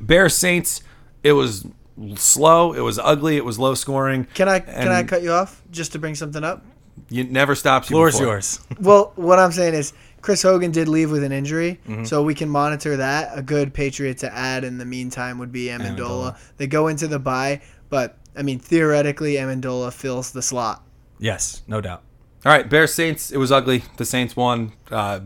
Bears 0.00 0.36
Saints. 0.36 0.80
It 1.24 1.32
was 1.32 1.66
slow. 2.14 2.72
It 2.72 2.82
was 2.82 3.00
ugly. 3.00 3.36
It 3.36 3.44
was 3.44 3.58
low 3.58 3.74
scoring. 3.74 4.28
Can 4.34 4.48
I 4.48 4.60
can 4.60 4.92
I 4.92 5.02
cut 5.02 5.22
you 5.22 5.32
off 5.32 5.60
just 5.72 5.90
to 5.92 5.98
bring 5.98 6.14
something 6.14 6.44
up? 6.44 6.62
You 7.08 7.24
never 7.24 7.54
stops 7.54 7.88
you. 7.90 7.94
Floor's 7.96 8.14
before. 8.18 8.34
yours. 8.34 8.60
Well, 8.80 9.12
what 9.16 9.38
I'm 9.38 9.52
saying 9.52 9.74
is 9.74 9.92
Chris 10.22 10.42
Hogan 10.42 10.72
did 10.72 10.88
leave 10.88 11.10
with 11.10 11.22
an 11.22 11.32
injury, 11.32 11.78
Mm-hmm. 11.88 12.04
so 12.04 12.22
we 12.22 12.34
can 12.34 12.48
monitor 12.48 12.96
that. 12.96 13.36
A 13.38 13.42
good 13.42 13.72
Patriot 13.74 14.18
to 14.18 14.34
add 14.34 14.64
in 14.64 14.78
the 14.78 14.84
meantime 14.84 15.38
would 15.38 15.52
be 15.52 15.66
Amendola. 15.66 15.96
Amendola. 15.96 16.38
They 16.56 16.66
go 16.66 16.88
into 16.88 17.06
the 17.06 17.18
bye, 17.18 17.60
but 17.90 18.18
I 18.36 18.42
mean 18.42 18.58
theoretically 18.58 19.34
Amendola 19.34 19.92
fills 19.92 20.32
the 20.32 20.42
slot. 20.42 20.82
yes, 21.18 21.62
no 21.68 21.80
doubt. 21.80 22.02
All 22.44 22.52
right, 22.52 22.68
Bears 22.68 22.92
Saints. 22.94 23.30
It 23.32 23.38
was 23.38 23.50
ugly. 23.50 23.82
The 23.96 24.04
Saints 24.04 24.36
won. 24.36 24.72
Uh, 24.90 25.20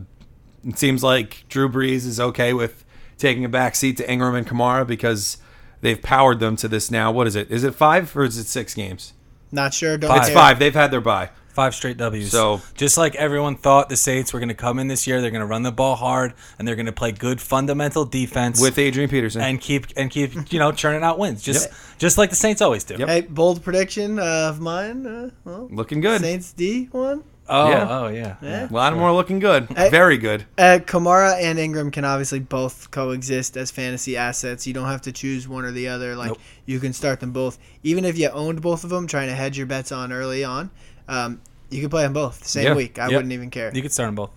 it 0.67 0.77
seems 0.79 1.03
like 1.03 1.43
Drew 1.49 1.69
Brees 1.69 2.05
is 2.05 2.19
okay 2.19 2.53
with 2.53 2.83
taking 3.17 3.43
a 3.45 3.49
back 3.49 3.75
seat 3.75 3.97
to 3.97 4.11
Ingram 4.11 4.33
and 4.35 4.47
Kamara 4.47 4.85
because 4.87 5.37
they've 5.81 6.01
powered 6.01 6.39
them 6.39 6.55
to 6.57 6.67
this 6.67 6.89
now. 6.91 7.11
What 7.11 7.27
is 7.27 7.35
it? 7.35 7.49
Is 7.51 7.63
it 7.63 7.75
five 7.75 8.15
or 8.15 8.23
is 8.23 8.37
it 8.37 8.45
six 8.47 8.73
games? 8.73 9.13
Not 9.51 9.73
sure. 9.73 9.97
Don't 9.97 10.09
Five. 10.09 10.21
It's 10.23 10.29
five. 10.31 10.59
They've 10.59 10.73
had 10.73 10.89
their 10.91 11.01
bye. 11.01 11.29
Five 11.53 11.75
straight 11.75 11.97
W's. 11.97 12.31
So- 12.31 12.61
just 12.75 12.97
like 12.97 13.15
everyone 13.15 13.55
thought 13.55 13.89
the 13.89 13.97
Saints 13.97 14.33
were 14.33 14.39
going 14.39 14.49
to 14.49 14.55
come 14.55 14.79
in 14.79 14.87
this 14.87 15.05
year, 15.05 15.21
they're 15.21 15.31
going 15.31 15.41
to 15.41 15.45
run 15.45 15.63
the 15.63 15.71
ball 15.71 15.95
hard 15.95 16.33
and 16.57 16.67
they're 16.67 16.75
going 16.75 16.85
to 16.85 16.91
play 16.91 17.11
good 17.11 17.41
fundamental 17.41 18.05
defense 18.05 18.61
with 18.61 18.77
Adrian 18.77 19.09
Peterson. 19.09 19.41
and 19.41 19.59
keep 19.59 19.87
and 19.97 20.09
keep 20.09 20.51
you 20.51 20.59
know 20.59 20.71
churning 20.71 21.03
out 21.03 21.19
wins, 21.19 21.41
just 21.43 21.69
just 21.97 22.17
like 22.17 22.29
the 22.29 22.35
Saints 22.35 22.61
always 22.61 22.83
do. 22.83 22.95
Yep. 22.97 23.07
Hey, 23.09 23.21
bold 23.21 23.63
prediction 23.63 24.17
of 24.19 24.59
mine. 24.59 25.05
Uh, 25.05 25.29
well, 25.43 25.67
looking 25.71 26.01
good. 26.01 26.21
Saints 26.21 26.53
D 26.53 26.85
one. 26.91 27.23
Oh, 27.53 27.69
Yeah. 27.69 27.87
oh 27.89 28.07
yeah. 28.07 28.35
Yeah. 28.41 28.67
Lattimore 28.71 29.11
looking 29.11 29.39
good. 29.39 29.67
Hey. 29.75 29.89
Very 29.89 30.17
good. 30.17 30.45
Uh, 30.57 30.79
Kamara 30.85 31.37
and 31.41 31.59
Ingram 31.59 31.91
can 31.91 32.05
obviously 32.05 32.39
both 32.39 32.91
coexist 32.91 33.57
as 33.57 33.69
fantasy 33.71 34.15
assets. 34.15 34.65
You 34.65 34.73
don't 34.73 34.87
have 34.87 35.01
to 35.01 35.11
choose 35.11 35.49
one 35.49 35.65
or 35.65 35.71
the 35.71 35.89
other. 35.89 36.15
Like 36.15 36.29
Nope. 36.29 36.39
you 36.65 36.79
can 36.79 36.93
start 36.93 37.19
them 37.19 37.31
both, 37.33 37.57
even 37.83 38.05
if 38.05 38.17
you 38.17 38.29
owned 38.29 38.61
both 38.61 38.85
of 38.85 38.89
them, 38.89 39.05
trying 39.05 39.27
to 39.27 39.35
hedge 39.35 39.57
your 39.57 39.67
bets 39.67 39.91
on 39.91 40.13
early 40.13 40.45
on. 40.45 40.69
Um, 41.07 41.41
you 41.69 41.81
can 41.81 41.89
play 41.89 42.03
them 42.03 42.13
both 42.13 42.39
the 42.41 42.47
same 42.49 42.65
Yeah. 42.65 42.73
week. 42.75 42.99
I 42.99 43.05
Yep. 43.07 43.11
wouldn't 43.13 43.33
even 43.33 43.49
care. 43.49 43.71
You 43.73 43.81
could 43.81 43.91
start 43.93 44.07
them 44.07 44.15
both. 44.15 44.31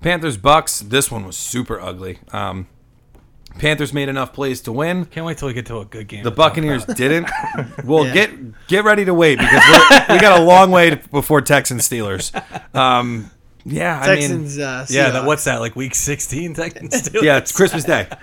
Panthers 0.00 0.36
Bucs. 0.38 0.88
This 0.88 1.10
one 1.10 1.24
was 1.26 1.36
super 1.36 1.80
ugly. 1.80 2.18
Um, 2.32 2.66
Panthers 3.58 3.92
made 3.92 4.08
enough 4.08 4.32
plays 4.32 4.60
to 4.62 4.72
win. 4.72 5.06
Can't 5.06 5.26
wait 5.26 5.38
till 5.38 5.48
we 5.48 5.54
get 5.54 5.66
to 5.66 5.78
a 5.80 5.84
good 5.84 6.06
game. 6.06 6.22
The 6.22 6.30
Buccaneers 6.30 6.84
didn't. 6.84 7.28
Well, 7.84 8.06
Yeah. 8.06 8.12
get 8.14 8.66
get 8.68 8.84
ready 8.84 9.04
to 9.04 9.14
wait 9.14 9.38
because 9.38 9.62
we're, 9.70 10.14
we 10.14 10.20
got 10.20 10.38
a 10.38 10.42
long 10.44 10.70
way 10.70 10.90
to, 10.90 10.96
before 11.10 11.40
Texans 11.40 11.88
Steelers. 11.88 12.30
Um, 12.76 13.30
yeah, 13.64 13.98
I 14.00 14.06
mean, 14.14 14.16
Texans. 14.18 14.58
uh, 14.58 14.86
Yeah, 14.88 15.10
that, 15.10 15.24
what's 15.24 15.44
that? 15.44 15.60
Like 15.60 15.74
week 15.74 15.94
sixteen 15.96 16.54
Texans. 16.54 16.92
Steelers? 17.08 17.22
yeah, 17.22 17.38
it's 17.38 17.50
Christmas 17.52 17.84
Day. 17.84 18.06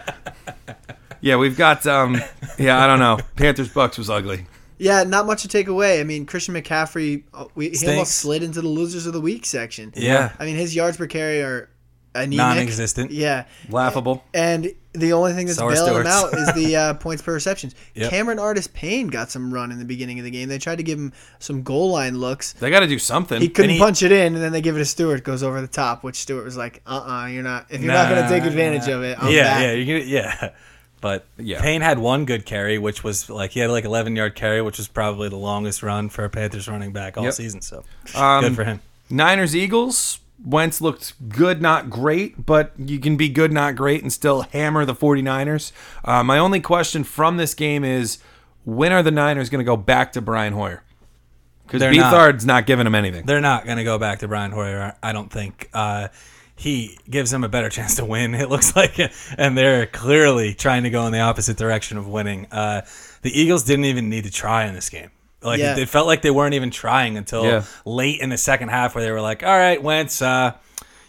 Yeah, 1.21 1.37
we've 1.37 1.57
got. 1.57 1.87
Um, 1.87 2.21
yeah, 2.59 2.83
I 2.83 2.85
don't 2.85 2.99
know. 2.99 3.17
Panthers 3.35 3.69
Bucs 3.69 3.97
was 3.97 4.11
ugly. 4.11 4.45
Yeah, 4.77 5.03
not 5.03 5.25
much 5.25 5.41
to 5.43 5.47
take 5.47 5.67
away. 5.67 5.99
I 5.99 6.03
mean, 6.03 6.25
Christian 6.25 6.55
McCaffrey, 6.55 7.23
uh, 7.33 7.45
we, 7.55 7.69
he 7.69 7.87
almost 7.87 8.15
slid 8.15 8.43
into 8.43 8.61
the 8.61 8.67
losers 8.67 9.05
of 9.05 9.13
the 9.13 9.21
week 9.21 9.45
section. 9.45 9.93
Yeah. 9.95 10.33
I 10.37 10.45
mean, 10.45 10.55
his 10.55 10.75
yards 10.75 10.97
per 10.97 11.07
carry 11.07 11.41
are 11.41 11.69
anemic. 12.15 12.37
Non-existent. 12.37 13.11
Yeah. 13.11 13.45
Laughable. 13.69 14.23
And 14.33 14.73
the 14.93 15.13
only 15.13 15.33
thing 15.33 15.47
that's 15.47 15.59
So 15.59 15.67
are 15.67 15.73
bailing 15.73 16.01
him 16.01 16.07
out 16.07 16.33
is 16.33 16.53
the 16.53 16.75
uh, 16.75 16.93
points 16.95 17.21
per 17.21 17.33
receptions. 17.33 17.75
Yep. 17.93 18.09
Cameron 18.09 18.39
Artis 18.39 18.67
Payne 18.67 19.07
got 19.07 19.29
some 19.29 19.53
run 19.53 19.71
in 19.71 19.79
the 19.79 19.85
beginning 19.85 20.19
of 20.19 20.25
the 20.25 20.31
game. 20.31 20.49
They 20.49 20.57
tried 20.57 20.77
to 20.77 20.83
give 20.83 20.97
him 20.97 21.13
some 21.39 21.63
goal 21.63 21.91
line 21.91 22.17
looks. 22.17 22.53
They 22.53 22.69
got 22.69 22.79
to 22.81 22.87
do 22.87 22.99
something. 22.99 23.41
He 23.41 23.49
couldn't 23.49 23.71
he- 23.71 23.79
punch 23.79 24.03
it 24.03 24.11
in, 24.11 24.33
and 24.35 24.43
then 24.43 24.51
they 24.51 24.61
give 24.61 24.75
it 24.75 24.79
to 24.79 24.85
Stewart. 24.85 25.23
Goes 25.23 25.43
over 25.43 25.61
the 25.61 25.67
top, 25.67 26.03
which 26.03 26.17
Stewart 26.17 26.45
was 26.45 26.57
like, 26.57 26.81
"Uh, 26.85 26.95
uh-uh, 26.95 27.27
you're 27.27 27.43
not. 27.43 27.67
If 27.69 27.81
you're 27.81 27.93
not 27.93 28.09
going 28.09 28.23
to 28.23 28.29
take 28.29 28.43
advantage 28.43 28.87
nah. 28.87 28.95
of 28.95 29.03
it, 29.03 29.21
I'm 29.21 29.33
yeah, 29.33 29.43
back." 29.43 29.61
yeah, 29.63 29.71
you're 29.73 29.99
gonna, 29.99 30.09
yeah. 30.09 30.49
But 31.05 31.27
Yeah. 31.37 31.61
Payne 31.61 31.81
had 31.81 31.99
one 31.99 32.25
good 32.25 32.47
carry, 32.47 32.79
which 32.79 33.03
was 33.03 33.29
like 33.29 33.51
he 33.51 33.59
had 33.59 33.69
like 33.69 33.85
11 33.85 34.15
yard 34.15 34.33
carry, 34.33 34.59
which 34.63 34.79
was 34.79 34.87
probably 34.87 35.29
the 35.29 35.35
longest 35.35 35.83
run 35.83 36.09
for 36.09 36.25
a 36.25 36.31
Panthers 36.31 36.67
running 36.67 36.93
back 36.93 37.15
all 37.15 37.23
Yep. 37.25 37.33
season. 37.35 37.61
So 37.61 37.83
Um, 38.15 38.41
good 38.43 38.55
for 38.55 38.63
him. 38.63 38.81
Niners 39.07 39.55
Eagles. 39.55 40.17
Wentz 40.43 40.81
looked 40.81 41.13
good, 41.29 41.61
not 41.61 41.91
great, 41.91 42.47
but 42.47 42.71
you 42.79 42.97
can 42.97 43.17
be 43.17 43.29
good, 43.29 43.51
not 43.53 43.75
great, 43.75 44.01
and 44.01 44.11
still 44.11 44.47
hammer 44.51 44.83
the 44.83 44.95
49ers. 44.95 45.71
Uh, 46.03 46.23
my 46.23 46.39
only 46.39 46.59
question 46.59 47.03
from 47.03 47.37
this 47.37 47.53
game 47.53 47.83
is 47.83 48.17
when 48.63 48.91
are 48.91 49.03
the 49.03 49.11
Niners 49.11 49.49
going 49.51 49.59
to 49.59 49.63
go 49.63 49.77
back 49.77 50.11
to 50.13 50.21
Brian 50.21 50.53
Hoyer? 50.53 50.81
Because 51.67 51.81
They're 51.81 51.93
not. 51.93 52.11
Beathard's 52.11 52.47
not 52.47 52.65
giving 52.65 52.87
him 52.87 52.95
anything. 52.95 53.27
They're 53.27 53.39
not 53.41 53.65
going 53.65 53.77
to 53.77 53.83
go 53.83 53.99
back 53.99 54.19
to 54.19 54.27
Brian 54.27 54.49
Hoyer. 54.51 54.95
I 55.03 55.13
don't 55.13 55.31
think. 55.31 55.69
Uh, 55.71 56.07
he 56.55 56.97
gives 57.09 57.31
them 57.31 57.43
a 57.43 57.49
better 57.49 57.69
chance 57.69 57.95
to 57.95 58.05
win. 58.05 58.33
It 58.35 58.49
looks 58.49 58.75
like, 58.75 58.97
and 59.37 59.57
they're 59.57 59.85
clearly 59.87 60.53
trying 60.53 60.83
to 60.83 60.89
go 60.89 61.05
in 61.05 61.11
the 61.11 61.19
opposite 61.19 61.57
direction 61.57 61.97
of 61.97 62.07
winning. 62.07 62.47
Uh, 62.51 62.81
the 63.21 63.37
Eagles 63.39 63.63
didn't 63.63 63.85
even 63.85 64.09
need 64.09 64.23
to 64.23 64.31
try 64.31 64.65
in 64.65 64.73
this 64.73 64.89
game. 64.89 65.11
Like 65.41 65.59
Yeah. 65.59 65.73
it, 65.73 65.79
it 65.79 65.89
felt 65.89 66.07
like 66.07 66.21
they 66.21 66.31
weren't 66.31 66.53
even 66.53 66.71
trying 66.71 67.17
until 67.17 67.43
Yeah. 67.45 67.63
late 67.85 68.19
in 68.21 68.29
the 68.29 68.37
second 68.37 68.69
half, 68.69 68.95
where 68.95 69.03
they 69.03 69.11
were 69.11 69.21
like, 69.21 69.43
"All 69.43 69.55
right, 69.57 69.81
Wentz, 69.81 70.21
uh, 70.21 70.53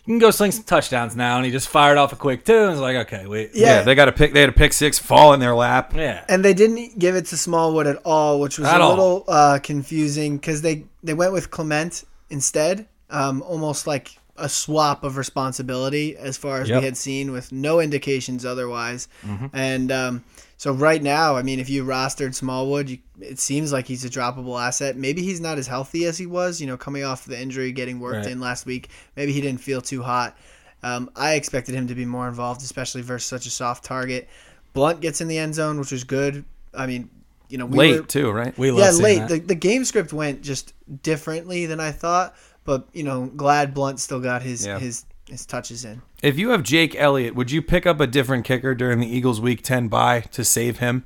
you 0.05 0.13
can 0.13 0.19
go 0.19 0.31
sling 0.31 0.53
some 0.53 0.65
touchdowns 0.65 1.17
now," 1.17 1.37
and 1.37 1.47
he 1.47 1.51
just 1.53 1.69
fired 1.69 1.97
off 1.97 2.13
a 2.13 2.17
quick 2.17 2.45
two, 2.45 2.55
and 2.59 2.71
was 2.73 2.81
like, 2.81 2.97
"Okay, 3.07 3.27
wait, 3.27 3.53
Yeah. 3.55 3.77
yeah, 3.79 3.83
they 3.83 3.95
got 3.95 4.09
a 4.09 4.13
pick. 4.13 4.33
They 4.35 4.41
had 4.41 4.51
a 4.51 4.53
pick 4.53 4.73
six 4.73 4.99
fall 4.99 5.33
in 5.33 5.41
their 5.41 5.55
lap. 5.55 5.93
yeah." 5.97 6.23
And 6.29 6.45
they 6.45 6.55
didn't 6.55 6.99
give 6.99 7.15
it 7.17 7.27
to 7.27 7.37
Smallwood 7.37 7.87
at 7.87 7.97
all, 8.05 8.41
which 8.41 8.59
was 8.59 8.69
At 8.69 8.81
a 8.81 8.85
all. 8.85 8.91
little 8.91 9.25
uh, 9.29 9.59
confusing 9.63 10.37
because 10.37 10.61
they 10.63 10.85
they 11.03 11.15
went 11.15 11.33
with 11.33 11.51
Clement 11.51 12.05
instead, 12.29 12.87
um, 13.11 13.41
almost 13.43 13.87
like 13.87 14.19
a 14.39 14.49
swap 14.49 15.05
of 15.05 15.17
responsibility 15.17 16.17
as 16.17 16.37
far 16.37 16.61
as 16.61 16.69
Yep. 16.69 16.81
we 16.81 16.85
had 16.85 16.97
seen, 16.97 17.33
with 17.33 17.53
no 17.53 17.81
indications 17.81 18.45
otherwise. 18.45 19.09
And 19.53 19.91
um, 19.93 20.25
so 20.57 20.73
right 20.73 21.03
now, 21.03 21.37
I 21.37 21.43
mean, 21.43 21.59
if 21.61 21.69
you 21.69 21.85
rostered 21.85 22.35
Smallwood, 22.35 22.89
you, 22.89 22.99
it 23.21 23.39
seems 23.39 23.73
like 23.73 23.87
he's 23.87 24.05
a 24.05 24.09
droppable 24.11 24.61
asset. 24.61 24.97
Maybe 24.97 25.23
he's 25.23 25.41
not 25.41 25.59
as 25.59 25.67
healthy 25.67 26.05
as 26.07 26.19
he 26.19 26.27
was, 26.27 26.61
you 26.61 26.67
know, 26.67 26.77
coming 26.77 27.05
off 27.05 27.25
the 27.25 27.41
injury, 27.41 27.73
getting 27.73 28.01
worked 28.01 28.25
Right. 28.25 28.33
in 28.33 28.41
last 28.41 28.67
week. 28.67 28.91
Maybe 29.17 29.33
he 29.33 29.41
didn't 29.41 29.61
feel 29.61 29.81
too 29.81 30.03
hot. 30.03 30.37
Um, 30.83 31.11
I 31.17 31.35
expected 31.35 31.75
him 31.75 31.87
to 31.89 31.95
be 31.95 32.05
more 32.05 32.29
involved, 32.29 32.63
especially 32.63 33.03
versus 33.03 33.27
such 33.29 33.47
a 33.47 33.51
soft 33.51 33.85
target. 33.85 34.29
Blunt 34.73 35.01
gets 35.01 35.21
in 35.21 35.29
the 35.29 35.39
end 35.39 35.55
zone, 35.55 35.79
which 35.81 35.91
was 35.93 36.05
good. 36.05 36.45
I 36.75 36.87
mean, 36.87 37.09
you 37.49 37.59
know, 37.59 37.67
we 37.67 37.79
Late 37.79 38.01
were, 38.01 38.07
too, 38.07 38.31
right? 38.31 38.57
We 38.59 38.71
yeah, 38.73 38.91
late. 38.91 39.29
The, 39.29 39.39
the 39.39 39.55
game 39.55 39.85
script 39.85 40.13
went 40.13 40.43
just 40.43 40.75
differently 41.03 41.65
than 41.67 41.81
I 41.81 41.93
thought, 41.93 42.35
but 42.67 42.87
you 42.93 43.03
know, 43.05 43.27
glad 43.27 43.73
Blunt 43.75 44.01
still 44.01 44.21
got 44.21 44.43
his 44.43 44.67
Yeah. 44.67 44.79
his 44.79 45.05
his 45.29 45.47
touches 45.47 45.85
in. 45.85 46.03
If 46.23 46.39
you 46.39 46.51
have 46.51 46.63
Jake 46.63 46.95
Elliott, 46.97 47.35
would 47.35 47.51
you 47.51 47.61
pick 47.63 47.87
up 47.87 47.99
a 48.01 48.07
different 48.07 48.45
kicker 48.45 48.75
during 48.75 49.01
the 49.01 49.09
Eagles' 49.09 49.41
Week 49.41 49.63
Ten 49.63 49.89
bye 49.89 50.21
to 50.33 50.45
save 50.45 50.79
him? 50.79 51.05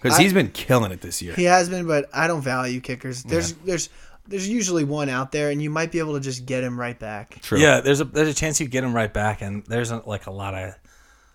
Because 0.00 0.18
he's 0.18 0.32
been 0.32 0.50
killing 0.50 0.90
it 0.92 1.00
this 1.00 1.22
year. 1.22 1.34
He 1.34 1.44
has 1.44 1.68
been, 1.68 1.86
but 1.86 2.08
I 2.12 2.26
don't 2.26 2.42
value 2.42 2.80
kickers. 2.80 3.22
There's 3.22 3.52
there's 3.54 3.88
there's 4.26 4.48
usually 4.48 4.84
one 4.84 5.08
out 5.08 5.32
there, 5.32 5.50
and 5.50 5.62
you 5.62 5.70
might 5.70 5.90
be 5.92 5.98
able 6.00 6.14
to 6.14 6.20
just 6.20 6.44
get 6.46 6.62
him 6.64 6.78
right 6.78 6.98
back. 6.98 7.40
True. 7.42 7.58
Yeah, 7.58 7.80
there's 7.80 8.00
a 8.00 8.04
there's 8.04 8.28
a 8.28 8.34
chance 8.34 8.60
you 8.60 8.66
get 8.68 8.82
him 8.84 8.94
right 8.94 9.12
back, 9.12 9.42
and 9.42 9.64
there's 9.66 9.90
a, 9.90 10.02
like 10.06 10.26
a 10.26 10.32
lot 10.32 10.54
of 10.54 10.74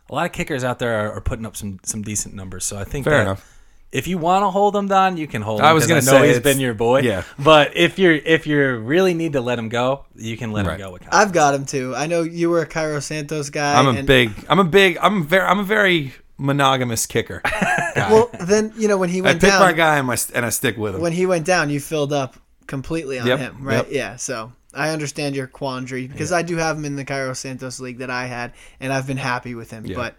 a 0.09 0.15
lot 0.15 0.25
of 0.25 0.31
kickers 0.33 0.63
out 0.63 0.79
there 0.79 0.99
are, 1.07 1.13
are 1.13 1.21
putting 1.21 1.45
up 1.45 1.55
some 1.55 1.79
some 1.83 2.01
decent 2.01 2.35
numbers. 2.35 2.65
So 2.65 2.77
I 2.77 2.83
think 2.83 3.05
Fair 3.05 3.15
that 3.17 3.21
enough. 3.23 3.56
If 3.91 4.07
you 4.07 4.17
want 4.17 4.43
to 4.43 4.49
hold 4.49 4.75
him, 4.75 4.87
Don, 4.87 5.15
you 5.17 5.27
can 5.27 5.41
hold 5.41 5.61
him. 5.61 5.65
I 5.65 5.73
was 5.73 5.87
gonna 5.87 6.01
say 6.01 6.27
he's 6.27 6.39
been 6.41 6.59
your 6.59 6.73
boy. 6.73 7.01
yeah. 7.01 7.23
But 7.39 7.75
if 7.77 7.97
you're 7.97 8.13
if 8.15 8.45
you 8.45 8.75
really 8.77 9.13
need 9.13 9.33
to 9.33 9.41
let 9.41 9.57
him 9.57 9.69
go, 9.69 10.05
you 10.15 10.35
can 10.37 10.51
let 10.51 10.65
Right. 10.65 10.73
him 10.79 10.87
go. 10.87 10.91
With 10.93 11.03
I've 11.11 11.31
got 11.31 11.53
him 11.53 11.65
too. 11.65 11.95
I 11.95 12.05
know 12.07 12.21
you 12.21 12.49
were 12.49 12.61
a 12.61 12.65
Cairo 12.65 12.99
Santos 12.99 13.49
guy. 13.49 13.79
I'm 13.79 13.87
a 13.87 13.91
and- 13.99 14.07
big. 14.07 14.31
I'm 14.49 14.59
a 14.59 14.63
big. 14.65 14.97
I'm 15.01 15.23
very. 15.25 15.45
I'm 15.45 15.59
a 15.59 15.63
very 15.63 16.13
monogamous 16.37 17.05
kicker. 17.05 17.41
Well, 17.97 18.29
then 18.41 18.73
you 18.77 18.87
know 18.87 18.97
when 18.97 19.09
he 19.09 19.21
went 19.23 19.41
down. 19.41 19.49
I 19.49 19.53
pick 19.53 19.59
down, 19.59 19.67
my 19.69 19.73
guy 19.73 19.97
and 19.97 20.05
my 20.05 20.17
and 20.35 20.45
I 20.45 20.49
stick 20.49 20.77
with 20.77 20.93
him. 20.93 21.01
when 21.01 21.13
he 21.13 21.25
went 21.25 21.47
down, 21.47 21.71
you 21.71 21.79
filled 21.79 22.13
up 22.13 22.35
completely 22.67 23.17
on 23.17 23.25
Yep, 23.25 23.39
him, 23.39 23.57
right? 23.63 23.77
yep. 23.77 23.87
Yeah. 23.89 24.15
So 24.17 24.51
I 24.71 24.89
understand 24.91 25.35
your 25.35 25.47
quandary 25.47 26.05
because 26.07 26.31
I 26.31 26.43
do 26.43 26.57
have 26.57 26.77
him 26.77 26.85
in 26.85 26.95
the 26.95 27.05
Cairo 27.05 27.33
Santos 27.33 27.79
league 27.79 27.97
that 27.97 28.11
I 28.11 28.27
had, 28.27 28.53
and 28.79 28.93
I've 28.93 29.07
been 29.07 29.17
happy 29.17 29.55
with 29.55 29.71
him. 29.71 29.87
Yeah. 29.87 29.95
But 29.95 30.15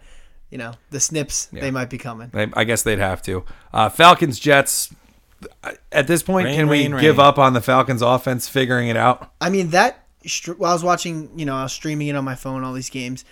you 0.49 0.57
know 0.57 0.73
the 0.91 0.99
snips 0.99 1.45
they 1.47 1.71
might 1.71 1.89
be 1.89 1.97
coming. 1.97 2.31
I, 2.33 2.49
I 2.53 2.63
guess 2.63 2.83
they'd 2.83 2.99
have 2.99 3.21
to. 3.23 3.43
Uh, 3.73 3.89
Falcons 3.89 4.39
Jets. 4.39 4.93
At 5.91 6.07
this 6.07 6.21
point, 6.21 6.45
Rain, 6.47 6.55
can 6.55 6.67
we 6.67 6.87
rain, 6.89 6.99
give 6.99 7.17
up 7.19 7.39
on 7.39 7.53
the 7.53 7.61
Falcons 7.61 8.01
offense 8.01 8.47
figuring 8.49 8.89
it 8.89 8.97
out? 8.97 9.31
I 9.39 9.49
mean 9.49 9.69
that. 9.69 10.03
str- 10.25 10.51
While 10.53 10.71
I 10.71 10.73
was 10.73 10.83
watching, 10.83 11.29
you 11.39 11.45
know, 11.45 11.55
I 11.55 11.63
was 11.63 11.71
streaming 11.71 12.07
it 12.07 12.15
on 12.17 12.25
my 12.25 12.35
phone, 12.35 12.63
all 12.65 12.73
these 12.73 12.89
games, 12.89 13.23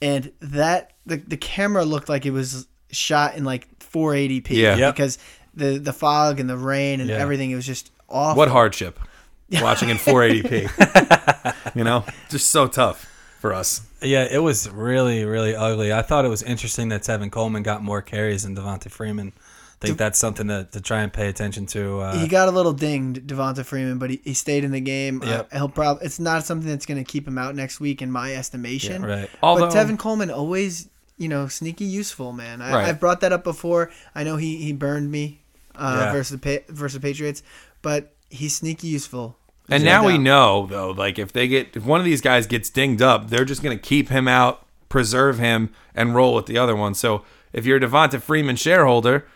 and 0.00 0.30
that 0.40 0.92
the 1.06 1.16
the 1.16 1.36
camera 1.36 1.84
looked 1.84 2.08
like 2.08 2.24
it 2.24 2.30
was 2.30 2.68
shot 2.92 3.36
in 3.36 3.42
like 3.44 3.66
480p. 3.80 4.50
Yeah. 4.50 4.76
Yep. 4.76 4.94
Because 4.94 5.18
the 5.54 5.78
the 5.78 5.92
fog 5.92 6.38
and 6.38 6.48
the 6.48 6.56
rain 6.56 7.00
and 7.00 7.10
Yeah. 7.10 7.16
everything, 7.16 7.50
it 7.50 7.56
was 7.56 7.66
just 7.66 7.90
awful. 8.08 8.38
What 8.38 8.48
hardship 8.48 9.00
watching 9.60 9.88
in 9.88 9.96
480p. 9.96 11.74
you 11.74 11.82
know, 11.82 12.04
just 12.30 12.50
so 12.50 12.68
tough 12.68 13.04
for 13.40 13.52
us. 13.52 13.80
Yeah, 14.06 14.26
it 14.30 14.38
was 14.38 14.68
really, 14.70 15.24
really 15.24 15.54
ugly. 15.54 15.92
I 15.92 16.02
thought 16.02 16.24
it 16.24 16.28
was 16.28 16.42
interesting 16.42 16.88
that 16.90 17.02
Tevin 17.02 17.30
Coleman 17.30 17.62
got 17.62 17.82
more 17.82 18.02
carries 18.02 18.42
than 18.44 18.56
Devonta 18.56 18.90
Freeman. 18.90 19.32
I 19.36 19.86
think 19.88 19.98
that's 19.98 20.18
something 20.18 20.48
to, 20.48 20.66
to 20.72 20.80
try 20.80 21.02
and 21.02 21.12
pay 21.12 21.28
attention 21.28 21.66
to. 21.66 22.00
Uh, 22.00 22.18
he 22.18 22.28
got 22.28 22.48
a 22.48 22.50
little 22.50 22.72
dinged, 22.72 23.26
Devonta 23.26 23.62
Freeman, 23.62 23.98
but 23.98 24.08
he, 24.08 24.20
he 24.24 24.32
stayed 24.32 24.64
in 24.64 24.70
the 24.72 24.80
game. 24.80 25.22
Uh, 25.22 25.42
he'll 25.52 25.68
probably 25.68 26.06
it's 26.06 26.18
not 26.18 26.44
something 26.44 26.68
that's 26.68 26.86
going 26.86 26.96
to 27.02 27.04
keep 27.04 27.28
him 27.28 27.36
out 27.36 27.54
next 27.54 27.78
week, 27.78 28.00
in 28.00 28.10
my 28.10 28.34
estimation. 28.34 29.02
Yeah, 29.02 29.08
right. 29.08 29.30
Although, 29.42 29.66
but 29.68 29.74
Tevin 29.74 29.98
Coleman 29.98 30.30
always, 30.30 30.88
you 31.18 31.28
know, 31.28 31.46
sneaky 31.48 31.84
useful, 31.84 32.32
man. 32.32 32.62
I, 32.62 32.72
Right. 32.72 32.88
I've 32.88 32.98
brought 32.98 33.20
that 33.20 33.32
up 33.32 33.44
before. 33.44 33.90
I 34.14 34.24
know 34.24 34.36
he, 34.36 34.56
he 34.62 34.72
burned 34.72 35.10
me 35.10 35.42
uh, 35.74 36.04
Yeah. 36.06 36.12
versus 36.12 36.40
the 36.40 36.62
versus 36.68 36.94
the 36.94 37.00
Patriots, 37.00 37.42
but 37.82 38.14
he's 38.30 38.56
sneaky 38.56 38.86
useful. 38.88 39.36
And 39.70 39.84
now 39.84 40.06
we 40.06 40.18
know 40.18 40.66
though, 40.66 40.90
like 40.90 41.18
if 41.18 41.32
they 41.32 41.48
get 41.48 41.76
if 41.76 41.84
one 41.84 42.00
of 42.00 42.04
these 42.04 42.20
guys 42.20 42.46
gets 42.46 42.70
dinged 42.70 43.02
up, 43.02 43.30
they're 43.30 43.44
just 43.44 43.62
going 43.62 43.76
to 43.76 43.82
keep 43.82 44.08
him 44.08 44.28
out, 44.28 44.66
preserve 44.88 45.38
him, 45.38 45.70
and 45.94 46.14
roll 46.14 46.34
with 46.34 46.46
the 46.46 46.58
other 46.58 46.76
one. 46.76 46.94
So 46.94 47.24
if 47.52 47.66
you're 47.66 47.78
a 47.78 47.80
Devonta 47.80 48.20
Freeman 48.20 48.56
shareholder, 48.56 49.26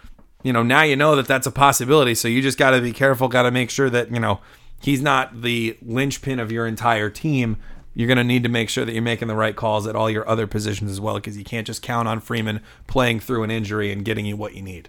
you 0.43 0.53
know 0.53 0.62
now 0.62 0.83
you 0.83 0.97
know 0.97 1.16
that 1.16 1.26
that's 1.26 1.47
a 1.47 1.51
possibility. 1.51 2.14
So 2.14 2.28
you 2.28 2.43
just 2.43 2.59
got 2.59 2.70
to 2.70 2.81
be 2.81 2.93
careful. 2.93 3.28
Got 3.28 3.43
to 3.43 3.51
make 3.51 3.70
sure 3.70 3.91
that 3.91 4.11
you 4.11 4.20
know 4.20 4.41
he's 4.81 5.03
not 5.03 5.43
the 5.43 5.76
linchpin 5.83 6.39
of 6.39 6.53
your 6.53 6.66
entire 6.66 7.11
team. 7.11 7.57
You're 7.93 8.07
going 8.07 8.18
to 8.18 8.24
need 8.24 8.45
to 8.45 8.49
make 8.49 8.68
sure 8.68 8.85
that 8.85 8.93
you're 8.93 9.03
making 9.03 9.26
the 9.26 9.35
right 9.35 9.57
calls 9.57 9.87
at 9.87 9.97
all 9.97 10.09
your 10.09 10.26
other 10.28 10.47
positions 10.47 10.93
as 10.93 11.01
well, 11.01 11.16
because 11.16 11.37
you 11.37 11.45
can't 11.45 11.66
just 11.66 11.83
count 11.83 12.07
on 12.07 12.20
Freeman 12.20 12.61
playing 12.87 13.18
through 13.18 13.43
an 13.43 13.51
injury 13.51 13.91
and 13.91 14.05
getting 14.05 14.24
you 14.24 14.37
what 14.37 14.55
you 14.55 14.62
need. 14.62 14.89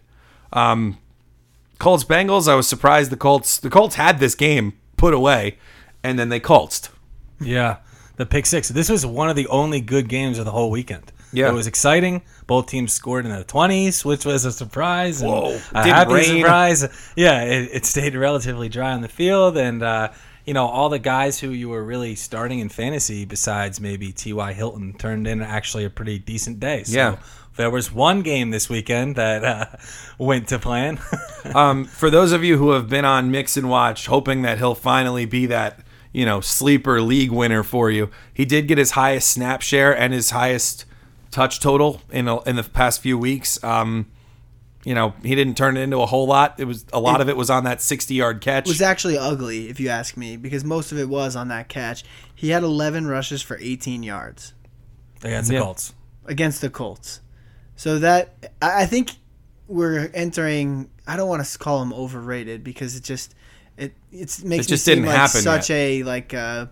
Um, 0.54 1.00
Colts 1.80 2.04
Bengals. 2.04 2.48
I 2.48 2.54
was 2.54 2.68
surprised 2.68 3.12
the 3.12 3.18
Colts 3.18 3.58
the 3.58 3.72
Colts 3.72 3.96
had 3.96 4.20
this 4.20 4.36
game 4.36 4.74
put 5.02 5.14
away, 5.14 5.58
and 6.04 6.18
then 6.20 6.30
they 6.30 6.40
coltsed. 6.40 6.90
Yeah, 7.40 7.78
the 8.18 8.26
pick 8.26 8.46
six. 8.46 8.70
This 8.70 8.90
was 8.90 9.06
one 9.06 9.30
of 9.30 9.36
the 9.36 9.48
only 9.48 9.82
good 9.82 10.08
games 10.08 10.38
of 10.38 10.46
the 10.46 10.52
whole 10.52 10.70
weekend. 10.72 11.12
Yeah. 11.34 11.50
it 11.50 11.54
was 11.54 11.66
exciting. 11.66 12.22
Both 12.46 12.68
teams 12.68 12.92
scored 12.94 13.26
in 13.26 13.32
the 13.32 13.44
twenties, 13.44 14.04
which 14.06 14.26
was 14.26 14.46
a 14.46 14.52
surprise. 14.52 15.22
and 15.22 15.32
Whoa. 15.32 15.60
a 15.74 15.84
happy 15.88 16.14
rain. 16.14 16.42
surprise. 16.42 17.12
Yeah, 17.16 17.42
it, 17.44 17.70
it 17.74 17.86
stayed 17.86 18.16
relatively 18.16 18.70
dry 18.70 18.92
on 18.92 19.02
the 19.02 19.08
field, 19.08 19.58
and 19.58 19.82
uh, 19.82 20.10
you 20.46 20.54
know 20.54 20.68
all 20.68 20.90
the 20.90 21.00
guys 21.00 21.40
who 21.40 21.50
you 21.50 21.70
were 21.70 21.84
really 21.84 22.16
starting 22.16 22.60
in 22.60 22.70
fantasy, 22.70 23.26
besides 23.26 23.80
maybe 23.80 24.12
T. 24.12 24.34
Y. 24.34 24.54
Hilton, 24.54 24.94
turned 24.94 25.26
in 25.26 25.42
actually 25.42 25.86
a 25.86 25.90
pretty 25.90 26.20
decent 26.20 26.60
day. 26.60 26.84
So 26.84 26.96
Yeah. 26.98 27.16
There 27.58 27.70
was 27.70 27.92
one 27.92 28.22
game 28.22 28.50
this 28.52 28.70
weekend 28.70 29.16
that 29.18 29.44
uh, 29.44 29.66
went 30.18 30.48
to 30.50 30.60
plan. 30.60 31.00
Um, 31.56 31.86
for 31.86 32.12
those 32.12 32.34
of 32.34 32.44
you 32.44 32.58
who 32.60 32.70
have 32.72 32.88
been 32.88 33.04
on 33.04 33.32
Mixon 33.32 33.68
Watch, 33.68 34.06
hoping 34.06 34.44
that 34.44 34.60
he'll 34.60 34.76
finally 34.76 35.26
be 35.26 35.48
that 35.48 35.80
you 36.14 36.24
know 36.24 36.40
sleeper 36.40 37.02
league 37.02 37.32
winner 37.32 37.64
for 37.64 37.90
you, 37.90 38.12
he 38.32 38.46
did 38.46 38.68
get 38.68 38.78
his 38.78 38.92
highest 38.92 39.32
snap 39.32 39.64
share 39.64 39.92
and 39.92 40.14
his 40.14 40.30
highest 40.30 40.86
touch 41.32 41.60
total 41.60 42.00
in 42.12 42.28
a, 42.28 42.40
in 42.44 42.58
the 42.58 42.64
past 42.64 43.02
few 43.02 43.18
weeks. 43.18 43.62
Um, 43.64 44.06
you 44.84 44.94
know, 44.94 45.16
he 45.24 45.34
didn't 45.34 45.58
turn 45.58 45.78
it 45.78 45.82
into 45.82 45.98
a 46.00 46.06
whole 46.06 46.28
lot. 46.28 46.60
It 46.60 46.66
was 46.66 46.86
a 46.94 47.00
lot 47.00 47.22
of 47.22 47.28
it 47.28 47.36
was 47.36 47.50
on 47.50 47.64
that 47.64 47.82
sixty 47.82 48.14
yard 48.14 48.40
catch. 48.40 48.68
It 48.68 48.70
was 48.72 48.82
actually 48.84 49.18
ugly, 49.18 49.68
if 49.68 49.80
you 49.80 49.90
ask 49.90 50.16
me, 50.16 50.38
because 50.38 50.64
most 50.64 50.92
of 50.92 51.00
it 51.00 51.10
was 51.10 51.36
on 51.36 51.48
that 51.48 51.70
catch. 51.70 52.04
He 52.36 52.50
had 52.50 52.62
11 52.62 53.08
rushes 53.08 53.42
for 53.42 53.58
18 53.60 54.04
yards 54.04 54.54
against 55.24 55.50
the 55.50 55.56
Yeah. 55.56 55.62
Colts. 55.62 55.94
against 56.28 56.62
the 56.62 56.70
Colts. 56.70 57.20
So 57.82 57.98
that 57.98 58.54
I 58.62 58.86
think 58.86 59.10
we're 59.68 60.12
entering. 60.14 60.88
I 61.08 61.18
don't 61.18 61.28
want 61.28 61.44
to 61.44 61.58
call 61.58 61.82
him 61.82 61.92
overrated 61.94 62.64
because 62.64 62.96
it 62.96 63.04
just 63.04 63.34
it 63.76 63.96
it's 64.12 64.44
makes 64.44 64.68
It 64.68 64.70
just 64.70 64.86
me 64.88 64.94
seem 64.94 64.96
didn't 64.98 65.08
like 65.08 65.18
happen 65.18 65.42
such 65.42 65.72
a 65.72 66.04
like 66.04 66.32
uh 66.32 66.68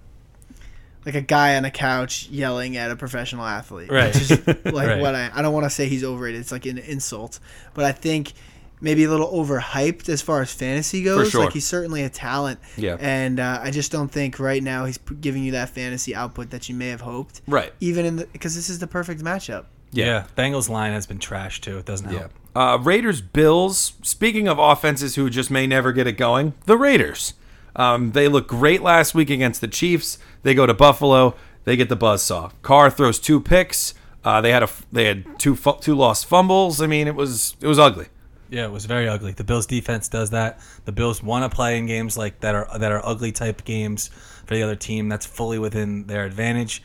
like 1.08 1.16
a 1.16 1.22
guy 1.22 1.56
on 1.56 1.66
a 1.66 1.72
couch 1.72 2.28
yelling 2.30 2.78
at 2.78 2.92
a 2.92 2.96
professional 2.96 3.44
athlete. 3.44 3.92
Right. 3.92 4.14
Just 4.14 4.46
like 4.48 4.68
Right. 4.68 5.02
what 5.02 5.16
I 5.16 5.32
I 5.34 5.42
don't 5.42 5.52
want 5.52 5.64
to 5.64 5.72
say 5.72 5.88
he's 5.90 6.04
overrated. 6.04 6.42
It's 6.42 6.52
like 6.52 6.68
an 6.68 6.78
insult, 6.78 7.40
but 7.74 7.86
I 7.86 7.92
think 7.92 8.34
maybe 8.80 9.04
a 9.06 9.10
little 9.10 9.32
overhyped 9.32 10.10
as 10.10 10.22
far 10.22 10.44
as 10.44 10.54
fantasy 10.54 11.02
goes. 11.02 11.32
sure. 11.32 11.46
Like 11.46 11.54
he's 11.54 11.66
certainly 11.66 12.04
a 12.04 12.10
talent. 12.10 12.60
Yeah. 12.78 12.98
And 13.00 13.40
uh, 13.40 13.62
I 13.64 13.72
just 13.72 13.92
don't 13.92 14.12
think 14.12 14.38
right 14.38 14.62
now 14.62 14.86
he's 14.86 15.00
giving 15.00 15.44
you 15.44 15.54
that 15.54 15.70
fantasy 15.70 16.14
output 16.14 16.52
that 16.52 16.70
you 16.70 16.76
may 16.76 16.90
have 16.90 17.02
hoped. 17.02 17.42
right. 17.48 17.74
Even 17.80 18.06
in 18.06 18.16
the 18.18 18.26
because 18.28 18.54
this 18.54 18.70
is 18.70 18.78
the 18.78 18.86
perfect 18.86 19.24
matchup. 19.24 19.66
Yeah. 19.92 20.26
Bengals 20.38 20.70
line 20.70 20.94
has 20.94 21.06
been 21.06 21.20
trashed 21.20 21.62
too. 21.62 21.78
It 21.78 21.86
doesn't 21.86 22.10
help. 22.10 22.32
Uh, 22.56 22.78
Raiders 22.82 23.22
Bills. 23.22 23.94
Speaking 24.02 24.48
of 24.48 24.60
offenses 24.60 25.16
who 25.16 25.30
just 25.30 25.52
may 25.52 25.68
never 25.68 25.92
get 25.92 26.08
it 26.08 26.14
going, 26.14 26.54
the 26.66 26.78
Raiders. 26.78 27.34
Um, 27.76 28.12
they 28.12 28.28
look 28.28 28.48
great 28.48 28.82
last 28.82 29.14
week 29.16 29.30
against 29.30 29.62
the 29.62 29.68
Chiefs. 29.68 30.18
They 30.44 30.54
go 30.54 30.66
to 30.66 30.74
Buffalo. 30.74 31.36
They 31.64 31.76
get 31.76 31.90
the 31.90 31.98
buzzsaw. 31.98 32.52
Carr 32.62 32.90
throws 32.90 33.20
two 33.20 33.40
picks. 33.40 33.94
Uh, 34.24 34.42
they 34.42 34.52
had 34.52 34.64
a 34.64 34.70
they 34.92 35.06
had 35.06 35.40
two 35.40 35.58
two 35.82 35.96
lost 35.96 36.26
fumbles. 36.26 36.82
I 36.82 36.88
mean, 36.88 37.08
it 37.08 37.16
was 37.16 37.56
it 37.62 37.68
was 37.68 37.80
ugly. 37.80 38.08
Yeah, 38.50 38.66
it 38.66 38.72
was 38.72 38.86
very 38.86 39.08
ugly. 39.08 39.32
The 39.32 39.44
Bills 39.44 39.68
defense 39.68 40.08
does 40.08 40.32
that. 40.32 40.60
The 40.86 40.92
Bills 40.92 41.22
want 41.22 41.50
to 41.50 41.56
play 41.56 41.78
in 41.78 41.86
games 41.86 42.18
like 42.18 42.40
that 42.40 42.56
are 42.56 42.68
that 42.80 42.92
are 42.92 43.06
ugly 43.06 43.32
type 43.32 43.64
games 43.64 44.10
for 44.46 44.56
the 44.56 44.64
other 44.64 44.76
team. 44.76 45.08
That's 45.08 45.26
fully 45.26 45.60
within 45.60 46.08
their 46.08 46.26
advantage. 46.26 46.82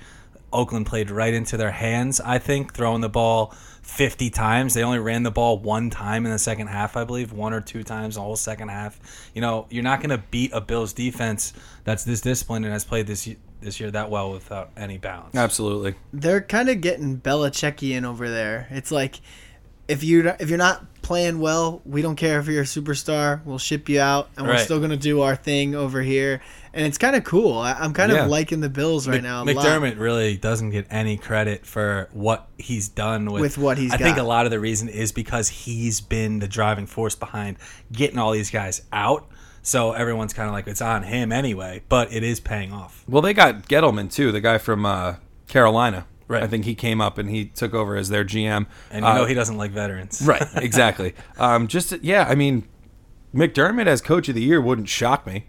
Oakland 0.55 0.87
played 0.87 1.11
right 1.11 1.35
into 1.35 1.57
their 1.57 1.73
hands, 1.73 2.21
I 2.21 2.39
think, 2.39 2.73
throwing 2.73 3.01
the 3.01 3.09
ball 3.09 3.55
50 3.83 4.31
times. 4.31 4.75
They 4.75 4.83
only 4.83 4.99
ran 4.99 5.25
the 5.25 5.31
ball 5.31 5.59
one 5.59 5.91
time 5.91 6.25
in 6.25 6.33
the 6.33 6.39
second 6.39 6.69
half, 6.69 6.97
I 6.97 7.05
believe, 7.05 7.33
one 7.33 7.53
or 7.53 7.61
two 7.61 7.83
times 7.83 8.15
the 8.15 8.23
whole 8.23 8.37
second 8.37 8.69
half. 8.69 8.99
You 9.35 9.41
know, 9.41 9.67
you're 9.69 9.83
not 9.83 10.01
going 10.01 10.11
to 10.11 10.23
beat 10.31 10.53
a 10.53 10.61
Bills 10.61 10.93
defense 10.93 11.53
that's 11.85 12.05
this 12.05 12.21
disciplined 12.21 12.65
and 12.65 12.73
has 12.73 12.85
played 12.85 13.07
this 13.07 13.29
this 13.61 13.81
year 13.81 13.91
that 13.91 14.11
well 14.11 14.31
without 14.31 14.71
any 14.77 14.99
balance. 14.99 15.35
Absolutely. 15.35 15.95
they're 16.13 16.43
kind 16.43 16.69
of 16.69 16.81
getting 16.81 17.19
Belichickian 17.19 18.05
over 18.05 18.31
there. 18.31 18.69
It's 18.71 18.91
like 18.91 19.21
if 19.89 20.05
you 20.05 20.33
if 20.39 20.49
you're 20.49 20.59
not 20.59 20.85
playing 21.05 21.39
well, 21.39 21.81
we 21.85 22.03
don't 22.03 22.17
care 22.17 22.41
if 22.41 22.49
you're 22.49 22.63
a 22.63 22.65
superstar. 22.67 23.45
We'll 23.45 23.59
ship 23.59 23.89
you 23.89 24.01
out, 24.01 24.29
and 24.37 24.47
we're 24.47 24.59
still 24.59 24.81
gonna 24.81 24.97
do 24.97 25.21
our 25.21 25.37
thing 25.37 25.77
over 25.77 26.03
here. 26.03 26.41
And 26.73 26.85
it's 26.87 26.99
kind 26.99 27.15
of 27.15 27.23
cool. 27.23 27.57
I, 27.59 27.75
I'm 27.75 27.93
kind 27.93 28.11
Yeah. 28.11 28.25
of 28.25 28.31
liking 28.31 28.61
the 28.61 28.69
Bills 28.69 29.07
right 29.07 29.23
now. 29.23 29.43
a 29.43 29.45
lot. 29.45 29.65
McDermott 29.65 29.97
really 30.01 30.37
doesn't 30.37 30.71
get 30.71 30.87
any 30.91 31.17
credit 31.17 31.65
for 31.65 32.09
what 32.13 32.49
he's 32.59 32.89
done 32.89 33.27
with, 33.27 33.41
With 33.43 33.59
what 33.59 33.79
he's 33.79 33.93
I 33.93 33.97
think 33.99 34.17
a 34.19 34.25
lot 34.25 34.45
of 34.45 34.51
the 34.51 34.59
reason 34.59 34.89
is 34.89 35.13
because 35.13 35.49
he's 35.49 36.01
been 36.01 36.41
the 36.41 36.49
driving 36.49 36.87
force 36.87 37.15
behind 37.15 37.59
getting 37.93 38.19
all 38.19 38.33
these 38.33 38.51
guys 38.51 38.83
out. 38.93 39.29
So 39.63 39.93
everyone's 39.93 40.33
kind 40.33 40.49
of 40.49 40.53
like 40.53 40.67
it's 40.67 40.83
on 40.83 41.05
him 41.05 41.31
anyway, 41.31 41.83
but 41.89 42.13
it 42.13 42.25
is 42.25 42.41
paying 42.41 42.73
off. 42.73 43.05
Well, 43.09 43.23
they 43.23 43.33
got 43.35 43.69
Gettleman 43.69 44.13
too, 44.13 44.33
the 44.33 44.41
guy 44.41 44.59
from 44.59 44.85
uh, 44.85 45.15
Carolina. 45.47 46.07
Right. 46.27 46.43
I 46.43 46.47
think 46.47 46.65
he 46.65 46.75
came 46.75 47.01
up 47.01 47.19
and 47.19 47.29
he 47.29 47.45
took 47.47 47.75
over 47.75 47.97
as 47.97 48.09
their 48.09 48.25
GM. 48.25 48.67
And 48.91 49.05
you 49.05 49.11
Uh, 49.11 49.15
know 49.19 49.25
he 49.27 49.35
doesn't 49.35 49.57
like 49.59 49.71
veterans. 49.73 50.23
Right, 50.27 50.43
exactly. 50.57 51.15
um, 51.39 51.67
just 51.69 51.93
yeah, 52.03 52.27
I 52.29 52.35
mean, 52.35 52.67
McDermott 53.35 53.87
as 53.87 54.01
coach 54.01 54.29
of 54.29 54.35
the 54.35 54.43
year 54.43 54.61
wouldn't 54.61 54.89
shock 54.89 55.27
me. 55.27 55.47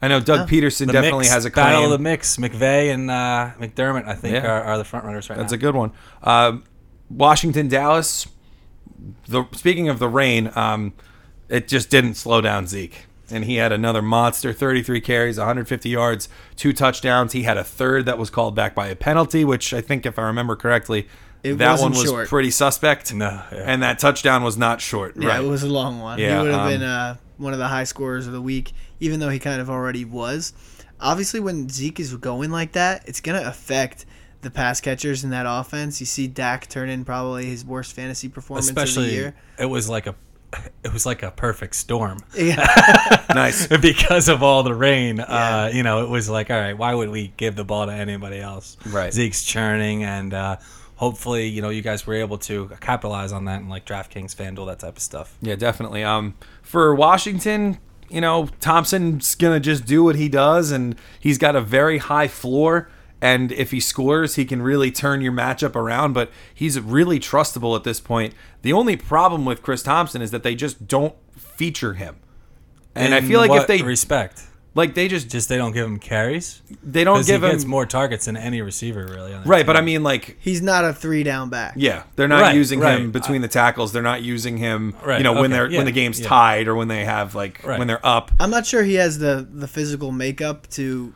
I 0.00 0.08
know 0.08 0.20
Doug 0.20 0.48
Pederson 0.48 0.86
The 0.86 0.92
definitely 0.92 1.20
mix, 1.20 1.32
has 1.32 1.44
a 1.46 1.50
battle 1.50 1.84
of 1.84 1.90
the 1.90 1.98
mix. 1.98 2.36
McVay 2.36 2.92
and 2.92 3.10
uh, 3.10 3.52
McDermott, 3.58 4.06
I 4.06 4.14
think, 4.14 4.34
Yeah. 4.34 4.46
are, 4.50 4.62
are 4.64 4.78
the 4.78 4.84
front 4.84 5.04
runners 5.06 5.30
right 5.30 5.38
That's 5.38 5.52
now. 5.52 5.56
a 5.56 5.58
good 5.58 5.74
one. 5.74 5.92
Um, 6.22 6.64
Washington, 7.10 7.68
Dallas. 7.68 8.26
The 9.28 9.44
speaking 9.52 9.88
of 9.88 9.98
the 9.98 10.08
rain, 10.08 10.50
um, 10.54 10.92
it 11.48 11.68
just 11.68 11.90
didn't 11.90 12.14
slow 12.14 12.40
down 12.40 12.66
Zeke, 12.66 13.06
and 13.30 13.44
he 13.44 13.56
had 13.56 13.72
another 13.72 14.02
monster: 14.02 14.52
33 14.52 15.00
carries, 15.00 15.38
150 15.38 15.88
yards, 15.88 16.28
two 16.56 16.72
touchdowns. 16.72 17.32
He 17.32 17.42
had 17.42 17.56
a 17.56 17.64
third 17.64 18.06
that 18.06 18.18
was 18.18 18.30
called 18.30 18.54
back 18.54 18.74
by 18.74 18.88
a 18.88 18.96
penalty, 18.96 19.44
which 19.44 19.72
I 19.72 19.80
think, 19.80 20.06
if 20.06 20.18
I 20.18 20.22
remember 20.22 20.56
correctly, 20.56 21.08
It 21.42 21.54
that 21.58 21.80
one 21.80 21.92
wasn't 21.92 22.08
short. 22.08 22.28
pretty 22.28 22.50
suspect. 22.50 23.12
No, 23.14 23.42
yeah. 23.52 23.62
and 23.64 23.82
that 23.82 23.98
touchdown 23.98 24.42
was 24.42 24.56
not 24.56 24.80
short. 24.80 25.16
Yeah, 25.16 25.28
right. 25.28 25.44
it 25.44 25.48
was 25.48 25.62
a 25.62 25.68
long 25.68 26.00
one. 26.00 26.18
Yeah, 26.18 26.38
he 26.38 26.42
would 26.44 26.52
have 26.52 26.60
um, 26.66 26.68
been 26.68 26.82
uh, 26.82 27.16
one 27.38 27.52
of 27.52 27.58
the 27.58 27.68
high 27.68 27.84
scorers 27.84 28.26
of 28.26 28.32
the 28.32 28.42
week, 28.42 28.72
even 29.00 29.20
though 29.20 29.30
he 29.30 29.38
kind 29.38 29.60
of 29.60 29.68
already 29.70 30.04
was. 30.04 30.52
Obviously, 31.00 31.40
when 31.40 31.68
Zeke 31.68 32.00
is 32.00 32.14
going 32.16 32.50
like 32.50 32.72
that, 32.72 33.06
it's 33.08 33.20
going 33.20 33.40
to 33.40 33.46
affect 33.48 34.06
the 34.44 34.50
pass 34.50 34.80
catchers 34.80 35.24
in 35.24 35.30
that 35.30 35.46
offense. 35.48 36.00
You 36.00 36.06
see 36.06 36.28
Dak 36.28 36.68
turn 36.68 36.88
in 36.88 37.04
probably 37.04 37.46
his 37.46 37.64
worst 37.64 37.94
fantasy 37.94 38.28
performance 38.28 38.68
of 38.68 38.74
the 38.76 39.10
year. 39.10 39.34
it 39.58 39.66
was 39.66 39.88
like 39.88 40.06
a, 40.06 40.14
it 40.82 40.92
was 40.92 41.06
like 41.06 41.22
a 41.22 41.30
perfect 41.30 41.74
storm. 41.74 42.18
Yeah. 42.36 43.24
nice. 43.34 43.66
because 43.66 44.28
of 44.28 44.42
all 44.42 44.62
the 44.62 44.74
rain, 44.74 45.20
uh, 45.20 45.70
you 45.72 45.82
know, 45.82 46.04
it 46.04 46.08
was 46.08 46.28
like, 46.28 46.50
all 46.50 46.58
right, 46.58 46.76
why 46.76 46.94
would 46.94 47.10
we 47.10 47.32
give 47.36 47.56
the 47.56 47.64
ball 47.64 47.86
to 47.86 47.92
anybody 47.92 48.40
else? 48.40 48.76
Right. 48.86 49.12
Zeke's 49.12 49.44
churning, 49.44 50.04
and 50.04 50.34
uh, 50.34 50.56
hopefully, 50.96 51.46
you 51.48 51.62
know, 51.62 51.70
you 51.70 51.82
guys 51.82 52.06
were 52.06 52.14
able 52.14 52.38
to 52.38 52.70
capitalize 52.80 53.32
on 53.32 53.46
that 53.46 53.60
and 53.60 53.70
like 53.70 53.86
DraftKings, 53.86 54.34
FanDuel, 54.34 54.66
that 54.66 54.78
type 54.78 54.96
of 54.96 55.02
stuff. 55.02 55.36
Yeah, 55.40 55.56
definitely. 55.56 56.04
Um, 56.04 56.34
for 56.62 56.94
Washington, 56.94 57.78
you 58.08 58.20
know, 58.20 58.48
Thompson's 58.60 59.34
gonna 59.34 59.60
just 59.60 59.86
do 59.86 60.04
what 60.04 60.16
he 60.16 60.28
does, 60.28 60.70
and 60.70 60.96
he's 61.18 61.38
got 61.38 61.56
a 61.56 61.60
very 61.60 61.98
high 61.98 62.28
floor. 62.28 62.88
And 63.24 63.50
if 63.52 63.70
he 63.70 63.80
scores, 63.80 64.34
he 64.34 64.44
can 64.44 64.60
really 64.60 64.90
turn 64.90 65.22
your 65.22 65.32
matchup 65.32 65.74
around. 65.74 66.12
But 66.12 66.30
he's 66.54 66.78
really 66.78 67.18
trustable 67.18 67.74
at 67.74 67.82
this 67.82 67.98
point. 67.98 68.34
The 68.60 68.72
only 68.74 68.96
problem 68.96 69.46
with 69.46 69.62
Chris 69.62 69.82
Thompson 69.82 70.20
is 70.20 70.30
that 70.30 70.42
they 70.42 70.54
just 70.54 70.86
don't 70.86 71.14
feature 71.36 71.94
him. 71.94 72.16
And 72.94 73.14
I 73.14 73.22
feel 73.22 73.40
like 73.40 73.50
if 73.60 73.66
they 73.66 73.82
respect, 73.82 74.42
like, 74.76 74.94
they 74.94 75.08
just 75.08 75.30
just 75.30 75.48
they 75.48 75.56
don't 75.56 75.72
give 75.72 75.86
him 75.86 75.98
carries. 75.98 76.60
they 76.82 77.02
don't 77.02 77.14
Because 77.14 77.26
he 77.28 77.32
give 77.32 77.44
him 77.44 77.50
gets 77.52 77.64
more 77.64 77.86
targets 77.86 78.26
than 78.26 78.36
any 78.36 78.60
receiver 78.60 79.06
really. 79.06 79.32
On 79.32 79.42
that 79.42 79.48
right. 79.48 79.64
But 79.66 79.76
I 79.76 79.80
mean, 79.80 80.02
like, 80.02 80.36
He's 80.40 80.60
not 80.60 80.84
a 80.84 80.92
three 80.92 81.22
down 81.22 81.48
back. 81.48 81.74
Yeah, 81.76 82.02
they're 82.16 82.28
not 82.28 82.42
Right, 82.42 82.54
using 82.54 82.80
right. 82.80 83.00
him 83.00 83.10
between 83.10 83.40
the 83.40 83.48
tackles. 83.48 83.92
They're 83.92 84.02
not 84.02 84.22
using 84.22 84.58
him, 84.58 84.94
Right, 85.02 85.18
you 85.18 85.24
know, 85.24 85.32
when 85.40 85.50
they're 85.50 85.68
yeah, 85.70 85.78
when 85.78 85.86
the 85.86 85.92
game's 85.92 86.20
yeah. 86.20 86.28
tied 86.28 86.68
or 86.68 86.74
when 86.74 86.88
they 86.88 87.04
have 87.04 87.34
like 87.34 87.64
Right. 87.64 87.78
when 87.78 87.88
they're 87.88 88.04
up. 88.06 88.30
I'm 88.38 88.50
not 88.50 88.66
sure 88.66 88.82
he 88.82 88.94
has 88.94 89.18
the 89.18 89.46
the 89.50 89.66
physical 89.68 90.12
makeup 90.12 90.68
to 90.72 91.14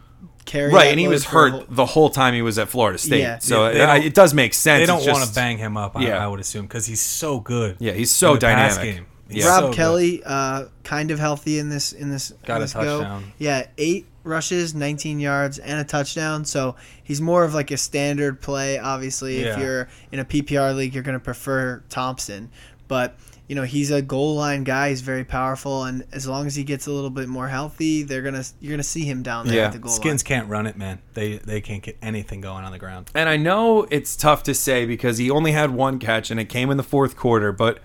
carry. 0.49 0.72
Right, 0.72 0.88
and 0.88 0.99
he 0.99 1.07
was 1.09 1.24
for 1.24 1.46
a 1.46 1.51
hurt 1.51 1.53
whole- 1.53 1.64
the 1.68 1.86
whole 1.86 2.11
time 2.11 2.34
he 2.34 2.42
was 2.42 2.59
at 2.59 2.68
Florida 2.68 2.99
State. 2.99 3.20
Yeah. 3.20 3.38
so 3.38 3.68
Yeah, 3.70 3.94
it, 3.96 4.07
it 4.07 4.14
does 4.14 4.34
make 4.34 4.55
sense. 4.55 4.80
they 4.82 4.86
don't 4.86 4.99
It's 4.99 5.07
want 5.07 5.28
to 5.28 5.34
bang 5.34 5.59
him 5.59 5.76
up. 5.76 5.96
I, 5.96 6.03
Yeah. 6.07 6.24
I 6.24 6.26
would 6.26 6.40
assume 6.40 6.66
because 6.66 6.86
he's 6.86 7.01
so 7.01 7.38
good. 7.40 7.76
Yeah, 7.78 7.92
he's 7.92 8.11
so 8.11 8.30
in 8.30 8.34
the 8.34 8.40
dynamic. 8.40 8.82
game. 8.82 9.07
He's 9.30 9.44
Rob 9.46 9.64
so. 9.64 9.72
Kelley, 9.74 10.22
uh, 10.24 10.64
kind 10.84 11.11
of 11.11 11.18
healthy 11.18 11.59
in 11.59 11.68
this 11.68 11.92
in 11.92 12.11
this. 12.11 12.32
Got 12.46 12.57
in 12.57 12.62
a 12.62 12.64
this 12.64 12.72
go. 12.72 12.80
touchdown. 13.01 13.32
Yeah, 13.38 13.66
eight 13.76 14.07
rushes, 14.24 14.74
19 14.74 15.20
yards, 15.20 15.59
and 15.59 15.78
a 15.80 15.84
touchdown. 15.84 16.44
So 16.46 16.76
he's 17.05 17.20
more 17.20 17.44
of 17.44 17.53
like 17.53 17.70
a 17.70 17.76
standard 17.76 18.40
play. 18.40 18.78
Obviously, 18.78 19.40
if 19.40 19.59
you're 19.59 19.88
in 20.12 20.18
a 20.18 20.24
PPR 20.24 20.74
league, 20.74 20.94
you're 20.94 21.03
going 21.03 21.18
to 21.18 21.22
prefer 21.24 21.82
Thompson, 21.90 22.51
but 22.88 23.18
you 23.49 23.55
know 23.55 23.62
he's 23.64 23.90
a 23.90 24.03
goal 24.03 24.34
line 24.36 24.62
guy. 24.62 24.90
He's 24.90 25.01
very 25.01 25.24
powerful, 25.24 25.84
and 25.84 26.05
as 26.12 26.26
long 26.28 26.46
as 26.46 26.55
he 26.55 26.64
gets 26.64 26.86
a 26.86 26.92
little 26.92 27.11
bit 27.11 27.28
more 27.28 27.49
healthy, 27.49 28.03
they're 28.03 28.22
gonna 28.22 28.44
you're 28.61 28.70
gonna 28.72 28.82
see 28.82 29.05
him 29.05 29.22
down 29.22 29.46
there 29.46 29.57
Yeah. 29.57 29.66
at 29.66 29.72
the 29.72 29.78
goal 29.78 29.90
Skins 29.90 30.22
can't 30.22 30.49
run 30.49 30.66
it, 30.66 30.76
man. 30.76 31.01
They 31.14 31.38
they 31.38 31.61
can't 31.61 31.82
get 31.82 31.96
anything 32.03 32.40
going 32.42 32.64
on 32.64 32.72
the 32.72 32.78
ground. 32.78 33.11
And 33.14 33.28
I 33.28 33.36
know 33.38 33.84
it's 33.90 34.14
tough 34.16 34.42
to 34.44 34.55
say 34.55 34.84
because 34.84 35.18
he 35.18 35.30
only 35.30 35.53
had 35.53 35.70
one 35.70 35.99
catch 35.99 36.30
and 36.30 36.38
it 36.38 36.46
came 36.51 36.70
in 36.70 36.76
the 36.76 36.82
fourth 36.82 37.16
quarter, 37.16 37.51
but 37.53 37.78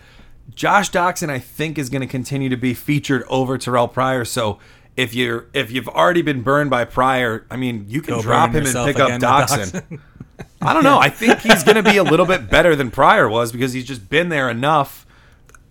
Josh 0.53 0.91
Doctson 0.91 1.29
I 1.29 1.39
think 1.39 1.77
is 1.77 1.89
going 1.89 2.01
to 2.01 2.07
continue 2.07 2.49
to 2.49 2.57
be 2.57 2.73
featured 2.73 3.23
over 3.29 3.57
Terrelle 3.57 3.91
Pryor. 3.91 4.25
So 4.25 4.59
if 4.97 5.13
you're 5.15 5.47
if 5.53 5.71
you've 5.71 5.87
already 5.87 6.21
been 6.21 6.41
burned 6.41 6.69
by 6.69 6.83
Pryor, 6.83 7.45
I 7.49 7.55
mean 7.55 7.85
you 7.87 8.01
can 8.01 8.15
Go 8.15 8.21
drop 8.21 8.51
him 8.51 8.65
and 8.65 8.75
pick 8.85 8.99
up 8.99 9.07
again 9.07 9.21
Doctson. 9.21 9.99
I 10.61 10.73
don't 10.73 10.83
know. 10.83 10.99
I 10.99 11.09
think 11.09 11.39
he's 11.39 11.63
going 11.63 11.75
to 11.81 11.83
be 11.83 11.97
a 11.97 12.03
little 12.03 12.25
bit 12.25 12.49
better 12.49 12.75
than 12.75 12.91
Pryor 12.91 13.29
was 13.29 13.51
because 13.51 13.71
he's 13.71 13.85
just 13.85 14.09
been 14.09 14.29
there 14.29 14.49
enough 14.49 15.05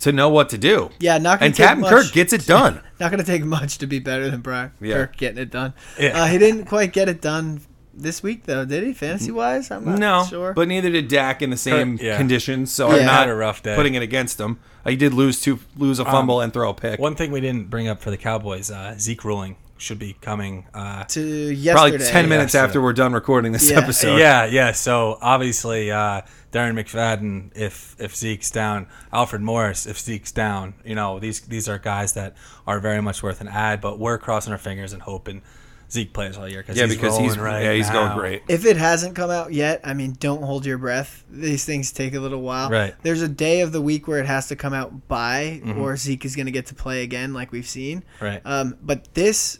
to 0.02 0.12
know 0.12 0.28
what 0.28 0.48
to 0.50 0.58
do. 0.58 0.90
Yeah, 1.00 1.18
not 1.18 1.38
gonna 1.40 1.46
and 1.46 1.54
take 1.54 1.66
Captain 1.66 1.80
much. 1.80 1.90
Kirk 1.90 2.12
gets 2.12 2.32
it 2.32 2.46
done. 2.46 2.80
Not 3.00 3.10
going 3.10 3.18
to 3.24 3.26
take 3.26 3.42
much 3.44 3.78
to 3.78 3.86
be 3.88 3.98
better 3.98 4.30
than 4.30 4.40
Brian 4.42 4.70
Yeah. 4.80 4.94
Kirk 4.94 5.16
getting 5.16 5.38
it 5.38 5.50
done. 5.50 5.74
Yeah. 5.98 6.22
Uh, 6.22 6.26
he 6.26 6.38
didn't 6.38 6.66
quite 6.66 6.92
get 6.92 7.08
it 7.08 7.20
done 7.20 7.60
this 7.94 8.22
week, 8.22 8.44
though, 8.44 8.64
did 8.64 8.84
he? 8.84 8.92
Fantasy 8.92 9.30
wise, 9.32 9.70
I'm 9.70 9.84
not 9.84 9.98
No, 9.98 10.24
sure. 10.28 10.52
but 10.54 10.68
neither 10.68 10.88
did 10.90 11.08
Dak 11.08 11.42
in 11.42 11.50
the 11.50 11.56
same 11.56 11.98
Kirk- 11.98 12.06
yeah. 12.06 12.16
conditions. 12.16 12.72
So 12.72 12.88
Yeah. 12.90 13.00
I'm 13.00 13.06
not 13.06 13.28
a 13.28 13.34
rough 13.34 13.62
day. 13.62 13.74
putting 13.74 13.94
it 13.94 14.02
against 14.02 14.38
him. 14.40 14.58
Uh, 14.86 14.90
He 14.90 14.96
did 14.96 15.12
lose 15.14 15.40
two, 15.40 15.58
lose 15.76 15.98
a 15.98 16.04
fumble 16.04 16.40
and 16.40 16.52
throw 16.52 16.70
a 16.70 16.74
pick. 16.74 16.98
One 17.00 17.14
thing 17.16 17.30
we 17.32 17.40
didn't 17.40 17.70
bring 17.70 17.88
up 17.88 18.00
for 18.00 18.10
the 18.10 18.16
Cowboys, 18.16 18.70
uh, 18.70 18.94
Zeke 18.98 19.24
ruling 19.24 19.56
should 19.82 19.98
be 19.98 20.14
coming. 20.20 20.66
Uh, 20.72 21.04
to 21.04 21.20
yesterday, 21.20 21.72
Probably 21.72 21.98
ten 22.06 22.28
minutes 22.28 22.54
yesterday. 22.54 22.64
after 22.68 22.80
we're 22.82 22.92
done 22.92 23.12
recording 23.12 23.52
this 23.52 23.70
Yeah. 23.70 23.78
episode. 23.78 24.16
yeah, 24.18 24.44
yeah. 24.46 24.72
So 24.72 25.18
obviously, 25.20 25.90
uh, 25.90 26.22
Darren 26.52 26.74
McFadden, 26.78 27.50
if 27.56 27.96
if 27.98 28.14
Zeke's 28.16 28.50
down, 28.50 28.86
Alfred 29.12 29.42
Morris, 29.42 29.86
if 29.86 29.98
Zeke's 29.98 30.32
down, 30.32 30.74
you 30.84 30.94
know 30.94 31.18
these 31.18 31.40
these 31.40 31.68
are 31.68 31.78
guys 31.78 32.12
that 32.14 32.36
are 32.66 32.78
very 32.80 33.02
much 33.02 33.22
worth 33.22 33.40
an 33.40 33.48
ad. 33.48 33.80
But 33.80 33.98
we're 33.98 34.18
crossing 34.18 34.52
our 34.52 34.58
fingers 34.58 34.92
and 34.92 35.02
hoping 35.02 35.42
Zeke 35.90 36.14
plays 36.14 36.38
all 36.38 36.48
year 36.48 36.64
yeah, 36.68 36.86
he's 36.86 36.94
because 36.96 37.18
he's 37.18 37.36
right 37.38 37.64
yeah 37.64 37.72
he's 37.74 37.90
going 37.90 38.16
great. 38.16 38.42
If 38.48 38.64
it 38.64 38.78
hasn't 38.78 39.14
come 39.14 39.30
out 39.30 39.52
yet, 39.52 39.82
I 39.84 39.92
mean, 39.92 40.16
don't 40.18 40.42
hold 40.42 40.64
your 40.64 40.78
breath. 40.78 41.22
These 41.30 41.66
things 41.66 41.92
take 41.92 42.14
a 42.14 42.20
little 42.20 42.40
while. 42.40 42.70
Right. 42.70 42.94
There's 43.02 43.20
a 43.20 43.28
day 43.28 43.60
of 43.60 43.72
the 43.72 43.80
week 43.82 44.08
where 44.08 44.18
it 44.18 44.24
has 44.26 44.48
to 44.48 44.56
come 44.56 44.72
out 44.72 45.06
by, 45.08 45.60
Mm-hmm. 45.62 45.80
or 45.82 45.96
Zeke 45.98 46.24
is 46.24 46.34
going 46.34 46.46
to 46.46 46.52
get 46.52 46.66
to 46.68 46.74
play 46.74 47.02
again, 47.02 47.34
like 47.34 47.52
we've 47.52 47.68
seen. 47.68 48.04
Right. 48.22 48.40
Um, 48.44 48.78
but 48.82 49.12
this, 49.12 49.58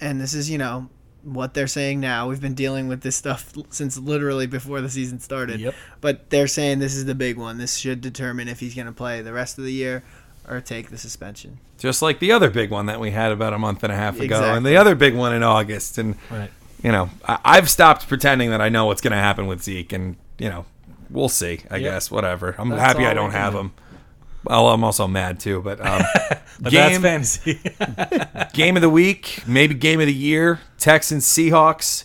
and 0.00 0.20
this 0.20 0.34
is, 0.34 0.48
you 0.50 0.58
know, 0.58 0.88
what 1.22 1.52
they're 1.54 1.66
saying 1.66 2.00
now. 2.00 2.28
We've 2.28 2.40
been 2.40 2.54
dealing 2.54 2.88
with 2.88 3.02
this 3.02 3.16
stuff 3.16 3.52
since 3.70 3.98
literally 3.98 4.46
before 4.46 4.80
the 4.80 4.88
season 4.88 5.20
started. 5.20 5.60
Yep. 5.60 5.74
But 6.00 6.30
they're 6.30 6.46
saying 6.46 6.78
this 6.78 6.94
is 6.94 7.04
the 7.04 7.14
big 7.14 7.36
one. 7.36 7.58
This 7.58 7.76
should 7.76 8.00
determine 8.00 8.48
if 8.48 8.60
he's 8.60 8.74
going 8.74 8.86
to 8.86 8.92
play 8.92 9.20
the 9.20 9.32
rest 9.32 9.58
of 9.58 9.64
the 9.64 9.72
year 9.72 10.02
or 10.48 10.60
take 10.60 10.88
the 10.90 10.96
suspension. 10.98 11.58
Just 11.78 12.00
like 12.02 12.18
the 12.20 12.32
other 12.32 12.50
big 12.50 12.70
one 12.70 12.86
that 12.86 13.00
we 13.00 13.10
had 13.10 13.32
about 13.32 13.52
a 13.52 13.58
month 13.58 13.84
and 13.84 13.92
a 13.92 13.96
half 13.96 14.18
ago, 14.20 14.54
and 14.54 14.64
the 14.64 14.76
other 14.76 14.94
big 14.94 15.14
one 15.14 15.34
in 15.34 15.42
August. 15.42 15.98
And 15.98 16.16
Right. 16.30 16.50
you 16.82 16.90
know, 16.92 17.10
I, 17.26 17.38
I've 17.44 17.68
stopped 17.70 18.08
pretending 18.08 18.50
that 18.50 18.60
I 18.60 18.68
know 18.70 18.86
what's 18.86 19.00
going 19.02 19.12
to 19.12 19.16
happen 19.18 19.46
with 19.46 19.62
Zeke, 19.62 19.92
and 19.92 20.16
you 20.38 20.48
know, 20.48 20.64
we'll 21.10 21.28
see. 21.28 21.60
I 21.70 21.76
Yep. 21.76 21.92
guess 21.92 22.10
whatever. 22.10 22.54
I'm 22.58 22.70
That's 22.70 22.80
happy 22.80 23.04
I 23.06 23.12
don't 23.14 23.32
have 23.32 23.52
do. 23.52 23.58
him. 23.60 23.72
Well, 24.44 24.68
I'm 24.68 24.82
also 24.84 25.06
mad 25.06 25.38
too, 25.38 25.60
but 25.62 25.84
um, 25.84 26.02
But 26.60 26.72
game 26.72 27.00
that's 27.02 27.38
fantasy. 27.38 27.60
game 28.52 28.76
of 28.76 28.82
the 28.82 28.90
week, 28.90 29.42
maybe 29.46 29.74
game 29.74 30.00
of 30.00 30.06
the 30.06 30.14
year. 30.14 30.60
Texans 30.78 31.24
Seahawks. 31.26 32.04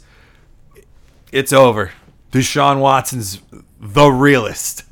It's 1.31 1.51
over. 1.51 1.91
Deshaun 2.31 2.79
Watson's 2.79 3.41
the 3.79 4.07
realest 4.07 4.83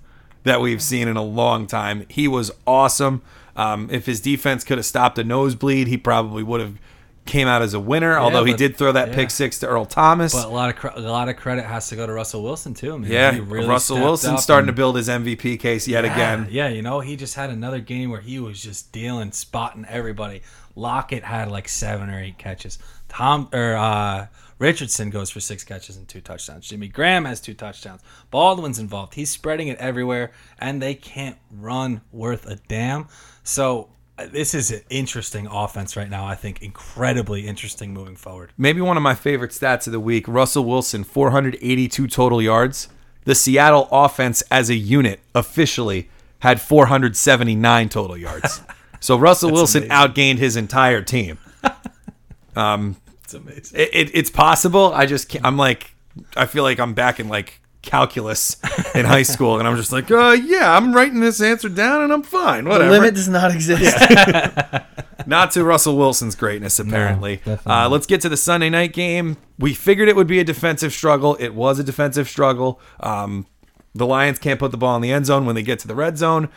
that 0.43 0.59
we've 0.59 0.81
seen 0.81 1.07
in 1.07 1.15
a 1.15 1.23
long 1.23 1.67
time. 1.67 2.05
He 2.09 2.27
was 2.27 2.51
awesome. 2.67 3.21
Um, 3.55 3.87
if 3.89 4.05
his 4.05 4.19
defense 4.19 4.63
could 4.63 4.77
have 4.77 4.85
stopped 4.85 5.17
a 5.17 5.23
nosebleed, 5.23 5.87
he 5.87 5.97
probably 5.97 6.43
would 6.43 6.59
have 6.59 6.77
came 7.25 7.47
out 7.47 7.61
as 7.61 7.73
a 7.73 7.79
winner. 7.79 8.17
although 8.17 8.43
he 8.43 8.51
but- 8.53 8.57
did 8.57 8.75
throw 8.77 8.91
that 8.91 9.09
yeah. 9.09 9.15
pick 9.15 9.31
six 9.31 9.59
to 9.59 9.67
Earl 9.67 9.85
Thomas. 9.85 10.33
but 10.33 10.45
a 10.45 10.49
lot 10.49 10.83
of 10.85 10.97
a 11.05 11.09
lot 11.09 11.29
of 11.29 11.37
credit 11.37 11.63
has 11.65 11.87
to 11.89 11.95
go 11.95 12.05
to 12.05 12.11
Russell 12.13 12.43
Wilson 12.43 12.73
too. 12.73 12.97
Man. 12.99 13.09
yeah, 13.11 13.31
He 13.31 13.39
really 13.39 13.67
Russell 13.67 13.97
Wilson 13.99 14.37
starting 14.37 14.67
and- 14.67 14.75
to 14.75 14.79
build 14.79 14.95
his 14.97 15.07
MVP 15.09 15.57
case 15.59 15.87
yet 15.87 16.03
Yeah, 16.03 16.13
again. 16.13 16.47
Yeah, 16.51 16.67
you 16.67 16.81
know, 16.81 16.99
he 16.99 17.15
just 17.15 17.35
had 17.35 17.49
another 17.49 17.79
game 17.79 18.09
where 18.11 18.21
he 18.21 18.39
was 18.39 18.61
just 18.61 18.91
dealing, 18.91 19.31
spotting 19.31 19.85
everybody. 19.87 20.41
Lockett 20.75 21.23
had 21.23 21.49
like 21.51 21.69
seven 21.69 22.09
or 22.09 22.19
eight 22.19 22.37
catches. 22.37 22.79
Tom 23.07 23.47
or 23.53 23.75
uh, 23.75 24.27
Richardson 24.59 25.09
goes 25.11 25.29
for 25.29 25.39
six 25.39 25.63
catches 25.63 25.97
and 25.97 26.07
two 26.07 26.19
touchdowns. 26.19 26.67
Jimmy 26.67 26.87
Graham 26.87 27.25
has 27.25 27.39
two 27.39 27.53
touchdowns. 27.53 28.01
Baldwin's 28.31 28.79
involved. 28.79 29.13
He's 29.13 29.29
spreading 29.29 29.67
it 29.67 29.77
everywhere, 29.77 30.31
and 30.57 30.81
they 30.81 30.95
can't 30.95 31.37
run 31.51 32.01
worth 32.11 32.47
a 32.47 32.55
damn. 32.67 33.07
So 33.43 33.89
this 34.31 34.53
is 34.53 34.71
an 34.71 34.81
interesting 34.89 35.47
offense 35.47 35.95
right 35.95 36.09
now. 36.09 36.25
I 36.25 36.35
think 36.35 36.61
incredibly 36.61 37.47
interesting 37.47 37.93
moving 37.93 38.15
forward. 38.15 38.51
Maybe 38.57 38.81
one 38.81 38.97
of 38.97 39.03
my 39.03 39.15
favorite 39.15 39.51
stats 39.51 39.87
of 39.87 39.93
the 39.93 39.99
week 39.99 40.27
Russell 40.27 40.65
Wilson, 40.65 41.03
482 41.03 42.07
total 42.07 42.41
yards. 42.41 42.89
The 43.25 43.35
Seattle 43.35 43.87
offense 43.91 44.43
as 44.51 44.69
a 44.69 44.75
unit 44.75 45.19
officially 45.33 46.09
had 46.39 46.59
479 46.61 47.89
total 47.89 48.17
yards. 48.17 48.61
So 48.99 49.17
Russell 49.17 49.51
Wilson 49.51 49.83
amazing. 49.83 49.97
outgained 50.13 50.37
his 50.37 50.55
entire 50.55 51.01
team. 51.01 51.37
It's 52.55 53.33
amazing. 53.33 53.79
It, 53.79 53.89
it, 53.93 54.11
it's 54.13 54.29
possible. 54.29 54.93
I 54.93 55.05
just 55.05 55.27
can't, 55.27 55.45
I'm 55.45 55.57
like, 55.57 55.93
I 56.37 56.45
feel 56.45 56.63
like 56.63 56.79
I'm 56.79 56.93
back 56.93 57.19
in 57.19 57.27
like 57.27 57.59
calculus 57.83 58.57
in 58.95 59.05
high 59.05 59.21
school, 59.21 59.59
and 59.59 59.67
I'm 59.67 59.75
just 59.77 59.91
like, 59.91 60.09
uh, 60.09 60.35
yeah, 60.43 60.75
I'm 60.75 60.93
writing 60.95 61.19
this 61.19 61.39
answer 61.41 61.69
down, 61.69 62.01
and 62.01 62.11
I'm 62.11 62.23
fine. 62.23 62.63
The 62.63 62.71
Whatever. 62.71 62.91
limit 62.91 63.13
does 63.13 63.29
not 63.29 63.53
exist. 63.53 63.95
Not 65.27 65.51
to 65.51 65.63
Russell 65.63 65.95
Wilson's 65.95 66.35
greatness, 66.35 66.79
apparently. 66.79 67.37
definitely 67.37 67.71
uh, 67.71 67.87
let's 67.89 68.07
get 68.07 68.19
to 68.21 68.29
the 68.29 68.35
Sunday 68.37 68.69
night 68.69 68.91
game. 68.93 69.37
We 69.59 69.73
figured 69.73 70.09
it 70.09 70.15
would 70.15 70.27
be 70.27 70.39
a 70.39 70.43
defensive 70.43 70.91
struggle. 70.91 71.35
It 71.39 71.53
was 71.53 71.79
a 71.79 71.83
defensive 71.83 72.27
struggle. 72.27 72.81
Um, 72.99 73.45
the 73.93 74.05
Lions 74.07 74.39
can't 74.39 74.59
put 74.59 74.71
the 74.71 74.77
ball 74.77 74.95
in 74.95 75.01
the 75.01 75.11
end 75.11 75.27
zone 75.27 75.45
when 75.45 75.55
they 75.55 75.61
get 75.61 75.77
to 75.79 75.87
the 75.87 75.95
red 75.95 76.17
zone, 76.17 76.49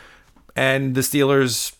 and 0.56 0.94
the 0.94 1.02
Steelers 1.02 1.74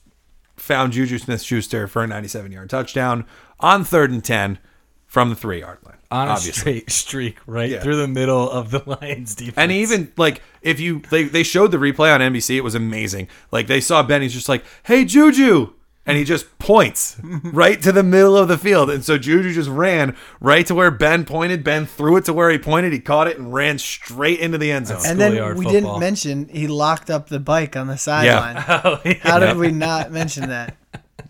found 0.57 0.93
Juju 0.93 1.19
Smith 1.19 1.43
Schuster 1.43 1.87
for 1.89 2.03
a 2.03 2.07
97 2.07 2.53
yard 2.53 2.71
touchdown 2.71 3.25
on 3.59 3.85
third 3.85 4.11
and 4.11 4.23
10 4.25 4.59
from 5.07 5.31
the 5.31 5.37
three 5.37 5.61
yard 5.61 5.79
line. 5.85 5.95
On 6.11 6.29
a 6.29 6.37
straight 6.37 6.91
streak 6.91 7.39
right 7.47 7.69
Yeah. 7.71 7.81
through 7.83 7.97
the 7.97 8.07
middle 8.09 8.49
of 8.51 8.71
the 8.71 8.83
Lions 9.01 9.35
defense. 9.35 9.55
And 9.57 9.73
even 9.73 10.13
like 10.17 10.41
if 10.63 10.79
you 10.79 11.01
they, 11.11 11.25
they 11.25 11.43
showed 11.43 11.73
the 11.73 11.79
replay 11.79 12.15
on 12.15 12.21
NBC, 12.21 12.57
it 12.57 12.61
was 12.63 12.75
amazing. 12.77 13.29
Like 13.51 13.67
they 13.67 13.81
saw 13.81 14.03
Benny's 14.05 14.33
just 14.33 14.49
like, 14.49 14.65
"Hey 14.85 15.05
Juju," 15.05 15.73
and 16.07 16.17
he 16.17 16.23
just 16.23 16.57
points 16.61 17.17
right 17.43 17.83
to 17.83 17.91
the 17.91 18.05
middle 18.05 18.37
of 18.37 18.47
the 18.47 18.57
field, 18.57 18.89
and 18.89 19.05
so 19.05 19.19
Juju 19.19 19.53
just 19.53 19.69
ran 19.69 20.15
right 20.41 20.65
to 20.67 20.77
where 20.77 20.93
Ben 20.93 21.25
pointed. 21.25 21.65
Ben 21.65 21.87
threw 21.87 22.17
it 22.19 22.25
to 22.27 22.33
where 22.33 22.51
he 22.51 22.59
pointed. 22.59 22.93
He 22.93 23.01
caught 23.01 23.27
it 23.27 23.37
and 23.37 23.53
ran 23.53 23.79
straight 23.79 24.39
into 24.39 24.59
the 24.59 24.71
end 24.71 24.87
zone. 24.87 25.01
and 25.05 25.19
then 25.21 25.33
we 25.57 25.65
football. 25.65 25.73
didn't 25.73 25.99
mention 26.01 26.49
he 26.51 26.69
locked 26.69 27.11
up 27.11 27.29
the 27.29 27.41
bike 27.41 27.75
on 27.77 27.89
the 27.89 27.99
sideline. 27.99 28.63
Oh, 28.85 29.01
yeah. 29.05 29.15
How 29.23 29.41
did 29.41 29.57
we 29.57 29.73
not 29.73 30.13
mention 30.13 30.51
that? 30.51 30.77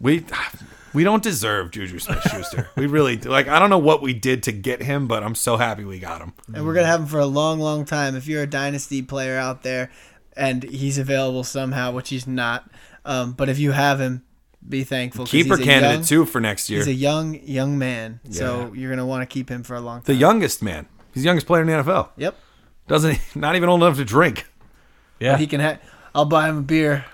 we 0.01 0.22
We 0.97 1.05
don't 1.05 1.22
deserve 1.22 1.70
Juju 1.72 1.99
Smith 1.99 2.22
Schuster. 2.22 2.68
we 2.74 2.86
really 2.86 3.16
do. 3.16 3.28
Like, 3.28 3.49
I 3.49 3.59
don't 3.59 3.70
know 3.70 3.78
what 3.78 4.01
we 4.03 4.14
did 4.14 4.42
to 4.44 4.53
get 4.53 4.82
him, 4.82 5.07
but 5.07 5.22
I'm 5.22 5.34
so 5.34 5.57
happy 5.59 5.84
we 5.84 5.99
got 5.99 6.20
him. 6.22 6.32
and 6.55 6.64
we're 6.66 6.74
gonna 6.74 6.86
have 6.86 7.01
him 7.01 7.07
for 7.07 7.18
a 7.20 7.26
long, 7.26 7.61
long 7.61 7.84
time. 7.84 8.16
If 8.16 8.26
you're 8.26 8.42
a 8.42 8.47
dynasty 8.47 9.03
player 9.03 9.36
out 9.38 9.62
there, 9.62 9.90
and 10.36 10.62
he's 10.64 10.99
available 10.99 11.44
somehow, 11.44 11.92
which 11.92 12.09
he's 12.09 12.26
not, 12.26 12.70
um, 13.05 13.32
but 13.32 13.49
if 13.49 13.59
you 13.59 13.72
have 13.72 14.01
him, 14.01 14.22
be 14.68 14.84
thankful. 14.84 15.26
Keeper 15.26 15.57
he's 15.57 15.64
a 15.66 15.68
candidate, 15.68 15.94
young- 15.99 16.05
too, 16.05 16.24
for 16.24 16.40
next 16.40 16.68
year. 16.70 16.80
He's 16.80 16.88
a 16.88 16.92
young, 16.94 17.40
young 17.44 17.78
man, 17.78 18.20
so 18.30 18.72
you're 18.74 18.90
gonna 18.90 19.07
want 19.07 19.22
to 19.22 19.32
keep 19.32 19.49
him 19.51 19.62
for 19.62 19.76
a 19.76 19.80
long 19.80 19.99
time. 19.99 20.05
the 20.07 20.14
youngest 20.14 20.62
man. 20.62 20.86
He's 21.14 21.22
the 21.22 21.26
youngest 21.28 21.47
player 21.47 21.62
in 21.62 21.68
the 21.68 21.74
NFL. 21.74 22.09
Yep. 22.16 22.34
Doesn't 22.88 23.18
not 23.36 23.55
even 23.57 23.68
old 23.68 23.82
enough 23.82 23.97
to 23.99 24.05
drink. 24.05 24.47
Yeah, 25.20 25.36
He 25.38 25.47
can. 25.47 25.61
Ha- 25.61 25.78
I'll 26.14 26.24
buy 26.24 26.49
him 26.49 26.59
a 26.59 26.62
beer 26.62 27.05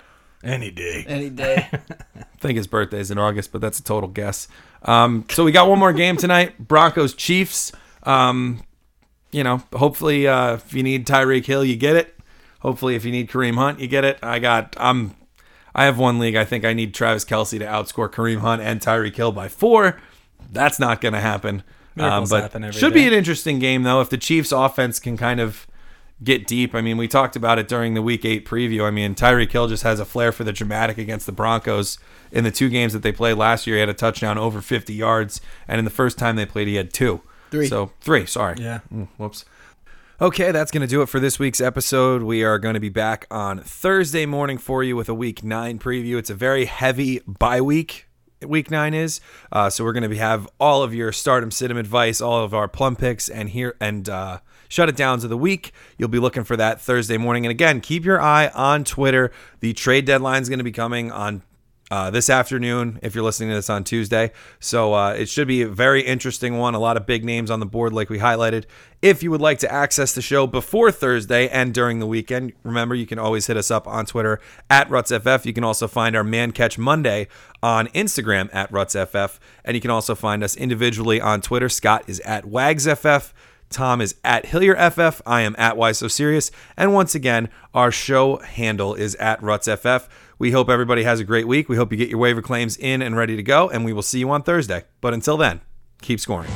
any 0.43 0.71
day. 0.71 1.05
any 1.07 1.29
day. 1.29 1.69
I 2.15 2.23
think 2.39 2.57
his 2.57 2.67
birthday's 2.67 3.11
in 3.11 3.17
August, 3.17 3.51
but 3.51 3.61
that's 3.61 3.79
a 3.79 3.83
total 3.83 4.09
guess. 4.09 4.47
Um, 4.83 5.25
so 5.29 5.43
we 5.43 5.51
got 5.51 5.69
one 5.69 5.79
more 5.79 5.93
game 5.93 6.17
tonight: 6.17 6.57
Broncos 6.67 7.13
Chiefs. 7.13 7.71
Um, 8.03 8.63
you 9.31 9.43
know, 9.43 9.63
hopefully, 9.73 10.27
uh, 10.27 10.55
if 10.55 10.73
you 10.73 10.83
need 10.83 11.07
Tyreek 11.07 11.45
Hill, 11.45 11.63
you 11.63 11.75
get 11.75 11.95
it. 11.95 12.15
Hopefully, 12.59 12.95
if 12.95 13.03
you 13.05 13.11
need 13.11 13.29
Kareem 13.29 13.55
Hunt, 13.55 13.79
you 13.79 13.87
get 13.87 14.05
it. 14.05 14.19
I 14.21 14.39
got. 14.39 14.75
I'm. 14.79 15.15
I 15.75 15.85
have 15.85 15.97
one 15.97 16.19
league. 16.19 16.35
I 16.35 16.45
think 16.45 16.65
I 16.65 16.73
need 16.73 16.93
Travis 16.93 17.25
Kelce 17.25 17.57
to 17.57 17.65
outscore 17.65 18.11
Kareem 18.11 18.39
Hunt 18.39 18.61
and 18.61 18.79
Tyreek 18.79 19.15
Hill 19.15 19.31
by 19.31 19.47
four. 19.47 19.99
That's 20.51 20.79
not 20.79 21.01
going 21.01 21.13
to 21.13 21.19
happen. 21.19 21.63
Um, 21.97 22.25
but 22.29 22.41
happen 22.41 22.63
every 22.63 22.79
should 22.79 22.93
be 22.93 23.07
an 23.07 23.13
interesting 23.13 23.59
game 23.59 23.83
though. 23.83 24.01
If 24.01 24.09
the 24.09 24.17
Chiefs' 24.17 24.51
offense 24.51 24.99
can 24.99 25.17
kind 25.17 25.39
of 25.39 25.67
get 26.23 26.47
deep. 26.47 26.73
I 26.73 26.81
mean, 26.81 26.97
we 26.97 27.07
talked 27.07 27.35
about 27.35 27.59
it 27.59 27.67
during 27.67 27.93
the 27.93 28.01
Week 28.01 28.25
Eight 28.25 28.45
preview. 28.45 28.83
I 28.85 28.91
mean, 28.91 29.15
Tyreek 29.15 29.51
Hill 29.51 29.67
just 29.67 29.83
has 29.83 29.99
a 29.99 30.05
flair 30.05 30.31
for 30.31 30.43
the 30.43 30.53
dramatic 30.53 30.97
against 30.97 31.25
the 31.25 31.31
Broncos. 31.31 31.97
In 32.31 32.43
the 32.43 32.51
two 32.51 32.69
games 32.69 32.93
that 32.93 33.03
they 33.03 33.11
played 33.11 33.35
last 33.35 33.67
year, 33.67 33.75
he 33.75 33.79
had 33.81 33.89
a 33.89 33.93
touchdown 33.93 34.37
over 34.37 34.61
50 34.61 34.93
yards, 34.93 35.41
and 35.67 35.79
in 35.79 35.85
the 35.85 35.91
first 35.91 36.17
time 36.17 36.35
they 36.35 36.45
played, 36.45 36.67
he 36.67 36.75
had 36.75 36.93
two. 36.93 37.21
Three. 37.51 37.67
So 37.67 37.91
three. 38.01 38.25
Sorry. 38.25 38.55
Yeah. 38.59 38.79
Mm, 38.91 39.07
whoops. 39.17 39.45
Okay, 40.21 40.51
that's 40.51 40.71
going 40.71 40.81
to 40.81 40.87
do 40.87 41.01
it 41.01 41.09
for 41.09 41.19
this 41.19 41.37
week's 41.37 41.59
episode. 41.59 42.23
We 42.23 42.43
are 42.43 42.57
going 42.57 42.75
to 42.75 42.79
be 42.79 42.89
back 42.89 43.27
on 43.29 43.59
Thursday 43.59 44.25
morning 44.25 44.57
for 44.57 44.83
you 44.83 44.95
with 44.95 45.09
a 45.09 45.13
week 45.13 45.43
nine 45.43 45.79
preview. 45.79 46.17
It's 46.17 46.29
a 46.29 46.35
very 46.35 46.65
heavy 46.65 47.19
bye 47.27 47.61
week. 47.61 48.07
Week 48.41 48.71
nine 48.71 48.93
is 48.93 49.21
uh, 49.51 49.69
so 49.69 49.83
we're 49.83 49.93
going 49.93 50.03
to 50.03 50.09
be 50.09 50.17
have 50.17 50.47
all 50.59 50.81
of 50.81 50.93
your 50.93 51.11
stardom 51.11 51.49
situm 51.49 51.77
advice, 51.77 52.21
all 52.21 52.43
of 52.43 52.53
our 52.53 52.67
plum 52.67 52.95
picks, 52.95 53.27
and 53.29 53.49
here 53.49 53.75
and 53.79 54.07
uh, 54.07 54.39
shut 54.69 54.89
it 54.89 54.95
downs 54.95 55.23
of 55.23 55.29
the 55.29 55.37
week. 55.37 55.71
You'll 55.97 56.09
be 56.09 56.19
looking 56.19 56.43
for 56.43 56.57
that 56.57 56.81
Thursday 56.81 57.17
morning. 57.17 57.45
And 57.45 57.51
again, 57.51 57.81
keep 57.81 58.05
your 58.05 58.21
eye 58.21 58.47
on 58.49 58.83
Twitter. 58.83 59.31
The 59.59 59.73
trade 59.73 60.05
deadline 60.05 60.41
is 60.41 60.49
going 60.49 60.59
to 60.59 60.63
be 60.63 60.71
coming 60.71 61.11
on 61.11 61.43
uh, 61.93 62.09
this 62.09 62.27
afternoon 62.27 62.97
if 63.03 63.13
you're 63.13 63.23
listening 63.23 63.49
to 63.49 63.55
this 63.55 63.69
on 63.69 63.83
Tuesday. 63.83 64.31
So 64.59 64.95
uh, 64.95 65.13
it 65.13 65.29
should 65.29 65.47
be 65.47 65.61
a 65.61 65.67
very 65.67 66.01
interesting 66.01 66.57
one. 66.57 66.73
A 66.73 66.79
lot 66.79 66.97
of 66.97 67.05
big 67.05 67.23
names 67.23 67.51
on 67.51 67.59
the 67.59 67.67
board, 67.67 67.93
like 67.93 68.09
we 68.09 68.17
highlighted. 68.17 68.65
If 69.03 69.21
you 69.21 69.29
would 69.29 69.41
like 69.41 69.59
to 69.59 69.71
access 69.71 70.13
the 70.13 70.21
show 70.21 70.47
before 70.47 70.91
Thursday 70.91 71.47
and 71.49 71.71
during 71.71 71.99
the 71.99 72.07
weekend, 72.07 72.53
remember 72.63 72.95
you 72.95 73.05
can 73.05 73.19
always 73.19 73.45
hit 73.45 73.57
us 73.57 73.69
up 73.69 73.87
on 73.87 74.07
Twitter 74.07 74.39
at 74.71 74.89
RutsFF. 74.89 75.45
You 75.45 75.53
can 75.53 75.63
also 75.63 75.87
find 75.87 76.15
our 76.15 76.23
Man 76.23 76.51
Catch 76.51 76.79
Monday 76.79 77.27
on 77.61 77.87
Instagram 77.89 78.49
at 78.51 78.71
RutsFF. 78.71 79.37
And 79.63 79.75
you 79.75 79.81
can 79.81 79.91
also 79.91 80.15
find 80.15 80.43
us 80.43 80.55
individually 80.55 81.21
on 81.21 81.41
Twitter. 81.41 81.69
Scott 81.69 82.05
is 82.07 82.19
at 82.21 82.45
WagsFF. 82.45 83.33
Tom 83.73 83.99
is 83.99 84.15
at 84.23 84.45
HillierFF. 84.45 85.21
I 85.25 85.41
am 85.41 85.55
at 85.57 85.75
Why 85.75 85.91
So 85.91 86.07
Serious. 86.07 86.51
And 86.77 86.93
once 86.93 87.15
again, 87.15 87.49
our 87.73 87.91
show 87.91 88.37
handle 88.37 88.93
is 88.93 89.15
at 89.15 89.41
RutsFF. 89.41 90.07
We 90.39 90.51
hope 90.51 90.69
everybody 90.69 91.03
has 91.03 91.19
a 91.19 91.23
great 91.23 91.47
week. 91.47 91.67
We 91.69 91.75
hope 91.75 91.91
you 91.91 91.97
get 91.97 92.09
your 92.09 92.19
waiver 92.19 92.41
claims 92.41 92.77
in 92.77 93.01
and 93.01 93.17
ready 93.17 93.35
to 93.35 93.43
go. 93.43 93.69
And 93.69 93.83
we 93.83 93.93
will 93.93 94.01
see 94.01 94.19
you 94.19 94.29
on 94.29 94.43
Thursday. 94.43 94.83
But 95.01 95.13
until 95.13 95.37
then, 95.37 95.61
keep 96.01 96.19
scoring. 96.19 96.49